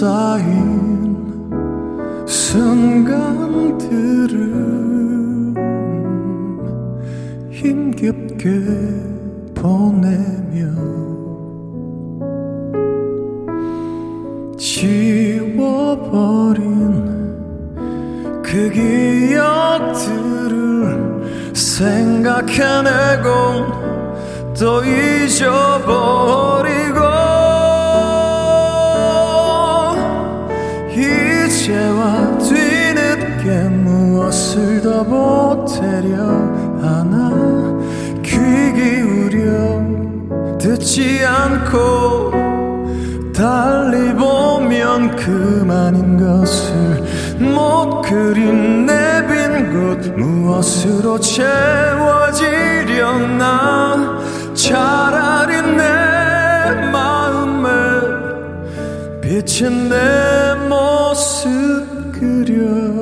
쌓인 0.00 1.52
순간들을 2.26 3.20
힘겹게 7.50 8.48
보내며 9.54 10.64
지워버린 14.56 16.00
그 18.42 18.70
기억들을 18.70 20.00
생각해내고 21.52 23.28
또 24.58 24.82
잊어버리고 24.82 26.10
이제와 31.70 32.38
뒤늦게 32.38 33.68
무엇을 33.68 34.82
더 34.82 35.04
보태려 35.04 36.16
하나? 36.82 37.30
귀 38.24 38.32
기울여 38.74 40.58
듣지 40.58 41.24
않고 41.24 42.32
달리 43.32 44.12
보면 44.14 45.14
그만인 45.14 46.18
것을 46.18 47.04
못 47.38 48.02
그린 48.02 48.84
내 48.86 48.92
빈 49.28 49.70
곳 49.70 50.08
무엇으로 50.18 51.20
채워지려나? 51.20 52.10
차라리 54.54 55.62
내 55.76 56.90
마음에 56.90 57.68
비친 59.22 59.88
내 59.88 60.54
모습 60.68 61.29
그려가리 61.42 63.00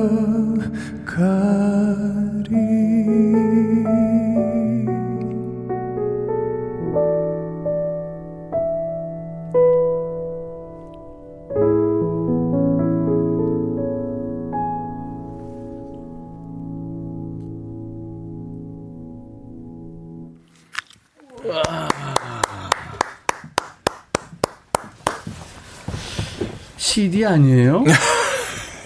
CD 26.77 27.25
아니에요? 27.25 27.85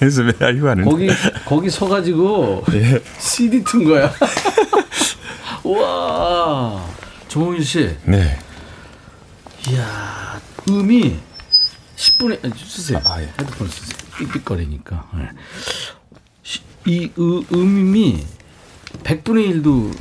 그래서 0.02 0.22
왜 0.22 0.32
알고 0.40 0.68
하는 0.68 0.84
거기 0.84 1.08
거기 1.46 1.70
서가지고 1.70 2.64
CD 3.20 3.62
튼 3.62 3.84
거야. 3.84 4.12
와, 5.62 6.84
정홍일 7.28 7.64
씨, 7.64 7.96
네. 8.04 8.36
이야 9.70 10.40
음이 10.68 11.16
10분에 11.94 12.44
아니, 12.44 12.52
쓰세요. 12.58 13.00
아, 13.04 13.22
예. 13.22 13.28
헤드폰 13.40 13.68
쓰세요. 13.68 13.96
삑삑거리니까. 14.18 15.08
네. 15.16 15.28
시- 16.42 16.62
이 16.84 17.08
으, 17.16 17.42
음이 17.54 18.26
100분의 19.04 19.62
1도 19.62 19.96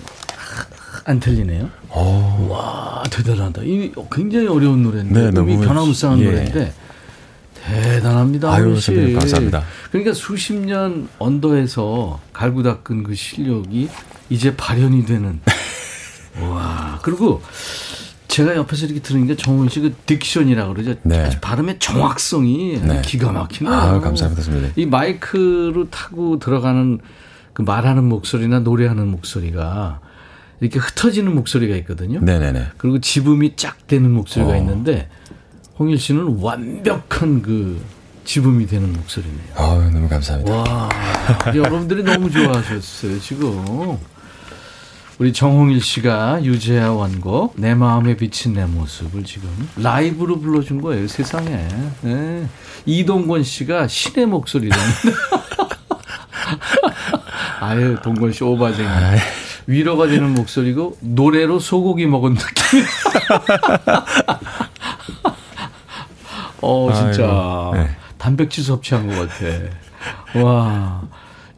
안 1.06 1.20
틀리네요. 1.20 1.70
와 2.50 3.04
대단하다. 3.12 3.62
이 3.66 3.92
굉장히 4.12 4.48
어려운 4.48 4.82
노래인데 4.82 5.30
네, 5.30 5.40
음이 5.40 5.58
변화무쌍한 5.58 6.20
예. 6.22 6.24
노래인데 6.26 6.74
대단합니다. 7.72 8.54
아유. 8.54 8.80
선배님, 8.80 9.18
감사합니다. 9.18 9.64
그러니까 9.92 10.14
수십 10.14 10.54
년 10.54 11.08
언더에서 11.20 12.20
갈고 12.34 12.64
닦은 12.64 13.04
그 13.04 13.16
실력이 13.16 13.90
이제 14.30 14.56
발현이 14.56 15.06
되는. 15.06 15.40
와 16.42 17.00
그리고 17.04 17.42
제가 18.30 18.56
옆에서 18.56 18.86
이렇게 18.86 19.02
들으니까 19.02 19.36
정훈 19.36 19.68
씨그 19.68 19.94
딕션이라고 20.06 20.74
그러죠. 20.74 20.96
네. 21.04 21.30
발음의 21.42 21.80
정확성이 21.80 22.80
네. 22.82 23.02
기가 23.02 23.32
막히네요. 23.34 23.74
아, 23.74 24.00
감사합니다, 24.00 24.42
선배님. 24.42 24.72
이 24.78 24.86
마이크로 24.86 25.90
타고 25.90 26.40
들어가는 26.40 27.00
그 27.52 27.62
말하는 27.62 28.06
목소리나 28.06 28.60
노래하는 28.60 29.08
목소리가 29.08 30.00
이렇게 30.62 30.80
흩어지는 30.80 31.36
목소리가 31.36 31.76
있거든요. 31.78 32.22
네네네. 32.22 32.68
그리고 32.78 33.02
지음이 33.02 33.58
쫙 33.58 33.86
되는 33.88 34.10
목소리가 34.12 34.54
어. 34.54 34.58
있는데 34.58 35.10
홍일 35.82 35.98
씨는 35.98 36.38
완벽한 36.42 37.42
그 37.42 37.84
지음이 38.24 38.68
되는 38.68 38.94
목소리네요. 38.94 39.42
아유, 39.56 39.90
너무 39.90 40.08
감사합니다. 40.08 40.56
와, 40.56 40.90
여러분들이 41.56 42.04
너무 42.04 42.30
좋아하셨어요, 42.30 43.20
지금. 43.20 43.98
우리 45.18 45.34
정홍일 45.34 45.82
씨가 45.82 46.44
유재하 46.44 46.92
원곡 46.92 47.56
내 47.58 47.74
마음에 47.74 48.16
비친 48.16 48.54
내 48.54 48.66
모습을 48.66 49.24
지금 49.24 49.50
라이브로 49.76 50.40
불러준 50.40 50.84
거예요, 50.84 51.08
세상에. 51.08 51.68
네. 52.02 52.48
이동건 52.86 53.42
씨가 53.42 53.88
신의 53.88 54.28
목소리라는데. 54.28 55.02
아유, 57.60 57.98
동건 58.04 58.34
씨 58.34 58.44
오바쟁이. 58.44 58.88
위로가 59.66 60.06
되는 60.06 60.32
목소리고 60.36 60.96
노래로 61.00 61.58
소고기 61.58 62.06
먹은 62.06 62.36
느낌. 62.36 62.86
어, 66.62 66.92
진짜. 66.94 67.72
네. 67.74 67.90
단백질 68.18 68.64
섭취한 68.64 69.08
것 69.08 69.16
같아. 69.30 70.44
와. 70.44 71.02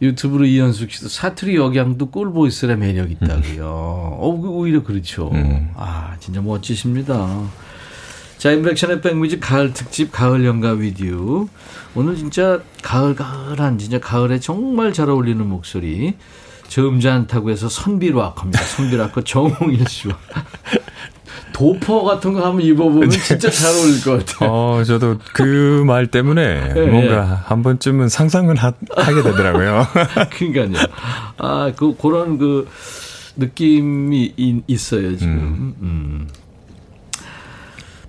유튜브로 0.02 0.46
이현숙 0.46 0.92
씨도 0.92 1.08
사투리 1.08 1.56
역양도 1.56 2.10
꿀보이스의 2.12 2.78
매력 2.78 3.10
있다고요. 3.12 3.66
어, 3.66 4.40
그 4.42 4.50
오히려 4.50 4.84
그렇죠. 4.84 5.30
음. 5.32 5.72
아, 5.76 6.16
진짜 6.20 6.42
멋지십니다. 6.42 7.44
자, 8.38 8.52
인백션의 8.52 9.00
백뮤직 9.02 9.40
가을 9.40 9.72
특집 9.72 10.12
가을 10.12 10.46
연가 10.46 10.72
위디오. 10.72 11.48
오늘 11.96 12.18
진짜 12.18 12.62
가을 12.82 13.16
가을한 13.16 13.78
진짜 13.78 14.00
가을에 14.00 14.40
정말 14.40 14.92
잘 14.92 15.10
어울리는 15.10 15.48
목소리. 15.48 16.18
점잖다고 16.68 17.52
해서 17.52 17.70
선비로악합니다. 17.70 18.62
선비로악 18.62 19.26
정홍일 19.26 19.88
씨와. 19.88 20.18
도퍼 21.54 22.04
같은 22.04 22.34
거 22.34 22.46
한번 22.46 22.62
입어보면 22.62 23.10
진짜 23.12 23.50
잘 23.50 23.72
어울릴 23.72 24.02
것 24.04 24.26
같아요. 24.26 24.50
어, 24.52 24.84
저도 24.84 25.18
그 25.34 25.84
말 25.86 26.08
때문에 26.08 26.74
예, 26.76 26.82
뭔가 26.82 27.16
예. 27.16 27.38
한 27.46 27.62
번쯤은 27.64 28.10
상상은 28.10 28.58
하, 28.58 28.72
게 28.72 29.22
되더라고요. 29.24 29.86
그러니까요. 30.38 30.86
아, 31.38 31.72
그, 31.76 31.96
그런 31.96 32.38
그 32.38 32.68
느낌이 33.38 34.34
이- 34.38 34.62
있어요, 34.68 35.16
지금. 35.18 35.76
음. 35.82 36.28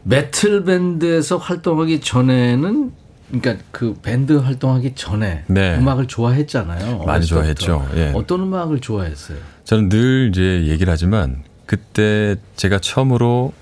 메틀 0.03 0.65
밴드에서 0.65 1.37
활동하기 1.39 2.01
전에는 2.01 2.93
그러니까 3.33 3.65
그 3.71 3.95
밴드 4.03 4.35
활동하기 4.35 4.95
전에 4.95 5.45
네. 5.49 5.77
음악을 5.79 6.07
좋아했잖아요. 6.07 6.99
많이 7.05 7.25
좋아했죠. 7.25 7.89
예. 7.97 8.13
어떤 8.15 8.43
음악을 8.43 8.81
좋아했어요? 8.81 9.39
저는 9.65 9.89
늘 9.89 10.29
이제 10.31 10.67
얘기를 10.69 10.93
하지만 10.93 11.43
그때 11.67 12.37
제가 12.57 12.79
처음으로 12.79 13.53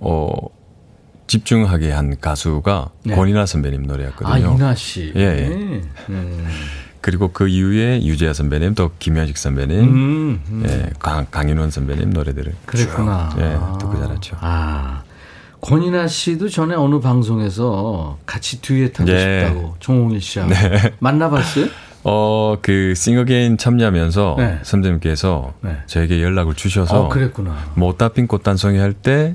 어 0.00 0.32
집중하게 1.26 1.92
한 1.92 2.18
가수가 2.20 2.90
네. 3.04 3.14
권이나 3.14 3.46
선배님 3.46 3.84
아, 3.84 3.86
노래였거든요. 3.86 4.54
이나 4.54 4.74
씨. 4.74 5.12
예, 5.16 5.20
예. 5.20 5.46
음. 6.10 6.50
그리고 7.00 7.32
그 7.32 7.48
이후에 7.48 8.04
유재하 8.04 8.32
선배님, 8.32 8.74
또 8.74 8.92
김현식 8.98 9.36
선배님, 9.36 9.80
음, 9.80 10.42
음. 10.48 10.64
예, 10.68 10.90
강, 11.00 11.26
강인원 11.30 11.70
선배님 11.70 12.10
노래들을 12.10 12.54
그랬구나. 12.64 13.30
쭉, 13.30 13.40
예, 13.40 13.58
듣고 13.80 13.98
자랐죠. 13.98 14.36
아. 14.40 15.02
권이나 15.62 16.08
씨도 16.08 16.48
전에 16.48 16.74
어느 16.74 16.98
방송에서 17.00 18.18
같이 18.26 18.60
듀엣 18.60 18.98
하고 19.00 19.10
예. 19.10 19.46
싶다고 19.46 19.76
정홍일 19.78 20.20
씨하고 20.20 20.52
만나봤어요? 20.98 21.66
어, 22.04 22.56
그 22.62 22.94
싱어게인 22.96 23.58
참여하면서 23.58 24.34
네. 24.38 24.58
선생님께서 24.62 25.54
네. 25.60 25.76
저에게 25.86 26.22
연락을 26.22 26.54
주셔서 26.54 27.02
어, 27.04 27.08
그랬구나. 27.08 27.56
뭐 27.74 27.94
따핀 27.96 28.26
꽃 28.26 28.42
단송이 28.42 28.78
할 28.78 28.92
때 28.94 29.34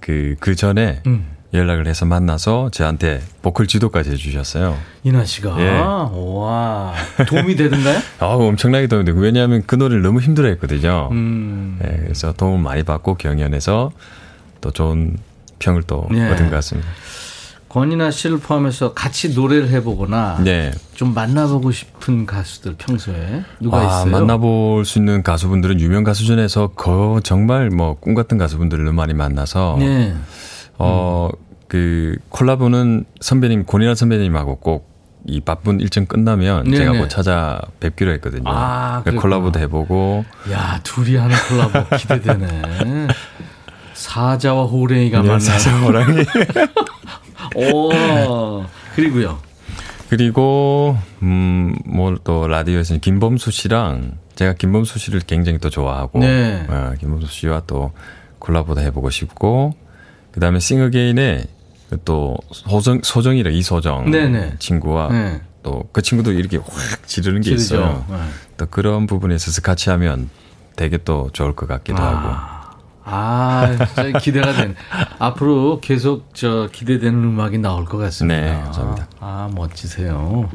그 0.00 0.36
그 0.38 0.54
전에 0.54 1.00
음. 1.06 1.26
연락을 1.54 1.86
해서 1.86 2.04
만나서 2.04 2.70
저한테 2.70 3.20
보컬 3.40 3.66
지도까지 3.66 4.10
해주셨어요. 4.10 4.76
이나 5.04 5.24
씨가 5.24 5.56
예. 5.60 5.68
와 5.78 6.92
도움이 7.28 7.54
되던가요? 7.56 7.98
아, 8.18 8.26
엄청나게 8.26 8.88
도움이 8.88 9.04
되고 9.04 9.20
왜냐하면 9.20 9.62
그 9.66 9.76
노래를 9.76 10.02
너무 10.02 10.20
힘들어 10.20 10.48
했거든요. 10.48 11.08
음. 11.12 11.78
예, 11.84 11.96
그래서 12.02 12.32
도움을 12.32 12.58
많이 12.60 12.82
받고 12.82 13.14
경연에서 13.14 13.92
또 14.60 14.70
좋은 14.72 15.16
평을 15.60 15.84
또 15.84 16.08
예. 16.12 16.28
얻은 16.30 16.46
것 16.50 16.56
같습니다. 16.56 16.88
권이나 17.74 18.12
씨를 18.12 18.38
포함해서 18.38 18.94
같이 18.94 19.34
노래를 19.34 19.68
해보거나 19.70 20.38
네. 20.44 20.70
좀 20.94 21.12
만나보고 21.12 21.72
싶은 21.72 22.24
가수들 22.24 22.76
평소에 22.78 23.42
누가 23.58 23.78
아, 23.78 23.82
있어요? 24.02 24.12
만나볼 24.12 24.84
수 24.84 25.00
있는 25.00 25.24
가수분들은 25.24 25.80
유명 25.80 26.04
가수 26.04 26.24
중에서 26.24 26.68
거 26.68 27.20
정말 27.24 27.70
뭐 27.70 27.96
꿈 28.00 28.14
같은 28.14 28.38
가수분들을 28.38 28.92
많이 28.92 29.12
만나서 29.12 29.76
네. 29.80 30.14
어, 30.78 31.28
그 31.66 32.16
콜라보는 32.28 33.06
선배님 33.20 33.64
권인아 33.66 33.96
선배님하고 33.96 34.56
꼭 34.58 34.94
이 35.26 35.40
바쁜 35.40 35.80
일정 35.80 36.04
끝나면 36.04 36.64
네, 36.64 36.76
제가 36.76 36.92
네. 36.92 36.98
뭐 36.98 37.08
찾아 37.08 37.58
뵙기로 37.80 38.12
했거든요. 38.12 38.42
아, 38.44 39.00
그러니까 39.02 39.02
그랬구나. 39.04 39.22
콜라보도 39.22 39.58
해보고 39.58 40.22
야 40.52 40.78
둘이 40.82 41.16
하는 41.16 41.34
콜라보 41.48 41.88
기대되네. 41.96 42.62
사자와 43.94 44.64
호랭이가 44.66 45.22
네, 45.22 45.28
만나는. 45.28 45.40
사자호랑이 45.40 46.24
오 47.54 48.64
그리고요. 48.94 49.38
그리고 50.08 50.96
음뭐 51.22 52.18
또 52.24 52.46
라디오에서는 52.46 53.00
김범수 53.00 53.50
씨랑 53.50 54.18
제가 54.34 54.54
김범수 54.54 54.98
씨를 54.98 55.20
굉장히 55.20 55.58
또 55.58 55.70
좋아하고 55.70 56.20
네. 56.20 56.66
어, 56.68 56.92
김범수 56.98 57.26
씨와 57.26 57.62
또 57.66 57.92
콜라보도 58.38 58.80
해보고 58.80 59.10
싶고 59.10 59.74
그다음에 60.32 60.58
싱어게인의 60.58 61.46
또 62.04 62.36
소정 62.50 63.00
소정이라 63.02 63.50
이소정 63.50 64.10
네네. 64.10 64.54
친구와 64.58 65.08
네. 65.10 65.40
또그 65.62 66.02
친구도 66.02 66.32
이렇게 66.32 66.58
확 66.58 67.08
지르는 67.08 67.40
게 67.40 67.50
지르죠. 67.56 67.76
있어요. 67.76 68.04
네. 68.08 68.16
또 68.56 68.66
그런 68.66 69.06
부분에 69.06 69.34
있어서 69.34 69.62
같이 69.62 69.90
하면 69.90 70.28
되게 70.76 70.98
또 70.98 71.30
좋을 71.32 71.54
것 71.54 71.66
같기도 71.66 72.02
하고. 72.02 72.53
아, 73.04 73.76
진짜 73.86 74.18
기대가 74.18 74.52
되네. 74.52 74.74
앞으로 75.18 75.80
계속 75.80 76.30
저 76.34 76.68
기대되는 76.72 77.22
음악이 77.22 77.58
나올 77.58 77.84
것 77.84 77.98
같습니다. 77.98 78.40
네, 78.40 78.52
감사합니다. 78.62 79.08
아, 79.20 79.50
멋지세요. 79.54 80.48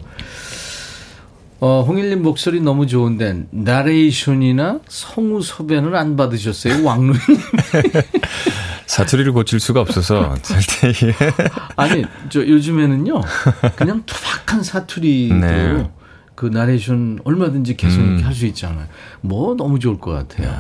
어, 1.62 1.84
홍일님 1.86 2.24
목소리 2.24 2.62
너무 2.62 2.88
좋은데 2.88 3.46
나레이션이나 3.52 4.80
성우 4.88 5.42
섭외는 5.42 5.94
안 5.94 6.16
받으셨어요? 6.16 6.84
왕눈님? 6.86 7.20
사투리를 8.88 9.32
고칠 9.34 9.60
수가 9.60 9.82
없어서 9.82 10.36
절대 10.42 10.90
이게 10.90 11.14
아니, 11.76 12.06
저 12.30 12.40
요즘에는요. 12.40 13.22
그냥 13.76 14.04
투박한 14.06 14.64
사투리도 14.64 15.36
네. 15.36 15.92
그 16.34 16.46
나레이션 16.48 17.20
얼마든지 17.26 17.76
계속 17.76 18.00
음. 18.00 18.08
이렇게 18.12 18.24
할수 18.24 18.46
있잖아요. 18.48 18.88
뭐 19.22 19.56
너무 19.56 19.78
좋을 19.80 20.00
것 20.00 20.12
같아요. 20.12 20.58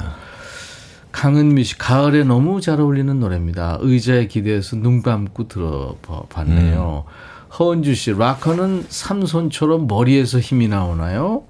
강은미 1.11 1.63
씨, 1.63 1.77
가을에 1.77 2.23
너무 2.23 2.61
잘 2.61 2.79
어울리는 2.79 3.19
노래입니다. 3.19 3.77
의자에 3.81 4.27
기대해서 4.27 4.75
눈 4.75 5.01
감고 5.01 5.47
들어봤네요. 5.47 7.05
허은주 7.57 7.95
씨, 7.95 8.11
락커는 8.13 8.85
삼손처럼 8.89 9.87
머리에서 9.87 10.39
힘이 10.39 10.67
나오나요? 10.67 11.43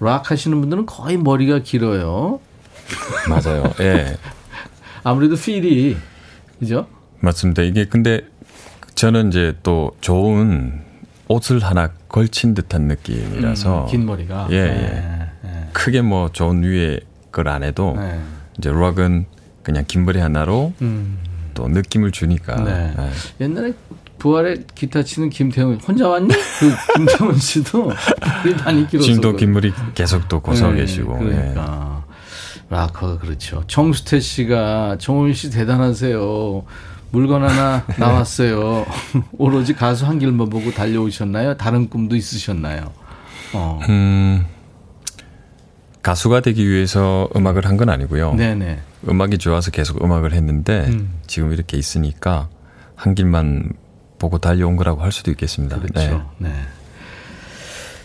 락 0.00 0.30
하시는 0.30 0.60
분들은 0.60 0.86
거의 0.86 1.16
머리가 1.16 1.60
길어요. 1.60 2.40
맞아요. 3.28 3.72
예. 3.80 4.16
아무래도 5.04 5.36
필이, 5.36 5.96
그죠? 6.58 6.86
맞습니다. 7.20 7.62
이게 7.62 7.84
근데 7.86 8.22
저는 8.96 9.28
이제 9.28 9.56
또 9.62 9.92
좋은 10.00 10.82
옷을 11.28 11.60
하나 11.60 11.90
걸친 12.08 12.54
듯한 12.54 12.82
느낌이라서 12.82 13.82
음, 13.84 13.86
긴 13.86 14.04
머리가. 14.06 14.48
예, 14.50 14.64
네, 14.64 15.30
네, 15.42 15.68
크게 15.72 16.02
뭐 16.02 16.28
좋은 16.32 16.62
위에 16.62 17.00
걸 17.32 17.48
안 17.48 17.62
해도 17.62 17.94
네. 17.98 18.20
이제 18.58 18.70
락은 18.70 19.26
그냥 19.62 19.84
긴 19.86 20.04
머리 20.04 20.18
하나로 20.20 20.72
음. 20.82 21.18
또 21.54 21.68
느낌을 21.68 22.12
주니까 22.12 22.62
네. 22.62 22.94
예. 22.98 23.44
옛날에 23.44 23.72
부활에 24.18 24.56
기타 24.74 25.02
치는 25.02 25.30
김태훈 25.30 25.78
혼자 25.86 26.08
왔니? 26.08 26.28
그 26.28 26.74
김태훈 26.96 27.36
씨도 27.36 27.90
많이 28.64 28.86
길었어. 28.88 29.06
지금도 29.06 29.36
긴 29.36 29.52
머리 29.52 29.72
계속 29.94 30.28
또 30.28 30.40
고서 30.40 30.70
네, 30.70 30.80
계시고 30.82 31.18
예. 31.22 31.24
그러니까 31.30 32.04
락커가 32.70 33.18
그렇죠. 33.18 33.62
정수태 33.66 34.20
씨가 34.20 34.96
정훈 34.98 35.32
씨 35.34 35.50
대단하세요. 35.50 36.64
물건 37.10 37.44
하나 37.48 37.84
나왔어요. 37.98 38.84
오로지 39.38 39.74
가수 39.74 40.06
한 40.06 40.18
길만 40.18 40.50
보고 40.50 40.70
달려오셨나요? 40.72 41.56
다른 41.56 41.88
꿈도 41.88 42.16
있으셨나요? 42.16 42.92
어. 43.52 43.80
음, 43.88 44.44
가수가 46.06 46.40
되기 46.40 46.68
위해서 46.68 47.28
음악을 47.34 47.66
한 47.66 47.76
건 47.76 47.88
아니고요. 47.90 48.34
네네. 48.34 48.78
음악이 49.08 49.38
좋아서 49.38 49.70
계속 49.70 50.02
음악을 50.04 50.32
했는데 50.32 50.86
음. 50.88 51.18
지금 51.26 51.52
이렇게 51.52 51.76
있으니까 51.76 52.48
한 52.94 53.14
길만 53.14 53.72
보고 54.18 54.38
달려온 54.38 54.76
거라고 54.76 55.02
할 55.02 55.10
수도 55.12 55.30
있겠습니다. 55.32 55.78
그렇죠. 55.80 56.30
네. 56.38 56.50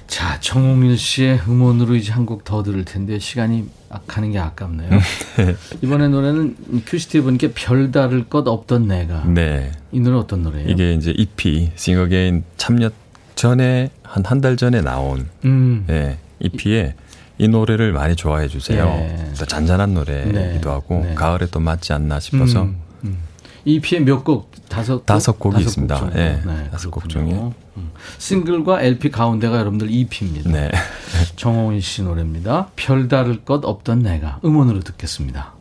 자, 0.07 0.37
정홍일 0.41 0.97
씨의 0.97 1.41
음원으로 1.47 1.95
이제 1.95 2.11
한 2.11 2.25
곡 2.25 2.43
더 2.43 2.63
들을 2.63 2.83
텐데 2.83 3.17
시간이 3.17 3.69
아- 3.89 3.99
가는 4.07 4.31
게 4.31 4.39
아깝네요. 4.39 4.89
이번에 5.81 6.09
노래는 6.09 6.57
큐시티 6.85 7.21
분께 7.21 7.53
별다를 7.53 8.25
것 8.27 8.45
없던 8.47 8.87
내가. 8.87 9.23
네. 9.25 9.71
이 9.93 9.99
노래 10.01 10.17
어떤 10.17 10.41
노래예요? 10.43 10.67
이게 10.69 10.93
이제 10.93 11.13
EP 11.15 11.71
싱어게인 11.75 12.43
참여 12.57 12.89
전에 13.35 13.89
한 14.03 14.23
한 14.25 14.41
달 14.41 14.57
전에 14.57 14.81
나온 14.81 15.29
음. 15.45 15.85
예, 15.89 16.17
EP에 16.41 16.95
이 17.41 17.47
노래를 17.47 17.91
많이 17.91 18.15
좋아해 18.15 18.47
주세요. 18.47 18.85
네. 18.85 19.33
또 19.39 19.45
잔잔한 19.47 19.95
노래이기도 19.95 20.31
네. 20.39 20.61
하고 20.63 21.01
네. 21.03 21.15
가을에 21.15 21.47
또 21.49 21.59
맞지 21.59 21.91
않나 21.91 22.19
싶어서 22.19 22.61
음, 22.61 22.77
음. 23.03 23.17
EP에 23.65 24.01
몇 24.01 24.23
곡? 24.23 24.51
다섯 24.69 24.97
곡? 24.97 25.05
다섯 25.07 25.39
곡이 25.39 25.55
다섯 25.55 25.67
있습니다. 25.67 25.95
정도. 25.95 26.19
예, 26.19 26.39
다섯 26.69 26.91
곡. 26.91 27.09
중에. 27.09 27.31
음. 27.31 27.91
싱글과 28.19 28.83
LP 28.83 29.09
가운데가 29.09 29.57
여러분들 29.57 29.89
EP입니다. 29.89 30.51
네. 30.51 30.69
정홍일 31.35 31.81
씨 31.81 32.03
노래입니다. 32.03 32.69
별다를 32.75 33.43
것 33.43 33.65
없던 33.65 34.03
내가 34.03 34.39
음원으로 34.45 34.81
듣겠습니다. 34.81 35.55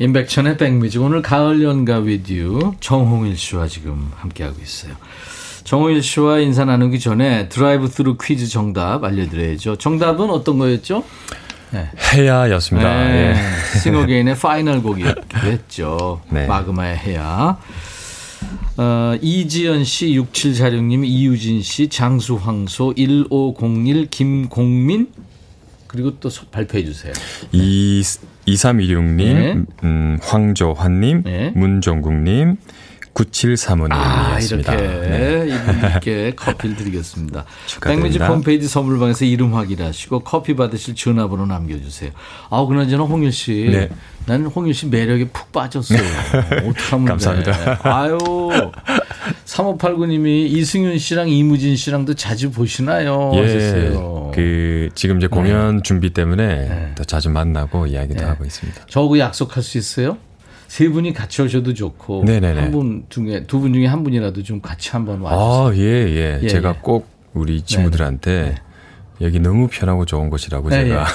임백천의 0.00 0.56
백뮤직 0.56 1.00
오늘 1.00 1.22
가을 1.22 1.62
연가 1.62 1.98
with 1.98 2.40
you 2.40 2.72
정홍일 2.80 3.36
씨와 3.36 3.68
지금 3.68 4.10
함께하고 4.16 4.60
있어요. 4.60 4.96
정홍일 5.68 6.02
씨와 6.02 6.38
인사 6.38 6.64
나누기 6.64 6.98
전에 6.98 7.50
드라이브 7.50 7.88
스루 7.88 8.16
퀴즈 8.16 8.46
정답 8.48 9.04
알려드려야죠. 9.04 9.76
정답은 9.76 10.30
어떤 10.30 10.58
거였죠? 10.58 11.04
네. 11.72 11.90
해야였습니다. 12.14 12.88
네. 13.08 13.34
예. 13.34 13.78
싱어게인의 13.80 14.34
final 14.38 14.82
곡이었기도 14.82 15.36
했죠. 15.40 16.22
네. 16.32 16.46
마그마의 16.46 16.96
해야. 16.96 17.58
어, 18.78 19.12
이지연 19.20 19.84
씨, 19.84 20.06
6746님, 20.18 21.04
이유진 21.04 21.60
씨, 21.60 21.88
장수황소, 21.90 22.94
1501, 22.96 24.06
김공민, 24.08 25.08
그리고 25.86 26.18
또 26.18 26.30
소- 26.30 26.46
발표해 26.46 26.82
주세요. 26.82 27.12
2, 27.52 28.00
2316님, 28.46 29.16
네. 29.16 29.56
음, 29.84 30.18
황조환님, 30.22 31.24
네. 31.24 31.52
문종국님, 31.54 32.56
9735님이었습니다. 33.14 34.68
아, 34.68 34.74
이렇게 34.74 35.08
네. 35.08 35.46
이분께 35.48 36.32
커피를 36.36 36.76
드리겠습니다. 36.76 37.44
백뮤직 37.82 38.22
홈페이지 38.22 38.68
선물방에서 38.68 39.24
이름 39.24 39.54
확인하시고 39.54 40.20
커피 40.20 40.54
받으실 40.54 40.94
전화번호 40.94 41.46
남겨주세요. 41.46 42.10
아우 42.50 42.66
그나저나 42.66 43.04
홍일 43.04 43.32
씨, 43.32 43.68
네. 43.70 43.88
나는 44.26 44.46
홍일 44.46 44.74
씨 44.74 44.86
매력에 44.86 45.28
푹 45.28 45.50
빠졌어요. 45.52 45.98
어떡하면 46.68 47.06
감사합니다. 47.06 47.52
돼. 47.52 47.88
아유, 47.88 48.18
3589님이 49.44 50.46
이승윤 50.50 50.98
씨랑 50.98 51.28
이무진 51.28 51.76
씨랑도 51.76 52.14
자주 52.14 52.50
보시나요? 52.50 53.32
예, 53.34 53.40
하셨어요. 53.40 54.32
그 54.34 54.90
지금 54.94 55.18
이제 55.18 55.26
공연 55.26 55.82
준비 55.82 56.10
때문에 56.10 56.92
더 56.94 57.04
자주 57.04 57.30
만나고 57.30 57.86
이야기도 57.86 58.24
하고 58.26 58.44
있습니다. 58.44 58.86
저하고 58.88 59.18
약속할 59.18 59.62
수 59.62 59.78
있어요? 59.78 60.18
세 60.68 60.88
분이 60.88 61.12
같이 61.14 61.42
오셔도 61.42 61.74
좋고. 61.74 62.24
한 62.62 62.70
분 62.70 63.04
중에 63.08 63.44
두 63.46 63.60
분 63.60 63.72
중에 63.72 63.86
한 63.86 64.04
분이라도 64.04 64.42
좀 64.42 64.60
같이 64.60 64.90
한번 64.90 65.20
와주세요. 65.20 65.40
아, 65.40 65.72
예, 65.74 65.82
예. 65.82 66.40
예, 66.42 66.46
제가 66.48 66.70
예. 66.70 66.74
꼭 66.82 67.08
우리 67.34 67.62
친구들한테 67.62 68.56
여기 69.20 69.40
너무 69.40 69.66
편하고 69.68 70.04
좋은 70.04 70.30
곳이라고 70.30 70.68
네, 70.70 70.84
제가 70.84 71.06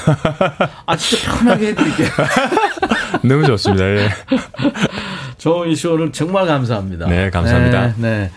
아 0.86 0.98
진짜 0.98 1.38
편하게 1.38 1.68
해드릴게요. 1.68 2.08
너무 3.24 3.46
좋습니다. 3.46 3.86
예. 3.86 4.10
정홍일 5.38 5.76
씨 5.76 5.88
오늘 5.88 6.12
정말 6.12 6.46
감사합니다. 6.46 7.08
네, 7.08 7.30
감사합니다. 7.30 7.88
네, 7.88 7.94
네. 7.98 8.32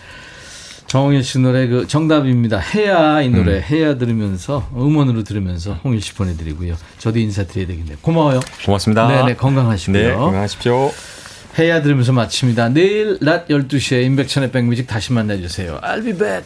정홍일 0.87 1.23
씨 1.23 1.39
노래 1.39 1.67
그 1.67 1.85
정답입니다. 1.85 2.59
해야 2.59 3.21
이 3.21 3.29
노래 3.29 3.57
음. 3.57 3.61
해야 3.61 3.97
들으면서 3.97 4.69
음원으로 4.75 5.23
들으면서 5.23 5.73
홍일 5.83 6.01
씨 6.01 6.13
보내드리고요. 6.13 6.75
저도 6.97 7.19
인사드려야 7.19 7.67
되겠네요. 7.67 7.97
고마워요. 8.01 8.39
고맙습니다. 8.65 9.07
네네 9.07 9.35
건강하시고요. 9.35 10.01
네, 10.09 10.13
건강하십시오. 10.15 10.91
해야 11.59 11.81
들으면서 11.81 12.13
마칩니다. 12.13 12.69
내일 12.69 13.17
낮 13.21 13.47
12시에 13.47 14.03
임백천의 14.05 14.51
백뮤직 14.51 14.87
다시 14.87 15.11
만나주세요. 15.11 15.81
I'll 15.81 16.03
be 16.03 16.13
back. 16.13 16.45